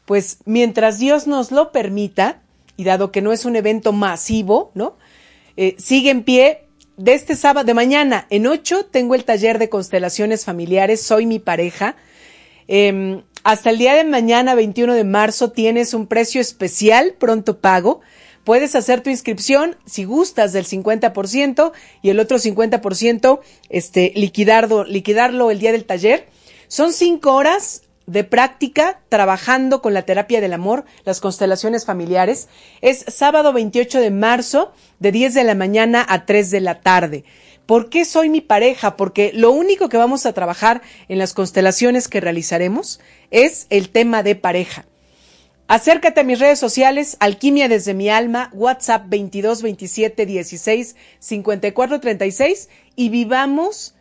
pues 0.04 0.38
mientras 0.44 1.00
Dios 1.00 1.26
nos 1.26 1.50
lo 1.50 1.72
permita, 1.72 2.42
y 2.76 2.84
dado 2.84 3.10
que 3.10 3.22
no 3.22 3.32
es 3.32 3.44
un 3.44 3.56
evento 3.56 3.92
masivo, 3.92 4.70
¿no? 4.74 4.96
Eh, 5.56 5.74
sigue 5.78 6.10
en 6.10 6.22
pie. 6.22 6.68
De 6.96 7.14
este 7.14 7.34
sábado 7.34 7.66
de 7.66 7.74
mañana 7.74 8.24
en 8.30 8.46
8 8.46 8.84
tengo 8.84 9.16
el 9.16 9.24
taller 9.24 9.58
de 9.58 9.68
constelaciones 9.68 10.44
familiares, 10.44 11.02
soy 11.02 11.26
mi 11.26 11.40
pareja. 11.40 11.96
Em, 12.68 13.22
hasta 13.44 13.70
el 13.70 13.78
día 13.78 13.94
de 13.94 14.04
mañana, 14.04 14.54
21 14.54 14.94
de 14.94 15.04
marzo, 15.04 15.50
tienes 15.50 15.94
un 15.94 16.06
precio 16.06 16.40
especial, 16.40 17.14
pronto 17.18 17.58
pago. 17.58 18.00
Puedes 18.44 18.74
hacer 18.74 19.02
tu 19.02 19.10
inscripción 19.10 19.76
si 19.84 20.04
gustas 20.04 20.52
del 20.52 20.64
50% 20.64 21.72
y 22.02 22.10
el 22.10 22.20
otro 22.20 22.38
50% 22.38 23.40
este, 23.68 24.12
liquidarlo, 24.14 24.84
liquidarlo 24.84 25.50
el 25.50 25.58
día 25.58 25.72
del 25.72 25.84
taller. 25.84 26.28
Son 26.68 26.92
cinco 26.92 27.34
horas 27.34 27.82
de 28.06 28.24
práctica 28.24 29.00
trabajando 29.08 29.80
con 29.82 29.94
la 29.94 30.02
terapia 30.02 30.40
del 30.40 30.52
amor, 30.52 30.84
las 31.04 31.20
constelaciones 31.20 31.84
familiares. 31.84 32.48
Es 32.80 33.04
sábado 33.08 33.52
28 33.52 34.00
de 34.00 34.10
marzo 34.10 34.72
de 34.98 35.12
10 35.12 35.34
de 35.34 35.44
la 35.44 35.54
mañana 35.54 36.04
a 36.08 36.26
3 36.26 36.50
de 36.50 36.60
la 36.60 36.80
tarde. 36.80 37.24
¿Por 37.66 37.90
qué 37.90 38.04
soy 38.04 38.28
mi 38.28 38.40
pareja? 38.40 38.96
Porque 38.96 39.30
lo 39.32 39.52
único 39.52 39.88
que 39.88 39.96
vamos 39.96 40.26
a 40.26 40.32
trabajar 40.32 40.82
en 41.08 41.18
las 41.18 41.32
constelaciones 41.32 42.08
que 42.08 42.20
realizaremos 42.20 43.00
es 43.32 43.66
el 43.70 43.88
tema 43.88 44.22
de 44.22 44.36
pareja. 44.36 44.86
Acércate 45.66 46.20
a 46.20 46.24
mis 46.24 46.38
redes 46.38 46.58
sociales, 46.58 47.16
Alquimia 47.18 47.66
desde 47.66 47.94
mi 47.94 48.10
alma, 48.10 48.50
WhatsApp 48.52 49.06
22 49.08 49.62
27 49.62 50.26
16 50.26 50.96
54 51.18 52.00
36 52.00 52.68
y 52.94 53.08
vivamos, 53.08 53.94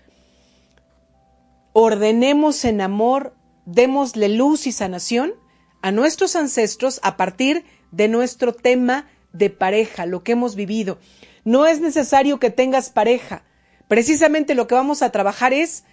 ordenemos 1.71 2.65
en 2.65 2.81
amor, 2.81 3.33
démosle 3.65 4.29
luz 4.29 4.67
y 4.67 4.73
sanación 4.73 5.33
a 5.81 5.91
nuestros 5.91 6.35
ancestros 6.35 6.99
a 7.03 7.15
partir 7.15 7.63
de 7.91 8.09
nuestro 8.09 8.53
tema 8.53 9.07
de 9.31 9.49
pareja, 9.49 10.05
lo 10.05 10.23
que 10.23 10.33
hemos 10.33 10.55
vivido. 10.55 10.99
No 11.45 11.65
es 11.67 11.79
necesario 11.79 12.39
que 12.39 12.49
tengas 12.49 12.89
pareja. 12.89 13.43
Precisamente 13.87 14.55
lo 14.55 14.67
que 14.67 14.75
vamos 14.75 15.01
a 15.01 15.09
trabajar 15.11 15.53
es 15.53 15.85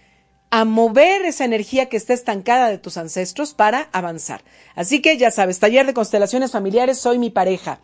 a 0.50 0.64
mover 0.64 1.24
esa 1.26 1.44
energía 1.44 1.88
que 1.88 1.96
está 1.96 2.14
estancada 2.14 2.68
de 2.68 2.78
tus 2.78 2.96
ancestros 2.96 3.54
para 3.54 3.88
avanzar. 3.92 4.42
Así 4.74 5.00
que 5.00 5.16
ya 5.16 5.30
sabes, 5.30 5.58
taller 5.58 5.86
de 5.86 5.94
constelaciones 5.94 6.52
familiares, 6.52 6.98
soy 6.98 7.18
mi 7.18 7.30
pareja. 7.30 7.80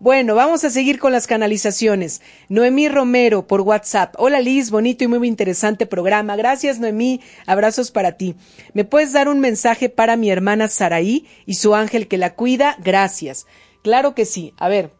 Bueno, 0.00 0.36
vamos 0.36 0.62
a 0.62 0.70
seguir 0.70 1.00
con 1.00 1.10
las 1.10 1.26
canalizaciones. 1.26 2.22
Noemí 2.48 2.88
Romero 2.88 3.48
por 3.48 3.62
WhatsApp. 3.62 4.14
Hola 4.16 4.40
Liz, 4.40 4.70
bonito 4.70 5.02
y 5.02 5.08
muy 5.08 5.26
interesante 5.26 5.86
programa. 5.86 6.36
Gracias 6.36 6.78
Noemí, 6.78 7.20
abrazos 7.46 7.90
para 7.90 8.12
ti. 8.12 8.36
¿Me 8.74 8.84
puedes 8.84 9.12
dar 9.12 9.28
un 9.28 9.40
mensaje 9.40 9.88
para 9.88 10.16
mi 10.16 10.30
hermana 10.30 10.68
Saraí 10.68 11.26
y 11.46 11.54
su 11.54 11.74
ángel 11.74 12.06
que 12.06 12.16
la 12.16 12.34
cuida? 12.34 12.76
Gracias. 12.78 13.46
Claro 13.82 14.14
que 14.14 14.24
sí. 14.24 14.54
A 14.56 14.68
ver, 14.68 14.92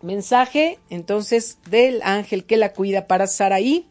mensaje 0.00 0.78
entonces 0.90 1.58
del 1.68 2.00
ángel 2.02 2.44
que 2.44 2.56
la 2.56 2.72
cuida 2.72 3.08
para 3.08 3.26
Saraí. 3.26 3.89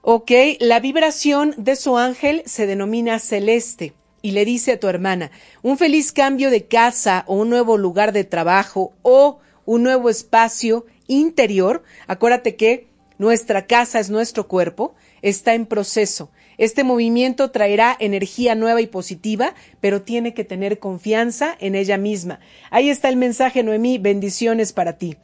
Ok, 0.00 0.30
la 0.60 0.80
vibración 0.80 1.54
de 1.56 1.76
su 1.76 1.98
ángel 1.98 2.42
se 2.46 2.66
denomina 2.66 3.18
celeste 3.18 3.94
y 4.22 4.30
le 4.30 4.44
dice 4.44 4.72
a 4.72 4.80
tu 4.80 4.88
hermana, 4.88 5.30
un 5.62 5.76
feliz 5.76 6.12
cambio 6.12 6.50
de 6.50 6.66
casa 6.66 7.24
o 7.26 7.34
un 7.36 7.50
nuevo 7.50 7.76
lugar 7.76 8.12
de 8.12 8.24
trabajo 8.24 8.92
o 9.02 9.40
un 9.64 9.82
nuevo 9.82 10.08
espacio 10.08 10.86
interior. 11.08 11.82
Acuérdate 12.06 12.56
que 12.56 12.88
nuestra 13.18 13.66
casa 13.66 13.98
es 13.98 14.08
nuestro 14.08 14.46
cuerpo, 14.46 14.94
está 15.20 15.54
en 15.54 15.66
proceso. 15.66 16.30
Este 16.56 16.84
movimiento 16.84 17.50
traerá 17.50 17.96
energía 17.98 18.54
nueva 18.54 18.80
y 18.80 18.86
positiva, 18.86 19.54
pero 19.80 20.02
tiene 20.02 20.34
que 20.34 20.44
tener 20.44 20.78
confianza 20.78 21.56
en 21.60 21.74
ella 21.74 21.98
misma. 21.98 22.40
Ahí 22.70 22.90
está 22.90 23.08
el 23.08 23.16
mensaje, 23.16 23.62
Noemí, 23.62 23.98
bendiciones 23.98 24.72
para 24.72 24.98
ti. 24.98 25.16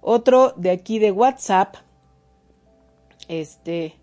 Otro 0.00 0.52
de 0.56 0.70
aquí 0.70 0.98
de 0.98 1.12
WhatsApp, 1.12 1.76
este, 3.28 3.94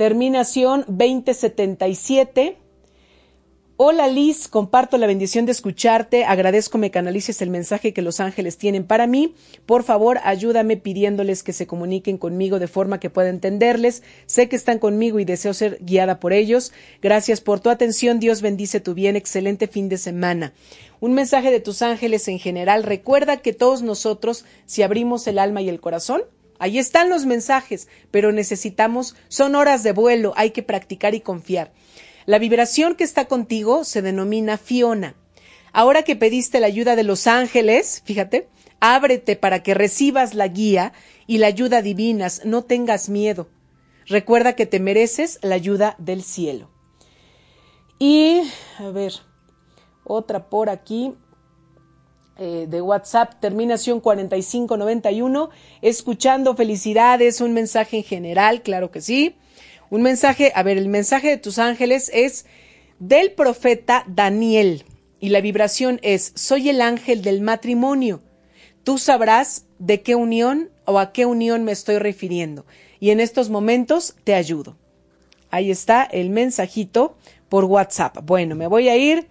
terminación 0.00 0.86
2077. 0.88 2.56
Hola 3.76 4.08
Liz, 4.08 4.48
comparto 4.48 4.96
la 4.96 5.06
bendición 5.06 5.44
de 5.44 5.52
escucharte, 5.52 6.24
agradezco 6.24 6.78
me 6.78 6.90
canalices 6.90 7.42
el 7.42 7.50
mensaje 7.50 7.92
que 7.92 8.00
los 8.00 8.18
ángeles 8.18 8.56
tienen 8.56 8.84
para 8.84 9.06
mí. 9.06 9.34
Por 9.66 9.82
favor, 9.82 10.18
ayúdame 10.24 10.78
pidiéndoles 10.78 11.42
que 11.42 11.52
se 11.52 11.66
comuniquen 11.66 12.16
conmigo 12.16 12.58
de 12.58 12.66
forma 12.66 12.98
que 12.98 13.10
pueda 13.10 13.28
entenderles. 13.28 14.02
Sé 14.24 14.48
que 14.48 14.56
están 14.56 14.78
conmigo 14.78 15.20
y 15.20 15.26
deseo 15.26 15.52
ser 15.52 15.76
guiada 15.82 16.18
por 16.18 16.32
ellos. 16.32 16.72
Gracias 17.02 17.42
por 17.42 17.60
tu 17.60 17.68
atención, 17.68 18.20
Dios 18.20 18.40
bendice 18.40 18.80
tu 18.80 18.94
bien, 18.94 19.16
excelente 19.16 19.66
fin 19.66 19.90
de 19.90 19.98
semana. 19.98 20.54
Un 21.00 21.12
mensaje 21.12 21.50
de 21.50 21.60
tus 21.60 21.82
ángeles 21.82 22.26
en 22.28 22.38
general. 22.38 22.84
Recuerda 22.84 23.42
que 23.42 23.52
todos 23.52 23.82
nosotros, 23.82 24.46
si 24.64 24.80
abrimos 24.80 25.26
el 25.26 25.38
alma 25.38 25.60
y 25.60 25.68
el 25.68 25.78
corazón, 25.78 26.22
Ahí 26.60 26.78
están 26.78 27.08
los 27.08 27.24
mensajes, 27.24 27.88
pero 28.10 28.32
necesitamos, 28.32 29.16
son 29.28 29.54
horas 29.54 29.82
de 29.82 29.92
vuelo, 29.92 30.34
hay 30.36 30.50
que 30.50 30.62
practicar 30.62 31.14
y 31.14 31.22
confiar. 31.22 31.72
La 32.26 32.38
vibración 32.38 32.96
que 32.96 33.02
está 33.02 33.24
contigo 33.24 33.82
se 33.82 34.02
denomina 34.02 34.58
Fiona. 34.58 35.16
Ahora 35.72 36.02
que 36.02 36.16
pediste 36.16 36.60
la 36.60 36.66
ayuda 36.66 36.96
de 36.96 37.02
los 37.02 37.26
ángeles, 37.26 38.02
fíjate, 38.04 38.50
ábrete 38.78 39.36
para 39.36 39.62
que 39.62 39.72
recibas 39.72 40.34
la 40.34 40.48
guía 40.48 40.92
y 41.26 41.38
la 41.38 41.46
ayuda 41.46 41.80
divinas, 41.80 42.42
no 42.44 42.62
tengas 42.62 43.08
miedo. 43.08 43.48
Recuerda 44.06 44.52
que 44.52 44.66
te 44.66 44.80
mereces 44.80 45.38
la 45.40 45.54
ayuda 45.54 45.96
del 45.98 46.22
cielo. 46.22 46.70
Y, 47.98 48.42
a 48.78 48.90
ver, 48.90 49.14
otra 50.04 50.50
por 50.50 50.68
aquí. 50.68 51.14
Eh, 52.42 52.66
de 52.70 52.80
WhatsApp, 52.80 53.34
terminación 53.38 54.00
4591, 54.00 55.50
escuchando 55.82 56.56
felicidades, 56.56 57.42
un 57.42 57.52
mensaje 57.52 57.98
en 57.98 58.02
general, 58.02 58.62
claro 58.62 58.90
que 58.90 59.02
sí. 59.02 59.36
Un 59.90 60.00
mensaje, 60.00 60.50
a 60.54 60.62
ver, 60.62 60.78
el 60.78 60.88
mensaje 60.88 61.28
de 61.28 61.36
tus 61.36 61.58
ángeles 61.58 62.10
es 62.14 62.46
del 62.98 63.32
profeta 63.32 64.04
Daniel 64.06 64.84
y 65.20 65.28
la 65.28 65.42
vibración 65.42 66.00
es, 66.02 66.32
soy 66.34 66.70
el 66.70 66.80
ángel 66.80 67.20
del 67.20 67.42
matrimonio. 67.42 68.22
Tú 68.84 68.96
sabrás 68.96 69.66
de 69.78 70.00
qué 70.00 70.14
unión 70.14 70.70
o 70.86 70.98
a 70.98 71.12
qué 71.12 71.26
unión 71.26 71.64
me 71.64 71.72
estoy 71.72 71.98
refiriendo 71.98 72.64
y 73.00 73.10
en 73.10 73.20
estos 73.20 73.50
momentos 73.50 74.16
te 74.24 74.34
ayudo. 74.34 74.78
Ahí 75.50 75.70
está 75.70 76.04
el 76.04 76.30
mensajito 76.30 77.18
por 77.50 77.66
WhatsApp. 77.66 78.16
Bueno, 78.24 78.54
me 78.54 78.66
voy 78.66 78.88
a 78.88 78.96
ir 78.96 79.28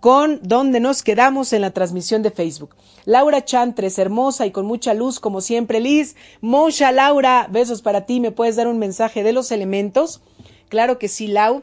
con 0.00 0.40
donde 0.42 0.80
nos 0.80 1.02
quedamos 1.02 1.52
en 1.52 1.60
la 1.60 1.70
transmisión 1.70 2.22
de 2.22 2.30
Facebook. 2.30 2.74
Laura 3.04 3.44
Chantres, 3.44 3.98
hermosa 3.98 4.46
y 4.46 4.50
con 4.50 4.66
mucha 4.66 4.94
luz, 4.94 5.20
como 5.20 5.40
siempre. 5.40 5.80
Liz, 5.80 6.16
Mosha, 6.40 6.90
Laura, 6.90 7.46
besos 7.50 7.82
para 7.82 8.06
ti. 8.06 8.20
¿Me 8.20 8.32
puedes 8.32 8.56
dar 8.56 8.66
un 8.66 8.78
mensaje 8.78 9.22
de 9.22 9.32
los 9.32 9.52
elementos? 9.52 10.22
Claro 10.68 10.98
que 10.98 11.08
sí, 11.08 11.26
Lau. 11.26 11.62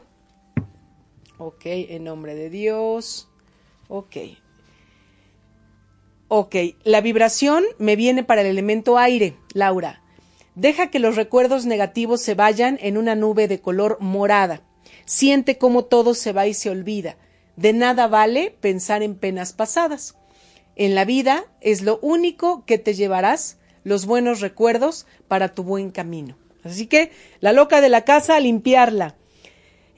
Ok, 1.38 1.62
en 1.64 2.04
nombre 2.04 2.34
de 2.34 2.50
Dios. 2.50 3.28
Ok. 3.88 4.16
Ok, 6.28 6.56
la 6.84 7.00
vibración 7.00 7.64
me 7.78 7.96
viene 7.96 8.22
para 8.22 8.42
el 8.42 8.48
elemento 8.48 8.98
aire, 8.98 9.36
Laura. 9.54 10.02
Deja 10.54 10.90
que 10.90 10.98
los 10.98 11.16
recuerdos 11.16 11.64
negativos 11.64 12.20
se 12.20 12.34
vayan 12.34 12.78
en 12.82 12.98
una 12.98 13.14
nube 13.14 13.48
de 13.48 13.60
color 13.60 13.96
morada. 14.00 14.60
Siente 15.06 15.56
cómo 15.56 15.84
todo 15.84 16.14
se 16.14 16.32
va 16.32 16.46
y 16.46 16.54
se 16.54 16.68
olvida. 16.68 17.16
De 17.58 17.72
nada 17.72 18.06
vale 18.06 18.54
pensar 18.60 19.02
en 19.02 19.16
penas 19.16 19.52
pasadas. 19.52 20.14
En 20.76 20.94
la 20.94 21.04
vida 21.04 21.44
es 21.60 21.82
lo 21.82 21.98
único 22.02 22.64
que 22.66 22.78
te 22.78 22.94
llevarás 22.94 23.58
los 23.82 24.06
buenos 24.06 24.40
recuerdos 24.40 25.06
para 25.26 25.48
tu 25.48 25.64
buen 25.64 25.90
camino. 25.90 26.38
Así 26.62 26.86
que 26.86 27.10
la 27.40 27.52
loca 27.52 27.80
de 27.80 27.88
la 27.88 28.04
casa 28.04 28.36
a 28.36 28.40
limpiarla. 28.40 29.16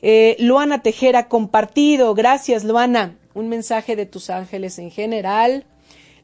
Eh, 0.01 0.37
Luana 0.39 0.81
Tejera 0.81 1.29
compartido. 1.29 2.15
Gracias, 2.15 2.65
Luana. 2.65 3.19
Un 3.35 3.51
mensaje 3.51 3.95
de 3.95 4.07
tus 4.07 4.31
ángeles 4.31 4.79
en 4.79 4.91
general. 4.91 5.67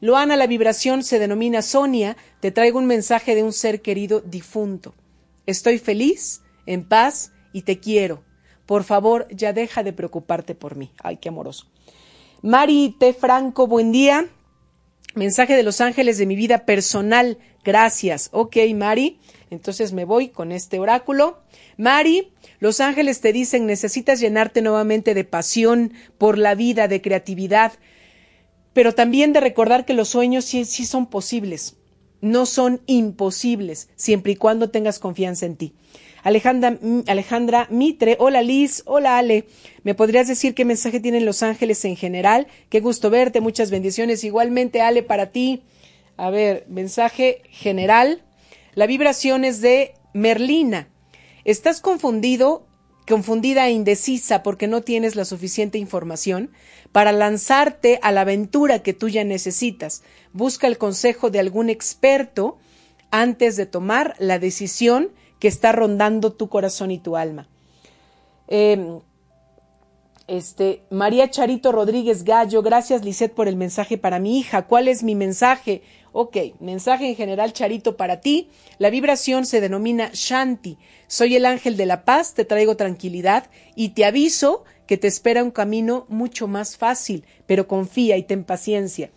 Luana, 0.01 0.37
la 0.37 0.47
vibración 0.47 1.03
se 1.03 1.19
denomina 1.19 1.61
Sonia. 1.61 2.17
Te 2.39 2.49
traigo 2.49 2.79
un 2.79 2.87
mensaje 2.87 3.35
de 3.35 3.43
un 3.43 3.53
ser 3.53 3.83
querido 3.83 4.21
difunto. 4.21 4.95
Estoy 5.45 5.77
feliz, 5.77 6.41
en 6.65 6.83
paz 6.83 7.31
y 7.53 7.61
te 7.61 7.79
quiero. 7.79 8.23
Por 8.67 8.83
favor, 8.83 9.27
ya 9.31 9.53
deja 9.53 9.81
de 9.81 9.93
preocuparte 9.93 10.53
por 10.53 10.75
mí. 10.75 10.91
Ay, 11.01 11.17
qué 11.17 11.29
amoroso. 11.29 11.65
Mari 12.43 12.95
T. 12.99 13.13
Franco, 13.13 13.65
buen 13.65 13.91
día. 13.91 14.27
Mensaje 15.15 15.55
de 15.55 15.63
los 15.63 15.81
ángeles 15.81 16.19
de 16.19 16.27
mi 16.27 16.35
vida 16.35 16.65
personal. 16.65 17.39
Gracias. 17.63 18.29
Ok, 18.33 18.57
Mari. 18.75 19.19
Entonces 19.49 19.93
me 19.93 20.05
voy 20.05 20.27
con 20.27 20.51
este 20.51 20.79
oráculo. 20.79 21.39
Mari, 21.77 22.33
los 22.59 22.81
ángeles 22.81 23.21
te 23.21 23.31
dicen 23.31 23.65
necesitas 23.65 24.19
llenarte 24.19 24.61
nuevamente 24.61 25.13
de 25.13 25.23
pasión 25.23 25.93
por 26.17 26.37
la 26.37 26.53
vida, 26.53 26.89
de 26.89 27.01
creatividad, 27.01 27.71
pero 28.73 28.93
también 28.93 29.31
de 29.31 29.39
recordar 29.39 29.85
que 29.85 29.93
los 29.93 30.09
sueños 30.09 30.43
sí, 30.43 30.65
sí 30.65 30.85
son 30.85 31.07
posibles, 31.07 31.77
no 32.19 32.45
son 32.45 32.81
imposibles, 32.85 33.89
siempre 33.95 34.33
y 34.33 34.35
cuando 34.35 34.69
tengas 34.69 34.99
confianza 34.99 35.45
en 35.45 35.55
ti. 35.55 35.73
Alejandra, 36.23 36.77
Alejandra 37.07 37.67
Mitre, 37.69 38.17
hola 38.19 38.41
Liz, 38.41 38.83
hola 38.85 39.17
Ale. 39.17 39.45
¿Me 39.83 39.93
podrías 39.93 40.27
decir 40.27 40.53
qué 40.53 40.65
mensaje 40.65 40.99
tienen 40.99 41.25
los 41.25 41.43
ángeles 41.43 41.83
en 41.85 41.95
general? 41.95 42.47
Qué 42.69 42.79
gusto 42.79 43.09
verte, 43.09 43.41
muchas 43.41 43.71
bendiciones. 43.71 44.23
Igualmente, 44.23 44.81
Ale, 44.81 45.03
para 45.03 45.31
ti. 45.31 45.63
A 46.17 46.29
ver, 46.29 46.65
mensaje 46.67 47.43
general. 47.49 48.23
La 48.73 48.87
vibración 48.87 49.45
es 49.45 49.61
de 49.61 49.93
Merlina. 50.13 50.89
¿Estás 51.45 51.79
confundido, 51.79 52.67
confundida 53.07 53.67
e 53.67 53.71
indecisa 53.71 54.43
porque 54.43 54.67
no 54.67 54.81
tienes 54.81 55.15
la 55.15 55.25
suficiente 55.25 55.77
información 55.77 56.51
para 56.91 57.11
lanzarte 57.11 57.99
a 58.01 58.11
la 58.11 58.21
aventura 58.21 58.83
que 58.83 58.93
tú 58.93 59.07
ya 59.07 59.23
necesitas? 59.23 60.03
Busca 60.33 60.67
el 60.67 60.77
consejo 60.77 61.29
de 61.29 61.39
algún 61.39 61.69
experto 61.69 62.57
antes 63.11 63.55
de 63.55 63.65
tomar 63.65 64.15
la 64.19 64.39
decisión 64.39 65.11
que 65.39 65.47
está 65.47 65.71
rondando 65.71 66.33
tu 66.33 66.49
corazón 66.49 66.91
y 66.91 66.99
tu 66.99 67.15
alma. 67.15 67.47
Em, 68.47 68.99
Este, 70.27 70.81
María 70.89 71.29
Charito 71.31 71.71
Rodríguez 71.71 72.25
Gallo, 72.25 72.61
gracias 72.61 73.05
Lisette 73.05 73.33
por 73.33 73.47
el 73.47 73.55
mensaje 73.55 73.97
para 73.97 74.19
mi 74.19 74.37
hija. 74.37 74.67
¿Cuál 74.67 74.89
es 74.89 75.01
mi 75.01 75.15
mensaje? 75.15 75.83
Ok, 76.11 76.35
mensaje 76.59 77.07
en 77.07 77.15
general, 77.15 77.53
Charito, 77.53 77.95
para 77.95 78.19
ti. 78.19 78.49
La 78.77 78.89
vibración 78.89 79.45
se 79.45 79.61
denomina 79.61 80.09
Shanti. 80.13 80.77
Soy 81.07 81.37
el 81.37 81.45
ángel 81.45 81.77
de 81.77 81.85
la 81.85 82.03
paz, 82.03 82.33
te 82.33 82.43
traigo 82.43 82.75
tranquilidad 82.75 83.49
y 83.73 83.89
te 83.89 84.03
aviso 84.03 84.65
que 84.85 84.97
te 84.97 85.07
espera 85.07 85.45
un 85.45 85.51
camino 85.51 86.05
mucho 86.09 86.49
más 86.49 86.75
fácil, 86.75 87.23
pero 87.45 87.69
confía 87.69 88.17
y 88.17 88.23
ten 88.23 88.43
paciencia. 88.43 89.11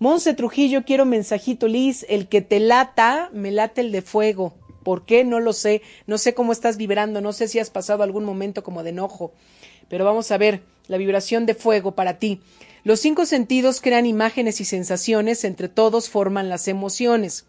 Monse 0.00 0.34
Trujillo, 0.34 0.84
quiero 0.84 1.04
mensajito, 1.04 1.68
Liz, 1.68 2.04
el 2.08 2.28
que 2.28 2.40
te 2.40 2.58
lata, 2.58 3.30
me 3.32 3.52
late 3.52 3.80
el 3.80 3.92
de 3.92 4.02
fuego. 4.02 4.54
¿Por 4.82 5.04
qué? 5.04 5.24
No 5.24 5.40
lo 5.40 5.52
sé. 5.52 5.82
No 6.06 6.18
sé 6.18 6.34
cómo 6.34 6.52
estás 6.52 6.76
vibrando, 6.76 7.20
no 7.20 7.32
sé 7.32 7.48
si 7.48 7.58
has 7.58 7.70
pasado 7.70 8.02
algún 8.02 8.24
momento 8.24 8.62
como 8.62 8.82
de 8.82 8.90
enojo. 8.90 9.32
Pero 9.88 10.04
vamos 10.04 10.30
a 10.30 10.38
ver 10.38 10.62
la 10.86 10.96
vibración 10.96 11.46
de 11.46 11.54
fuego 11.54 11.94
para 11.94 12.18
ti. 12.18 12.40
Los 12.84 13.00
cinco 13.00 13.26
sentidos 13.26 13.80
crean 13.80 14.06
imágenes 14.06 14.60
y 14.60 14.64
sensaciones, 14.64 15.44
entre 15.44 15.68
todos 15.68 16.08
forman 16.08 16.48
las 16.48 16.68
emociones. 16.68 17.46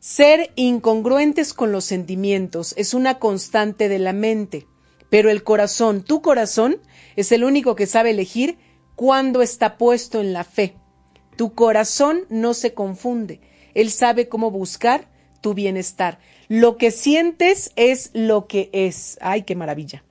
Ser 0.00 0.52
incongruentes 0.54 1.54
con 1.54 1.72
los 1.72 1.84
sentimientos 1.84 2.74
es 2.76 2.92
una 2.92 3.18
constante 3.18 3.88
de 3.88 3.98
la 3.98 4.12
mente, 4.12 4.66
pero 5.08 5.30
el 5.30 5.42
corazón, 5.42 6.02
tu 6.02 6.20
corazón, 6.20 6.78
es 7.16 7.32
el 7.32 7.42
único 7.42 7.74
que 7.74 7.86
sabe 7.86 8.10
elegir 8.10 8.58
cuándo 8.96 9.40
está 9.40 9.78
puesto 9.78 10.20
en 10.20 10.32
la 10.32 10.44
fe. 10.44 10.76
Tu 11.36 11.54
corazón 11.54 12.26
no 12.28 12.52
se 12.52 12.74
confunde, 12.74 13.40
él 13.72 13.90
sabe 13.90 14.28
cómo 14.28 14.50
buscar 14.50 15.08
tu 15.40 15.54
bienestar. 15.54 16.18
Lo 16.48 16.76
que 16.76 16.90
sientes 16.90 17.72
es 17.76 18.10
lo 18.12 18.46
que 18.46 18.70
es. 18.72 19.18
¡Ay, 19.20 19.42
qué 19.42 19.54
maravilla! 19.54 20.04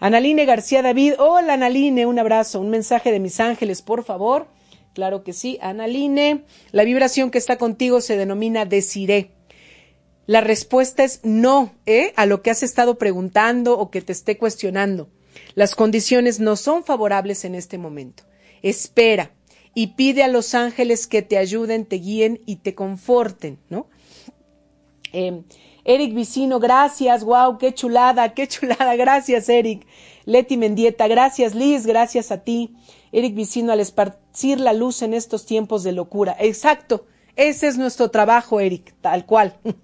Analine 0.00 0.46
García 0.46 0.80
David, 0.80 1.14
hola 1.18 1.54
Analine, 1.54 2.06
un 2.06 2.18
abrazo, 2.18 2.58
un 2.58 2.70
mensaje 2.70 3.12
de 3.12 3.20
mis 3.20 3.38
ángeles, 3.38 3.82
por 3.82 4.02
favor. 4.02 4.46
Claro 4.94 5.22
que 5.22 5.32
sí, 5.32 5.58
Analine. 5.60 6.44
La 6.72 6.84
vibración 6.84 7.30
que 7.30 7.38
está 7.38 7.58
contigo 7.58 8.00
se 8.00 8.16
denomina 8.16 8.64
deciré. 8.64 9.32
La 10.26 10.40
respuesta 10.40 11.04
es 11.04 11.20
no, 11.22 11.74
¿eh? 11.86 12.12
A 12.16 12.24
lo 12.24 12.40
que 12.40 12.50
has 12.50 12.62
estado 12.62 12.98
preguntando 12.98 13.78
o 13.78 13.90
que 13.90 14.00
te 14.00 14.12
esté 14.12 14.38
cuestionando. 14.38 15.10
Las 15.54 15.74
condiciones 15.74 16.40
no 16.40 16.56
son 16.56 16.84
favorables 16.84 17.44
en 17.44 17.54
este 17.54 17.78
momento. 17.78 18.24
Espera 18.62 19.32
y 19.74 19.88
pide 19.88 20.22
a 20.22 20.28
los 20.28 20.54
ángeles 20.54 21.06
que 21.06 21.22
te 21.22 21.38
ayuden, 21.38 21.84
te 21.84 21.96
guíen 21.96 22.40
y 22.46 22.56
te 22.56 22.74
conforten, 22.74 23.58
¿no? 23.68 23.88
Eh, 25.12 25.42
Eric 25.92 26.14
Vicino, 26.14 26.60
gracias, 26.60 27.24
wow, 27.24 27.58
qué 27.58 27.74
chulada, 27.74 28.32
qué 28.32 28.46
chulada, 28.46 28.94
gracias 28.94 29.48
Eric. 29.48 29.88
Leti 30.24 30.56
Mendieta, 30.56 31.08
gracias 31.08 31.56
Liz, 31.56 31.84
gracias 31.84 32.30
a 32.30 32.44
ti. 32.44 32.76
Eric 33.10 33.34
Vicino, 33.34 33.72
al 33.72 33.80
esparcir 33.80 34.60
la 34.60 34.72
luz 34.72 35.02
en 35.02 35.14
estos 35.14 35.46
tiempos 35.46 35.82
de 35.82 35.90
locura. 35.90 36.36
Exacto, 36.38 37.06
ese 37.34 37.66
es 37.66 37.76
nuestro 37.76 38.08
trabajo, 38.08 38.60
Eric, 38.60 38.94
tal 39.00 39.26
cual. 39.26 39.56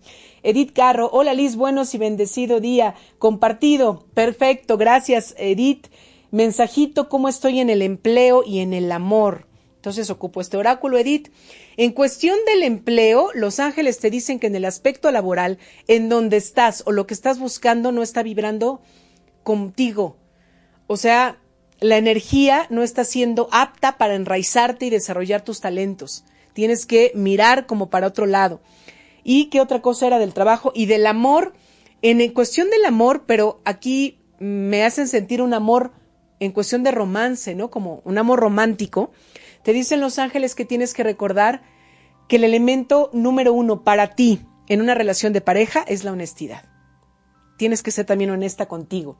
Edith 0.44 0.72
Carro, 0.72 1.10
hola 1.12 1.34
Liz, 1.34 1.56
buenos 1.56 1.92
y 1.92 1.98
bendecido 1.98 2.60
día. 2.60 2.94
Compartido, 3.18 4.06
perfecto, 4.14 4.78
gracias 4.78 5.34
Edith. 5.38 5.88
Mensajito, 6.30 7.08
cómo 7.08 7.28
estoy 7.28 7.58
en 7.58 7.68
el 7.68 7.82
empleo 7.82 8.44
y 8.46 8.60
en 8.60 8.74
el 8.74 8.92
amor. 8.92 9.48
Entonces 9.86 10.10
ocupo 10.10 10.40
este 10.40 10.56
oráculo, 10.56 10.98
Edith. 10.98 11.28
En 11.76 11.92
cuestión 11.92 12.36
del 12.44 12.64
empleo, 12.64 13.30
los 13.34 13.60
ángeles 13.60 14.00
te 14.00 14.10
dicen 14.10 14.40
que 14.40 14.48
en 14.48 14.56
el 14.56 14.64
aspecto 14.64 15.12
laboral, 15.12 15.60
en 15.86 16.08
donde 16.08 16.38
estás 16.38 16.82
o 16.86 16.90
lo 16.90 17.06
que 17.06 17.14
estás 17.14 17.38
buscando 17.38 17.92
no 17.92 18.02
está 18.02 18.24
vibrando 18.24 18.80
contigo. 19.44 20.16
O 20.88 20.96
sea, 20.96 21.38
la 21.78 21.98
energía 21.98 22.66
no 22.68 22.82
está 22.82 23.04
siendo 23.04 23.48
apta 23.52 23.96
para 23.96 24.16
enraizarte 24.16 24.86
y 24.86 24.90
desarrollar 24.90 25.42
tus 25.42 25.60
talentos. 25.60 26.24
Tienes 26.52 26.84
que 26.84 27.12
mirar 27.14 27.66
como 27.66 27.88
para 27.88 28.08
otro 28.08 28.26
lado. 28.26 28.60
¿Y 29.22 29.50
qué 29.50 29.60
otra 29.60 29.82
cosa 29.82 30.08
era 30.08 30.18
del 30.18 30.34
trabajo? 30.34 30.72
Y 30.74 30.86
del 30.86 31.06
amor. 31.06 31.52
En 32.02 32.28
cuestión 32.32 32.70
del 32.70 32.86
amor, 32.86 33.22
pero 33.24 33.60
aquí 33.64 34.18
me 34.40 34.82
hacen 34.82 35.06
sentir 35.06 35.40
un 35.40 35.54
amor 35.54 35.92
en 36.40 36.50
cuestión 36.50 36.82
de 36.82 36.90
romance, 36.90 37.54
¿no? 37.54 37.70
Como 37.70 38.02
un 38.04 38.18
amor 38.18 38.40
romántico. 38.40 39.12
Te 39.66 39.72
dicen 39.72 40.00
los 40.00 40.20
ángeles 40.20 40.54
que 40.54 40.64
tienes 40.64 40.94
que 40.94 41.02
recordar 41.02 41.62
que 42.28 42.36
el 42.36 42.44
elemento 42.44 43.10
número 43.12 43.52
uno 43.52 43.82
para 43.82 44.14
ti 44.14 44.46
en 44.68 44.80
una 44.80 44.94
relación 44.94 45.32
de 45.32 45.40
pareja 45.40 45.84
es 45.88 46.04
la 46.04 46.12
honestidad. 46.12 46.66
Tienes 47.58 47.82
que 47.82 47.90
ser 47.90 48.06
también 48.06 48.30
honesta 48.30 48.66
contigo. 48.66 49.18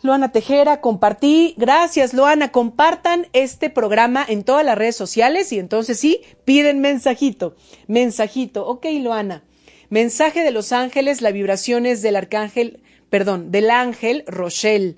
Loana 0.00 0.32
Tejera, 0.32 0.80
compartí. 0.80 1.52
Gracias, 1.58 2.14
Loana. 2.14 2.50
Compartan 2.50 3.26
este 3.34 3.68
programa 3.68 4.24
en 4.26 4.42
todas 4.42 4.64
las 4.64 4.78
redes 4.78 4.96
sociales 4.96 5.52
y 5.52 5.58
entonces 5.58 6.00
sí, 6.00 6.22
piden 6.46 6.80
mensajito. 6.80 7.56
Mensajito. 7.88 8.66
Ok, 8.66 8.86
Loana. 9.02 9.44
Mensaje 9.90 10.44
de 10.44 10.50
los 10.50 10.72
ángeles, 10.72 11.20
la 11.20 11.30
vibración 11.30 11.84
es 11.84 12.00
del 12.00 12.16
arcángel, 12.16 12.82
perdón, 13.10 13.50
del 13.50 13.68
ángel 13.68 14.24
Rochelle. 14.26 14.96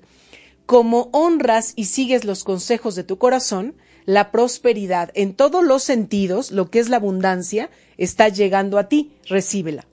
Como 0.65 1.09
honras 1.11 1.73
y 1.75 1.85
sigues 1.85 2.23
los 2.23 2.45
consejos 2.45 2.95
de 2.95 3.03
tu 3.03 3.17
corazón, 3.17 3.75
la 4.05 4.31
prosperidad 4.31 5.11
en 5.13 5.33
todos 5.33 5.63
los 5.63 5.83
sentidos, 5.83 6.51
lo 6.51 6.69
que 6.69 6.79
es 6.79 6.89
la 6.89 6.97
abundancia, 6.97 7.69
está 7.97 8.29
llegando 8.29 8.77
a 8.77 8.89
ti, 8.89 9.11
recíbela. 9.27 9.85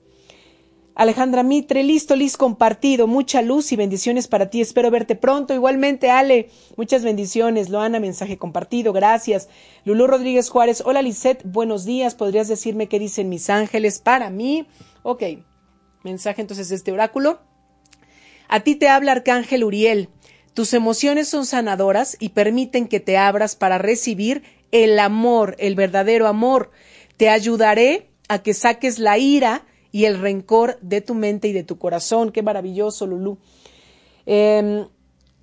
Alejandra 0.97 1.43
Mitre, 1.43 1.83
listo, 1.83 2.15
Liz, 2.15 2.37
compartido, 2.37 3.05
mucha 3.05 3.43
luz 3.43 3.71
y 3.71 3.75
bendiciones 3.75 4.27
para 4.27 4.49
ti, 4.49 4.61
espero 4.61 4.89
verte 4.89 5.15
pronto. 5.15 5.53
Igualmente, 5.53 6.09
Ale, 6.09 6.49
muchas 6.75 7.03
bendiciones. 7.03 7.69
Loana, 7.69 7.99
mensaje 7.99 8.37
compartido, 8.39 8.93
gracias. 8.93 9.47
Lulú 9.85 10.07
Rodríguez 10.07 10.49
Juárez, 10.49 10.81
hola 10.83 11.03
Lisette, 11.03 11.43
buenos 11.45 11.85
días, 11.85 12.15
¿podrías 12.15 12.47
decirme 12.47 12.87
qué 12.87 12.97
dicen 12.97 13.29
mis 13.29 13.51
ángeles 13.51 13.99
para 13.99 14.31
mí? 14.31 14.65
Ok, 15.03 15.21
mensaje 16.03 16.41
entonces 16.41 16.69
de 16.69 16.75
este 16.75 16.91
oráculo. 16.91 17.41
A 18.47 18.61
ti 18.61 18.75
te 18.75 18.89
habla 18.89 19.11
Arcángel 19.11 19.63
Uriel. 19.63 20.09
Tus 20.57 20.73
emociones 20.73 21.27
son 21.27 21.45
sanadoras 21.45 22.17
y 22.19 22.29
permiten 22.29 22.87
que 22.87 22.99
te 22.99 23.15
abras 23.15 23.55
para 23.55 23.77
recibir 23.77 24.41
el 24.71 24.97
amor, 24.97 25.55
el 25.59 25.75
verdadero 25.75 26.25
amor. 26.25 26.71
Te 27.15 27.29
ayudaré 27.29 28.09
a 28.27 28.41
que 28.41 28.55
saques 28.55 28.97
la 28.97 29.19
ira 29.19 29.67
y 29.91 30.05
el 30.05 30.19
rencor 30.19 30.79
de 30.81 31.01
tu 31.01 31.13
mente 31.13 31.47
y 31.47 31.53
de 31.53 31.61
tu 31.61 31.77
corazón. 31.77 32.31
Qué 32.31 32.41
maravilloso, 32.41 33.05
Lulú. 33.05 33.37
Em, 34.25 34.87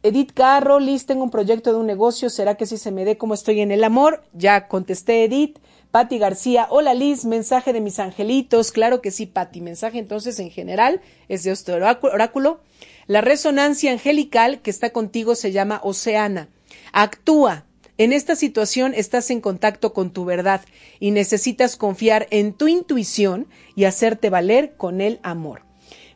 Edith 0.03 0.33
Carro, 0.35 0.81
Liz, 0.81 1.07
tengo 1.07 1.23
un 1.23 1.31
proyecto 1.31 1.73
de 1.73 1.79
un 1.79 1.87
negocio. 1.87 2.29
¿Será 2.29 2.57
que 2.57 2.67
si 2.67 2.77
se 2.77 2.91
me 2.91 3.05
dé 3.05 3.17
como 3.17 3.35
estoy 3.35 3.61
en 3.61 3.71
el 3.71 3.85
amor? 3.85 4.25
Ya 4.33 4.67
contesté, 4.67 5.23
Edith. 5.23 5.61
Patti 5.93 6.19
García, 6.19 6.67
hola 6.71 6.93
Liz, 6.93 7.25
mensaje 7.25 7.73
de 7.73 7.81
mis 7.81 8.01
angelitos. 8.01 8.73
Claro 8.73 9.01
que 9.01 9.12
sí, 9.12 9.27
Patti. 9.27 9.61
Mensaje 9.61 10.01
entonces 10.01 10.41
en 10.41 10.51
general 10.51 11.01
es 11.29 11.45
de 11.45 11.53
este 11.53 11.73
oráculo. 11.73 12.59
La 13.07 13.21
resonancia 13.21 13.93
angelical 13.93 14.63
que 14.63 14.71
está 14.71 14.91
contigo 14.91 15.35
se 15.35 15.53
llama 15.53 15.81
Oceana. 15.83 16.49
Actúa. 16.93 17.67
En 17.97 18.13
esta 18.13 18.35
situación 18.35 18.93
estás 18.95 19.31
en 19.31 19.41
contacto 19.41 19.93
con 19.93 20.13
tu 20.13 20.25
verdad 20.25 20.63
y 20.99 21.13
necesitas 21.13 21.77
confiar 21.77 22.27
en 22.31 22.53
tu 22.53 22.67
intuición 22.67 23.47
y 23.77 23.85
hacerte 23.85 24.31
valer 24.31 24.77
con 24.77 25.01
el 25.01 25.21
amor. 25.23 25.63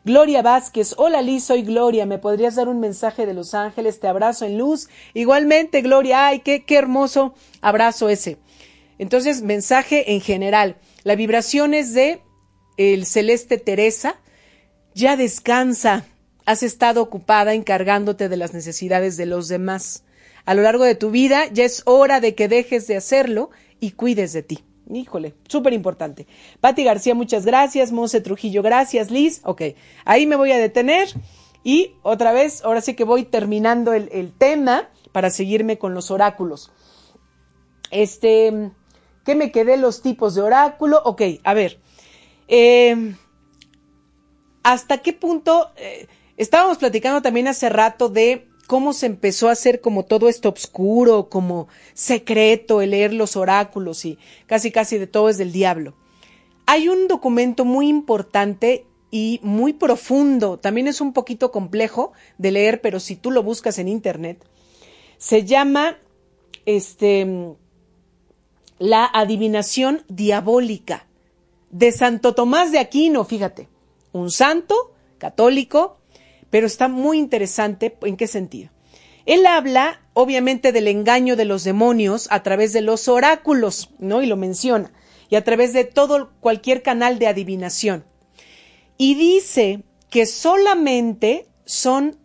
Gloria 0.03 0.41
Vázquez, 0.41 0.95
hola 0.97 1.21
Liz, 1.21 1.43
soy 1.43 1.61
Gloria, 1.61 2.05
¿me 2.05 2.17
podrías 2.17 2.55
dar 2.55 2.67
un 2.67 2.79
mensaje 2.79 3.25
de 3.25 3.33
los 3.33 3.53
ángeles? 3.53 3.99
Te 3.99 4.07
abrazo 4.07 4.45
en 4.45 4.57
luz. 4.57 4.89
Igualmente, 5.13 5.81
Gloria, 5.81 6.27
ay, 6.27 6.39
qué, 6.39 6.65
qué 6.65 6.75
hermoso 6.75 7.33
abrazo 7.61 8.09
ese. 8.09 8.37
Entonces, 8.97 9.41
mensaje 9.41 10.13
en 10.13 10.21
general. 10.21 10.75
La 11.03 11.15
vibración 11.15 11.73
es 11.73 11.93
de 11.93 12.21
el 12.77 13.05
celeste 13.05 13.57
Teresa. 13.57 14.19
Ya 14.93 15.15
descansa, 15.15 16.05
has 16.49 16.63
estado 16.63 17.03
ocupada 17.03 17.53
encargándote 17.53 18.27
de 18.27 18.35
las 18.35 18.55
necesidades 18.55 19.17
de 19.17 19.27
los 19.27 19.49
demás. 19.49 20.03
A 20.45 20.55
lo 20.55 20.63
largo 20.63 20.83
de 20.83 20.95
tu 20.95 21.11
vida 21.11 21.45
ya 21.53 21.63
es 21.63 21.83
hora 21.85 22.21
de 22.21 22.33
que 22.33 22.47
dejes 22.47 22.87
de 22.87 22.97
hacerlo 22.97 23.51
y 23.79 23.91
cuides 23.91 24.33
de 24.33 24.41
ti. 24.41 24.63
Híjole, 24.91 25.35
súper 25.47 25.73
importante. 25.73 26.25
Patti 26.59 26.83
García, 26.83 27.13
muchas 27.13 27.45
gracias. 27.45 27.91
Monse 27.91 28.19
Trujillo, 28.19 28.63
gracias. 28.63 29.11
Liz, 29.11 29.41
ok. 29.43 29.61
Ahí 30.05 30.25
me 30.25 30.37
voy 30.37 30.51
a 30.51 30.57
detener 30.57 31.09
y 31.63 31.91
otra 32.01 32.31
vez, 32.31 32.63
ahora 32.63 32.81
sí 32.81 32.95
que 32.95 33.03
voy 33.03 33.25
terminando 33.25 33.93
el, 33.93 34.33
tema 34.35 34.89
para 35.11 35.29
seguirme 35.29 35.77
con 35.77 35.93
los 35.93 36.09
oráculos. 36.09 36.71
Este, 37.91 38.71
¿qué 39.23 39.35
me 39.35 39.51
quedé? 39.51 39.77
Los 39.77 40.01
tipos 40.01 40.33
de 40.33 40.41
oráculo. 40.41 40.99
Ok, 41.05 41.21
a 41.43 41.53
ver. 41.53 41.79
Eh, 42.47 43.13
¿Hasta 44.63 44.97
qué 44.97 45.13
punto? 45.13 45.69
Eh, 45.75 46.07
Estábamos 46.39 46.77
platicando 46.77 47.21
también 47.21 47.49
hace 47.49 47.67
rato 47.67 48.07
de 48.07 48.47
cómo 48.65 48.93
se 48.93 49.07
empezó 49.07 49.49
a 49.49 49.51
hacer 49.51 49.81
como 49.81 50.05
todo 50.05 50.29
esto 50.29 50.47
oscuro, 50.47 51.27
como 51.27 51.67
secreto, 51.93 52.81
el 52.81 52.91
leer 52.91 53.13
los 53.13 53.35
oráculos 53.35 54.05
y 54.05 54.17
casi 54.45 54.71
casi 54.71 54.97
de 54.97 55.05
todo 55.05 55.27
es 55.27 55.37
del 55.37 55.51
diablo. 55.51 55.95
Hay 56.65 56.87
un 56.87 57.09
documento 57.09 57.65
muy 57.65 57.89
importante 57.89 58.85
y 59.11 59.41
muy 59.43 59.73
profundo, 59.73 60.57
también 60.57 60.87
es 60.87 61.01
un 61.01 61.11
poquito 61.11 61.51
complejo 61.51 62.13
de 62.37 62.51
leer, 62.51 62.79
pero 62.79 63.01
si 63.01 63.17
tú 63.17 63.31
lo 63.31 63.43
buscas 63.43 63.77
en 63.77 63.89
internet, 63.89 64.45
Se 65.17 65.43
llama 65.43 65.97
este, 66.65 67.27
la 68.77 69.05
adivinación 69.13 70.05
diabólica 70.07 71.05
de 71.69 71.91
Santo 71.91 72.33
Tomás 72.33 72.71
de 72.71 72.79
Aquino, 72.79 73.25
fíjate, 73.25 73.67
un 74.13 74.31
santo 74.31 74.93
católico, 75.17 75.98
pero 76.49 76.67
está 76.67 76.87
muy 76.87 77.17
interesante. 77.17 77.97
¿En 78.01 78.17
qué 78.17 78.27
sentido? 78.27 78.71
Él 79.25 79.45
habla, 79.45 80.01
obviamente, 80.13 80.71
del 80.71 80.87
engaño 80.87 81.35
de 81.35 81.45
los 81.45 81.63
demonios 81.63 82.27
a 82.31 82.41
través 82.41 82.73
de 82.73 82.81
los 82.81 83.07
oráculos, 83.07 83.91
¿no? 83.99 84.23
Y 84.23 84.25
lo 84.25 84.37
menciona, 84.37 84.91
y 85.29 85.35
a 85.35 85.43
través 85.43 85.73
de 85.73 85.83
todo, 85.83 86.31
cualquier 86.39 86.81
canal 86.81 87.19
de 87.19 87.27
adivinación. 87.27 88.05
Y 88.97 89.15
dice 89.15 89.83
que 90.09 90.25
solamente 90.25 91.47
son 91.65 92.17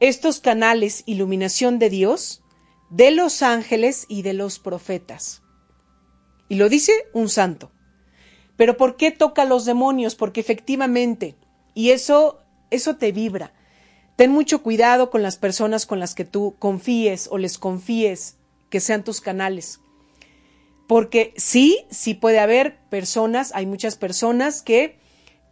estos 0.00 0.40
canales, 0.40 1.02
iluminación 1.06 1.78
de 1.78 1.88
Dios, 1.88 2.42
de 2.90 3.10
los 3.10 3.42
ángeles 3.42 4.04
y 4.08 4.22
de 4.22 4.34
los 4.34 4.58
profetas. 4.58 5.42
Y 6.48 6.56
lo 6.56 6.68
dice 6.68 6.92
un 7.12 7.28
santo. 7.28 7.72
Pero 8.56 8.76
¿por 8.76 8.96
qué 8.96 9.10
toca 9.10 9.42
a 9.42 9.46
los 9.46 9.64
demonios? 9.64 10.14
Porque 10.14 10.40
efectivamente, 10.40 11.36
y 11.74 11.90
eso, 11.90 12.40
eso 12.70 12.96
te 12.96 13.12
vibra. 13.12 13.52
Ten 14.16 14.30
mucho 14.30 14.62
cuidado 14.62 15.10
con 15.10 15.22
las 15.22 15.36
personas 15.36 15.86
con 15.86 16.00
las 16.00 16.14
que 16.14 16.24
tú 16.24 16.56
confíes 16.58 17.28
o 17.30 17.38
les 17.38 17.58
confíes 17.58 18.36
que 18.70 18.80
sean 18.80 19.04
tus 19.04 19.20
canales. 19.20 19.80
Porque 20.86 21.34
sí, 21.36 21.84
sí 21.90 22.14
puede 22.14 22.38
haber 22.38 22.78
personas, 22.88 23.52
hay 23.54 23.66
muchas 23.66 23.96
personas 23.96 24.62
que 24.62 24.98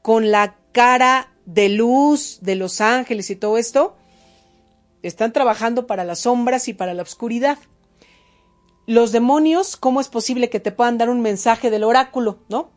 con 0.02 0.30
la 0.30 0.56
cara 0.72 1.32
de 1.46 1.68
luz 1.68 2.38
de 2.40 2.54
los 2.54 2.80
ángeles 2.80 3.30
y 3.30 3.36
todo 3.36 3.58
esto, 3.58 3.96
están 5.02 5.32
trabajando 5.32 5.86
para 5.86 6.04
las 6.04 6.20
sombras 6.20 6.68
y 6.68 6.74
para 6.74 6.94
la 6.94 7.02
oscuridad. 7.02 7.58
Los 8.86 9.12
demonios, 9.12 9.76
¿cómo 9.76 10.00
es 10.00 10.08
posible 10.08 10.50
que 10.50 10.60
te 10.60 10.72
puedan 10.72 10.98
dar 10.98 11.10
un 11.10 11.20
mensaje 11.20 11.70
del 11.70 11.84
oráculo, 11.84 12.38
no? 12.48 12.70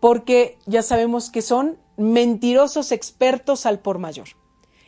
Porque 0.00 0.58
ya 0.66 0.82
sabemos 0.82 1.30
que 1.30 1.42
son 1.42 1.78
mentirosos 2.00 2.92
expertos 2.92 3.66
al 3.66 3.80
por 3.80 3.98
mayor. 3.98 4.28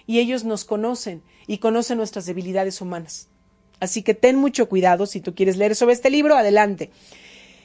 Y 0.06 0.18
ellos 0.18 0.44
nos 0.44 0.64
conocen 0.64 1.22
y 1.46 1.58
conocen 1.58 1.98
nuestras 1.98 2.26
debilidades 2.26 2.80
humanas. 2.80 3.28
Así 3.78 4.02
que 4.02 4.14
ten 4.14 4.36
mucho 4.36 4.68
cuidado 4.68 5.06
si 5.06 5.20
tú 5.20 5.34
quieres 5.34 5.56
leer 5.56 5.74
sobre 5.74 5.94
este 5.94 6.10
libro, 6.10 6.36
adelante. 6.36 6.90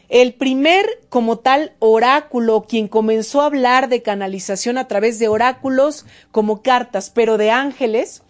El 0.10 0.34
primer, 0.34 0.86
como 1.10 1.40
tal, 1.40 1.76
oráculo, 1.80 2.66
quien 2.68 2.88
comenzó 2.88 3.42
a 3.42 3.48
hablar 3.48 3.90
de 3.90 4.02
canalización 4.02 4.78
a 4.78 4.88
través 4.88 5.20
de 5.20 5.28
oráculos 5.28 6.06
como 6.32 6.62
cartas, 6.62 7.10
pero 7.10 7.38
de 7.38 7.52
ángeles, 7.52 8.24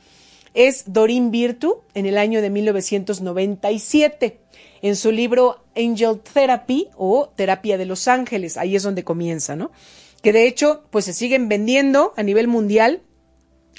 es 0.54 0.92
Dorin 0.92 1.30
Virtu 1.30 1.82
en 1.94 2.08
el 2.08 2.18
año 2.18 2.42
de 2.42 2.50
1997 2.50 4.40
en 4.82 4.96
su 4.96 5.12
libro 5.12 5.64
Angel 5.76 6.20
Therapy 6.20 6.88
o 6.98 7.30
Terapia 7.36 7.78
de 7.78 7.86
los 7.86 8.08
Ángeles. 8.08 8.58
Ahí 8.58 8.76
es 8.76 8.84
donde 8.84 9.04
comienza, 9.04 9.56
¿no? 9.56 9.72
Que 10.22 10.34
de 10.34 10.48
hecho, 10.48 10.84
pues 10.90 11.06
se 11.06 11.14
siguen 11.14 11.48
vendiendo 11.48 12.14
a 12.18 12.24
nivel 12.24 12.48
mundial, 12.48 13.04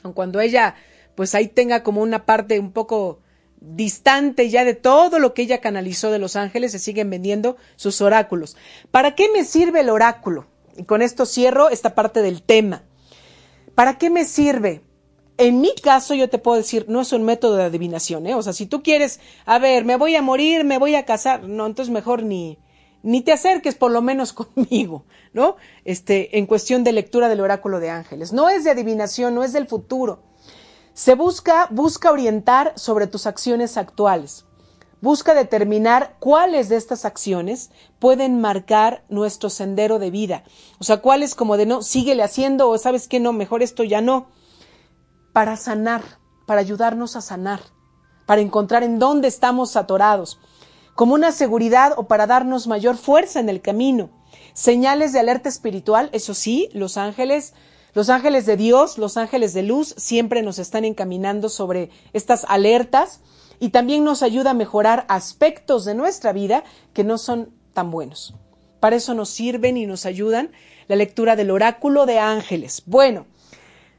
aun 0.02 0.12
cuando 0.12 0.40
ella, 0.40 0.76
pues 1.14 1.34
ahí 1.34 1.48
tenga 1.48 1.82
como 1.82 2.02
una 2.02 2.24
parte 2.24 2.58
un 2.60 2.72
poco 2.72 3.20
distante 3.60 4.48
ya 4.48 4.64
de 4.64 4.74
todo 4.74 5.18
lo 5.18 5.34
que 5.34 5.42
ella 5.42 5.60
canalizó 5.60 6.10
de 6.10 6.18
los 6.18 6.36
ángeles, 6.36 6.72
se 6.72 6.78
siguen 6.78 7.10
vendiendo 7.10 7.56
sus 7.76 8.00
oráculos. 8.00 8.56
¿Para 8.90 9.14
qué 9.14 9.28
me 9.32 9.44
sirve 9.44 9.80
el 9.80 9.90
oráculo? 9.90 10.46
Y 10.76 10.84
con 10.84 11.02
esto 11.02 11.26
cierro 11.26 11.70
esta 11.70 11.94
parte 11.94 12.22
del 12.22 12.42
tema. 12.42 12.84
¿Para 13.74 13.98
qué 13.98 14.10
me 14.10 14.24
sirve? 14.24 14.82
En 15.38 15.60
mi 15.60 15.74
caso, 15.74 16.14
yo 16.14 16.28
te 16.28 16.38
puedo 16.38 16.56
decir, 16.56 16.86
no 16.88 17.00
es 17.00 17.12
un 17.12 17.22
método 17.22 17.56
de 17.56 17.64
adivinación, 17.64 18.26
¿eh? 18.26 18.34
O 18.34 18.42
sea, 18.42 18.52
si 18.52 18.66
tú 18.66 18.82
quieres, 18.82 19.20
a 19.44 19.58
ver, 19.58 19.84
me 19.84 19.96
voy 19.96 20.16
a 20.16 20.22
morir, 20.22 20.64
me 20.64 20.78
voy 20.78 20.96
a 20.96 21.04
casar, 21.04 21.44
no, 21.44 21.66
entonces 21.66 21.92
mejor 21.92 22.24
ni, 22.24 22.58
ni 23.02 23.22
te 23.22 23.32
acerques 23.32 23.74
por 23.74 23.90
lo 23.90 24.02
menos 24.02 24.32
conmigo, 24.34 25.04
¿no? 25.32 25.56
Este, 25.84 26.38
en 26.38 26.46
cuestión 26.46 26.84
de 26.84 26.92
lectura 26.92 27.28
del 27.28 27.40
oráculo 27.40 27.80
de 27.80 27.90
ángeles. 27.90 28.32
No 28.32 28.48
es 28.48 28.64
de 28.64 28.70
adivinación, 28.70 29.34
no 29.34 29.44
es 29.44 29.52
del 29.52 29.66
futuro. 29.66 30.22
Se 30.94 31.14
busca, 31.14 31.68
busca 31.70 32.10
orientar 32.10 32.72
sobre 32.76 33.06
tus 33.06 33.26
acciones 33.26 33.76
actuales. 33.76 34.44
Busca 35.00 35.32
determinar 35.32 36.16
cuáles 36.18 36.68
de 36.68 36.76
estas 36.76 37.04
acciones 37.04 37.70
pueden 38.00 38.40
marcar 38.40 39.04
nuestro 39.08 39.48
sendero 39.48 40.00
de 40.00 40.10
vida. 40.10 40.42
O 40.80 40.84
sea, 40.84 40.96
cuáles 40.96 41.36
como 41.36 41.56
de 41.56 41.66
no, 41.66 41.82
síguele 41.82 42.24
haciendo 42.24 42.68
o 42.68 42.76
sabes 42.78 43.06
que 43.06 43.20
no, 43.20 43.32
mejor 43.32 43.62
esto 43.62 43.84
ya 43.84 44.00
no 44.00 44.26
para 45.32 45.56
sanar, 45.56 46.02
para 46.46 46.60
ayudarnos 46.60 47.14
a 47.14 47.20
sanar, 47.20 47.60
para 48.26 48.40
encontrar 48.40 48.82
en 48.82 48.98
dónde 48.98 49.28
estamos 49.28 49.76
atorados, 49.76 50.40
como 50.98 51.14
una 51.14 51.30
seguridad 51.30 51.92
o 51.96 52.08
para 52.08 52.26
darnos 52.26 52.66
mayor 52.66 52.96
fuerza 52.96 53.38
en 53.38 53.48
el 53.48 53.60
camino. 53.60 54.10
Señales 54.52 55.12
de 55.12 55.20
alerta 55.20 55.48
espiritual, 55.48 56.10
eso 56.10 56.34
sí, 56.34 56.70
los 56.72 56.96
ángeles, 56.96 57.54
los 57.94 58.10
ángeles 58.10 58.46
de 58.46 58.56
Dios, 58.56 58.98
los 58.98 59.16
ángeles 59.16 59.54
de 59.54 59.62
luz, 59.62 59.94
siempre 59.96 60.42
nos 60.42 60.58
están 60.58 60.84
encaminando 60.84 61.50
sobre 61.50 61.90
estas 62.14 62.44
alertas 62.48 63.20
y 63.60 63.68
también 63.68 64.02
nos 64.02 64.24
ayuda 64.24 64.50
a 64.50 64.54
mejorar 64.54 65.04
aspectos 65.08 65.84
de 65.84 65.94
nuestra 65.94 66.32
vida 66.32 66.64
que 66.94 67.04
no 67.04 67.16
son 67.16 67.54
tan 67.74 67.92
buenos. 67.92 68.34
Para 68.80 68.96
eso 68.96 69.14
nos 69.14 69.28
sirven 69.28 69.76
y 69.76 69.86
nos 69.86 70.04
ayudan 70.04 70.50
la 70.88 70.96
lectura 70.96 71.36
del 71.36 71.52
oráculo 71.52 72.06
de 72.06 72.18
ángeles. 72.18 72.82
Bueno, 72.86 73.26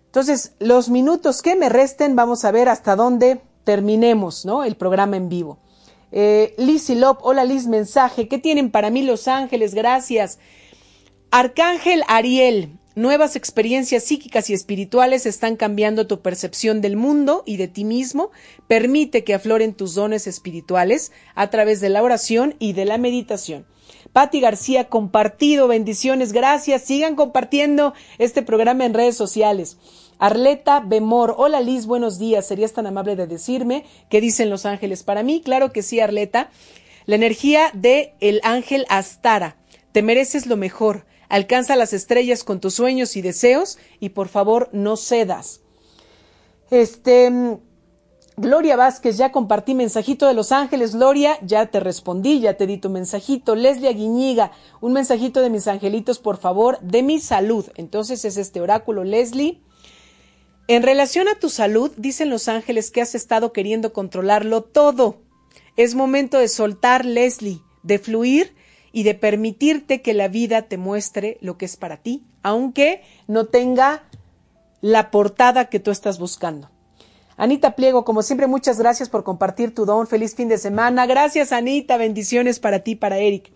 entonces, 0.07 0.51
los 0.59 0.89
minutos 0.89 1.41
que 1.41 1.55
me 1.55 1.69
resten, 1.69 2.17
vamos 2.17 2.43
a 2.43 2.51
ver 2.51 2.67
hasta 2.67 2.97
dónde 2.97 3.39
terminemos, 3.63 4.45
¿no? 4.45 4.65
El 4.65 4.75
programa 4.75 5.15
en 5.15 5.29
vivo. 5.29 5.59
Eh, 6.11 6.55
Liz 6.57 6.89
y 6.89 6.95
Lop, 6.95 7.19
hola 7.21 7.43
Liz, 7.43 7.67
mensaje. 7.67 8.27
¿Qué 8.27 8.37
tienen 8.37 8.71
para 8.71 8.89
mí 8.89 9.01
Los 9.03 9.27
Ángeles? 9.27 9.73
Gracias. 9.73 10.39
Arcángel 11.31 12.03
Ariel, 12.07 12.79
nuevas 12.95 13.35
experiencias 13.35 14.03
psíquicas 14.03 14.49
y 14.49 14.53
espirituales 14.53 15.27
están 15.27 15.55
cambiando 15.55 16.07
tu 16.07 16.21
percepción 16.21 16.81
del 16.81 16.95
mundo 16.95 17.43
y 17.45 17.57
de 17.57 17.67
ti 17.67 17.85
mismo. 17.85 18.31
Permite 18.67 19.23
que 19.23 19.35
afloren 19.35 19.73
tus 19.73 19.93
dones 19.93 20.25
espirituales 20.25 21.11
a 21.35 21.49
través 21.49 21.81
de 21.81 21.89
la 21.89 22.01
oración 22.01 22.55
y 22.57 22.73
de 22.73 22.85
la 22.85 22.97
meditación. 22.97 23.67
Patti 24.11 24.39
García, 24.39 24.89
compartido, 24.89 25.67
bendiciones, 25.67 26.33
gracias. 26.33 26.81
Sigan 26.83 27.15
compartiendo 27.15 27.93
este 28.17 28.41
programa 28.41 28.85
en 28.85 28.95
redes 28.95 29.15
sociales. 29.15 29.77
Arleta 30.19 30.81
Bemor, 30.81 31.35
hola 31.37 31.61
Liz, 31.61 31.85
buenos 31.85 32.19
días. 32.19 32.45
¿Serías 32.45 32.73
tan 32.73 32.85
amable 32.85 33.15
de 33.15 33.25
decirme 33.25 33.85
qué 34.09 34.19
dicen 34.19 34.49
los 34.49 34.65
ángeles 34.65 35.01
para 35.01 35.23
mí? 35.23 35.41
Claro 35.41 35.71
que 35.71 35.81
sí, 35.81 36.01
Arleta. 36.01 36.49
La 37.05 37.15
energía 37.15 37.71
de 37.73 38.15
el 38.19 38.41
ángel 38.43 38.85
Astara. 38.89 39.55
Te 39.93 40.03
mereces 40.03 40.45
lo 40.45 40.57
mejor. 40.57 41.05
Alcanza 41.29 41.77
las 41.77 41.93
estrellas 41.93 42.43
con 42.43 42.59
tus 42.59 42.73
sueños 42.73 43.15
y 43.15 43.21
deseos 43.21 43.77
y 44.01 44.09
por 44.09 44.27
favor 44.27 44.69
no 44.73 44.97
cedas. 44.97 45.61
Este, 46.69 47.57
Gloria 48.35 48.75
Vázquez, 48.75 49.15
ya 49.15 49.31
compartí 49.31 49.73
mensajito 49.73 50.27
de 50.27 50.33
Los 50.33 50.51
Ángeles. 50.51 50.95
Gloria, 50.95 51.39
ya 51.43 51.67
te 51.67 51.79
respondí, 51.79 52.41
ya 52.41 52.55
te 52.55 52.67
di 52.67 52.77
tu 52.77 52.89
mensajito. 52.89 53.55
Leslie 53.55 53.87
Aguiñiga, 53.87 54.51
un 54.81 54.91
mensajito 54.91 55.41
de 55.41 55.49
mis 55.49 55.67
angelitos, 55.69 56.19
por 56.19 56.35
favor, 56.35 56.77
de 56.81 57.03
mi 57.03 57.21
salud. 57.21 57.67
Entonces 57.75 58.25
es 58.25 58.35
este 58.35 58.59
oráculo, 58.59 59.05
Leslie. 59.05 59.61
En 60.69 60.83
relación 60.83 61.27
a 61.27 61.33
tu 61.33 61.49
salud, 61.49 61.91
dicen 61.97 62.29
los 62.29 62.47
ángeles 62.47 62.91
que 62.91 63.01
has 63.01 63.15
estado 63.15 63.51
queriendo 63.53 63.91
controlarlo 63.91 64.61
todo. 64.61 65.17
Es 65.77 65.95
momento 65.95 66.37
de 66.37 66.47
soltar, 66.47 67.05
Leslie, 67.05 67.63
de 67.81 67.97
fluir 67.97 68.53
y 68.91 69.01
de 69.01 69.15
permitirte 69.15 70.03
que 70.03 70.13
la 70.13 70.27
vida 70.27 70.61
te 70.67 70.77
muestre 70.77 71.39
lo 71.41 71.57
que 71.57 71.65
es 71.65 71.75
para 71.75 71.97
ti, 71.97 72.21
aunque 72.43 73.01
no 73.25 73.47
tenga 73.47 74.03
la 74.79 75.09
portada 75.09 75.71
que 75.71 75.79
tú 75.79 75.89
estás 75.89 76.19
buscando. 76.19 76.69
Anita 77.35 77.75
Pliego, 77.75 78.05
como 78.05 78.21
siempre, 78.21 78.45
muchas 78.45 78.77
gracias 78.77 79.09
por 79.09 79.23
compartir 79.23 79.73
tu 79.73 79.85
don. 79.85 80.05
Feliz 80.05 80.35
fin 80.35 80.49
de 80.49 80.59
semana. 80.59 81.07
Gracias, 81.07 81.51
Anita. 81.51 81.97
Bendiciones 81.97 82.59
para 82.59 82.81
ti, 82.81 82.95
para 82.95 83.17
Eric. 83.17 83.51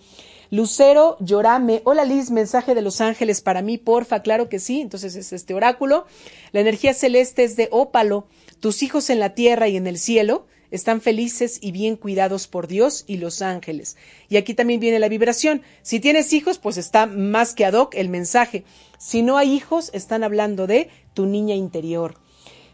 Lucero 0.53 1.17
Llorame, 1.19 1.81
hola 1.83 2.05
Liz, 2.05 2.29
mensaje 2.29 2.75
de 2.75 2.83
los 2.83 3.01
ángeles 3.01 3.41
para 3.41 3.63
mí, 3.63 3.79
porfa, 3.79 4.21
claro 4.21 4.49
que 4.49 4.59
sí, 4.59 4.81
entonces 4.81 5.15
es 5.15 5.33
este 5.33 5.55
oráculo. 5.55 6.05
La 6.51 6.59
energía 6.59 6.93
celeste 6.93 7.43
es 7.43 7.55
de 7.55 7.69
ópalo, 7.71 8.27
tus 8.59 8.83
hijos 8.83 9.09
en 9.09 9.19
la 9.19 9.33
tierra 9.33 9.67
y 9.67 9.77
en 9.77 9.87
el 9.87 9.97
cielo 9.97 10.45
están 10.69 11.01
felices 11.01 11.57
y 11.59 11.71
bien 11.71 11.95
cuidados 11.95 12.45
por 12.45 12.67
Dios 12.67 13.03
y 13.07 13.17
los 13.17 13.41
ángeles. 13.41 13.97
Y 14.29 14.37
aquí 14.37 14.53
también 14.53 14.79
viene 14.79 14.99
la 14.99 15.09
vibración. 15.09 15.63
Si 15.81 15.99
tienes 15.99 16.31
hijos, 16.33 16.59
pues 16.59 16.77
está 16.77 17.07
más 17.07 17.55
que 17.55 17.65
ad 17.65 17.73
hoc 17.73 17.95
el 17.95 18.09
mensaje. 18.09 18.63
Si 18.99 19.23
no 19.23 19.37
hay 19.37 19.51
hijos, 19.51 19.89
están 19.91 20.23
hablando 20.23 20.67
de 20.67 20.87
tu 21.15 21.25
niña 21.25 21.55
interior. 21.55 22.19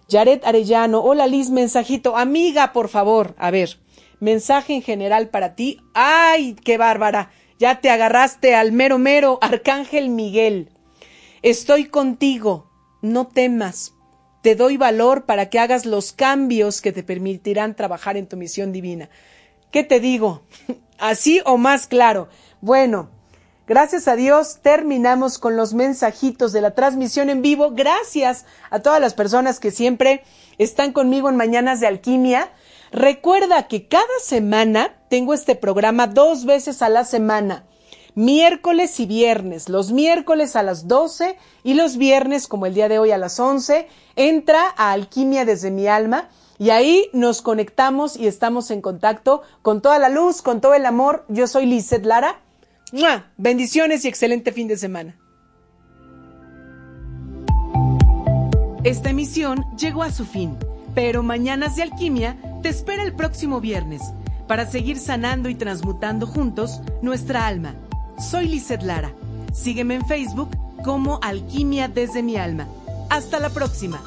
Jared 0.10 0.42
Arellano, 0.44 1.00
hola 1.00 1.28
Liz, 1.28 1.50
mensajito. 1.50 2.18
Amiga, 2.18 2.74
por 2.74 2.90
favor, 2.90 3.36
a 3.38 3.52
ver, 3.52 3.80
mensaje 4.20 4.74
en 4.74 4.82
general 4.82 5.30
para 5.30 5.56
ti. 5.56 5.80
¡Ay, 5.94 6.58
qué 6.62 6.78
bárbara! 6.78 7.32
Ya 7.60 7.82
te 7.82 7.90
agarraste 7.90 8.56
al 8.56 8.72
mero 8.72 8.98
mero, 8.98 9.38
Arcángel 9.42 10.08
Miguel. 10.10 10.70
Estoy 11.42 11.90
contigo, 11.90 12.72
no 13.02 13.28
temas. 13.28 13.94
te 14.42 14.56
doy 14.56 14.78
valor 14.78 15.26
para 15.26 15.50
que 15.50 15.60
hagas 15.60 15.86
los 15.86 16.14
cambios 16.14 16.80
que 16.80 16.94
te 16.94 17.04
permitirán 17.04 17.76
trabajar 17.76 18.16
en 18.16 18.28
tu 18.28 18.38
misión 18.38 18.72
divina. 18.72 19.10
¿Qué 19.70 19.84
te 19.84 20.00
digo? 20.00 20.44
¿Así 20.98 21.42
o 21.46 21.58
más 21.58 21.88
claro? 21.88 22.30
Bueno, 22.62 23.10
gracias 23.68 24.08
a 24.08 24.16
Dios 24.16 24.60
terminamos 24.62 25.38
con 25.38 25.58
los 25.58 25.74
mensajitos 25.74 26.54
de 26.54 26.62
la 26.62 26.72
transmisión 26.72 27.30
en 27.30 27.42
vivo. 27.42 27.72
Gracias 27.72 28.46
a 28.70 28.80
todas 28.80 29.02
las 29.02 29.14
personas 29.14 29.60
que 29.60 29.72
siempre 29.72 30.24
están 30.58 30.94
conmigo 30.94 31.28
en 31.28 31.36
Mañanas 31.36 31.82
de 31.82 31.88
Alquimia. 31.88 32.54
Recuerda 32.92 33.68
que 33.68 33.88
cada 33.88 34.04
semana 34.24 34.96
tengo 35.10 35.34
este 35.34 35.56
programa 35.56 36.08
dos 36.08 36.46
veces 36.46 36.82
a 36.82 36.90
la 36.90 37.04
semana 37.04 37.66
miércoles 38.16 39.00
y 39.00 39.06
viernes. 39.06 39.70
Los 39.70 39.92
miércoles 39.92 40.56
a 40.56 40.64
las 40.64 40.88
12 40.88 41.38
y 41.64 41.74
los 41.76 41.98
viernes, 41.98 42.48
como 42.48 42.66
el 42.66 42.74
día 42.74 42.90
de 42.90 43.00
hoy 43.00 43.12
a 43.12 43.18
las 43.18 43.40
11, 43.40 43.88
entra 44.16 44.74
a 44.76 44.92
Alquimia 44.92 45.46
desde 45.46 45.72
mi 45.72 45.88
alma 45.88 46.30
y 46.58 46.72
ahí 46.72 47.10
nos 47.14 47.42
conectamos 47.42 48.18
y 48.18 48.28
estamos 48.28 48.72
en 48.72 48.82
contacto 48.82 49.42
con 49.62 49.82
toda 49.82 50.00
la 50.00 50.10
luz, 50.10 50.42
con 50.42 50.60
todo 50.60 50.74
el 50.74 50.86
amor. 50.86 51.26
Yo 51.30 51.48
soy 51.48 51.66
Lizeth 51.66 52.06
Lara. 52.06 52.42
Bendiciones 53.38 54.04
y 54.04 54.10
excelente 54.10 54.52
fin 54.52 54.68
de 54.68 54.76
semana. 54.76 55.18
Esta 58.84 59.10
emisión 59.10 59.66
llegó 59.78 60.04
a 60.04 60.12
su 60.12 60.26
fin, 60.26 60.58
pero 60.96 61.22
Mañanas 61.22 61.76
de 61.76 61.84
Alquimia 61.84 62.38
te 62.62 62.70
espera 62.70 63.04
el 63.04 63.14
próximo 63.14 63.60
viernes 63.62 64.02
para 64.48 64.66
seguir 64.66 64.98
sanando 64.98 65.50
y 65.50 65.56
transmutando 65.56 66.28
juntos 66.28 66.82
nuestra 67.02 67.48
alma 67.48 67.76
soy 68.20 68.50
Lizeth 68.50 68.84
Lara. 68.84 69.14
Sígueme 69.54 69.96
en 69.96 70.06
Facebook 70.06 70.50
como 70.84 71.20
Alquimia 71.22 71.88
desde 71.88 72.22
mi 72.22 72.36
alma. 72.36 72.68
Hasta 73.10 73.40
la 73.40 73.50
próxima. 73.50 74.02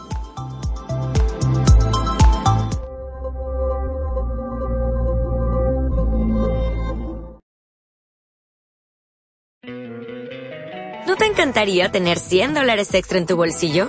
¿No 11.06 11.16
te 11.16 11.26
encantaría 11.26 11.90
tener 11.90 12.18
100 12.18 12.54
dólares 12.54 12.94
extra 12.94 13.18
en 13.18 13.26
tu 13.26 13.36
bolsillo? 13.36 13.88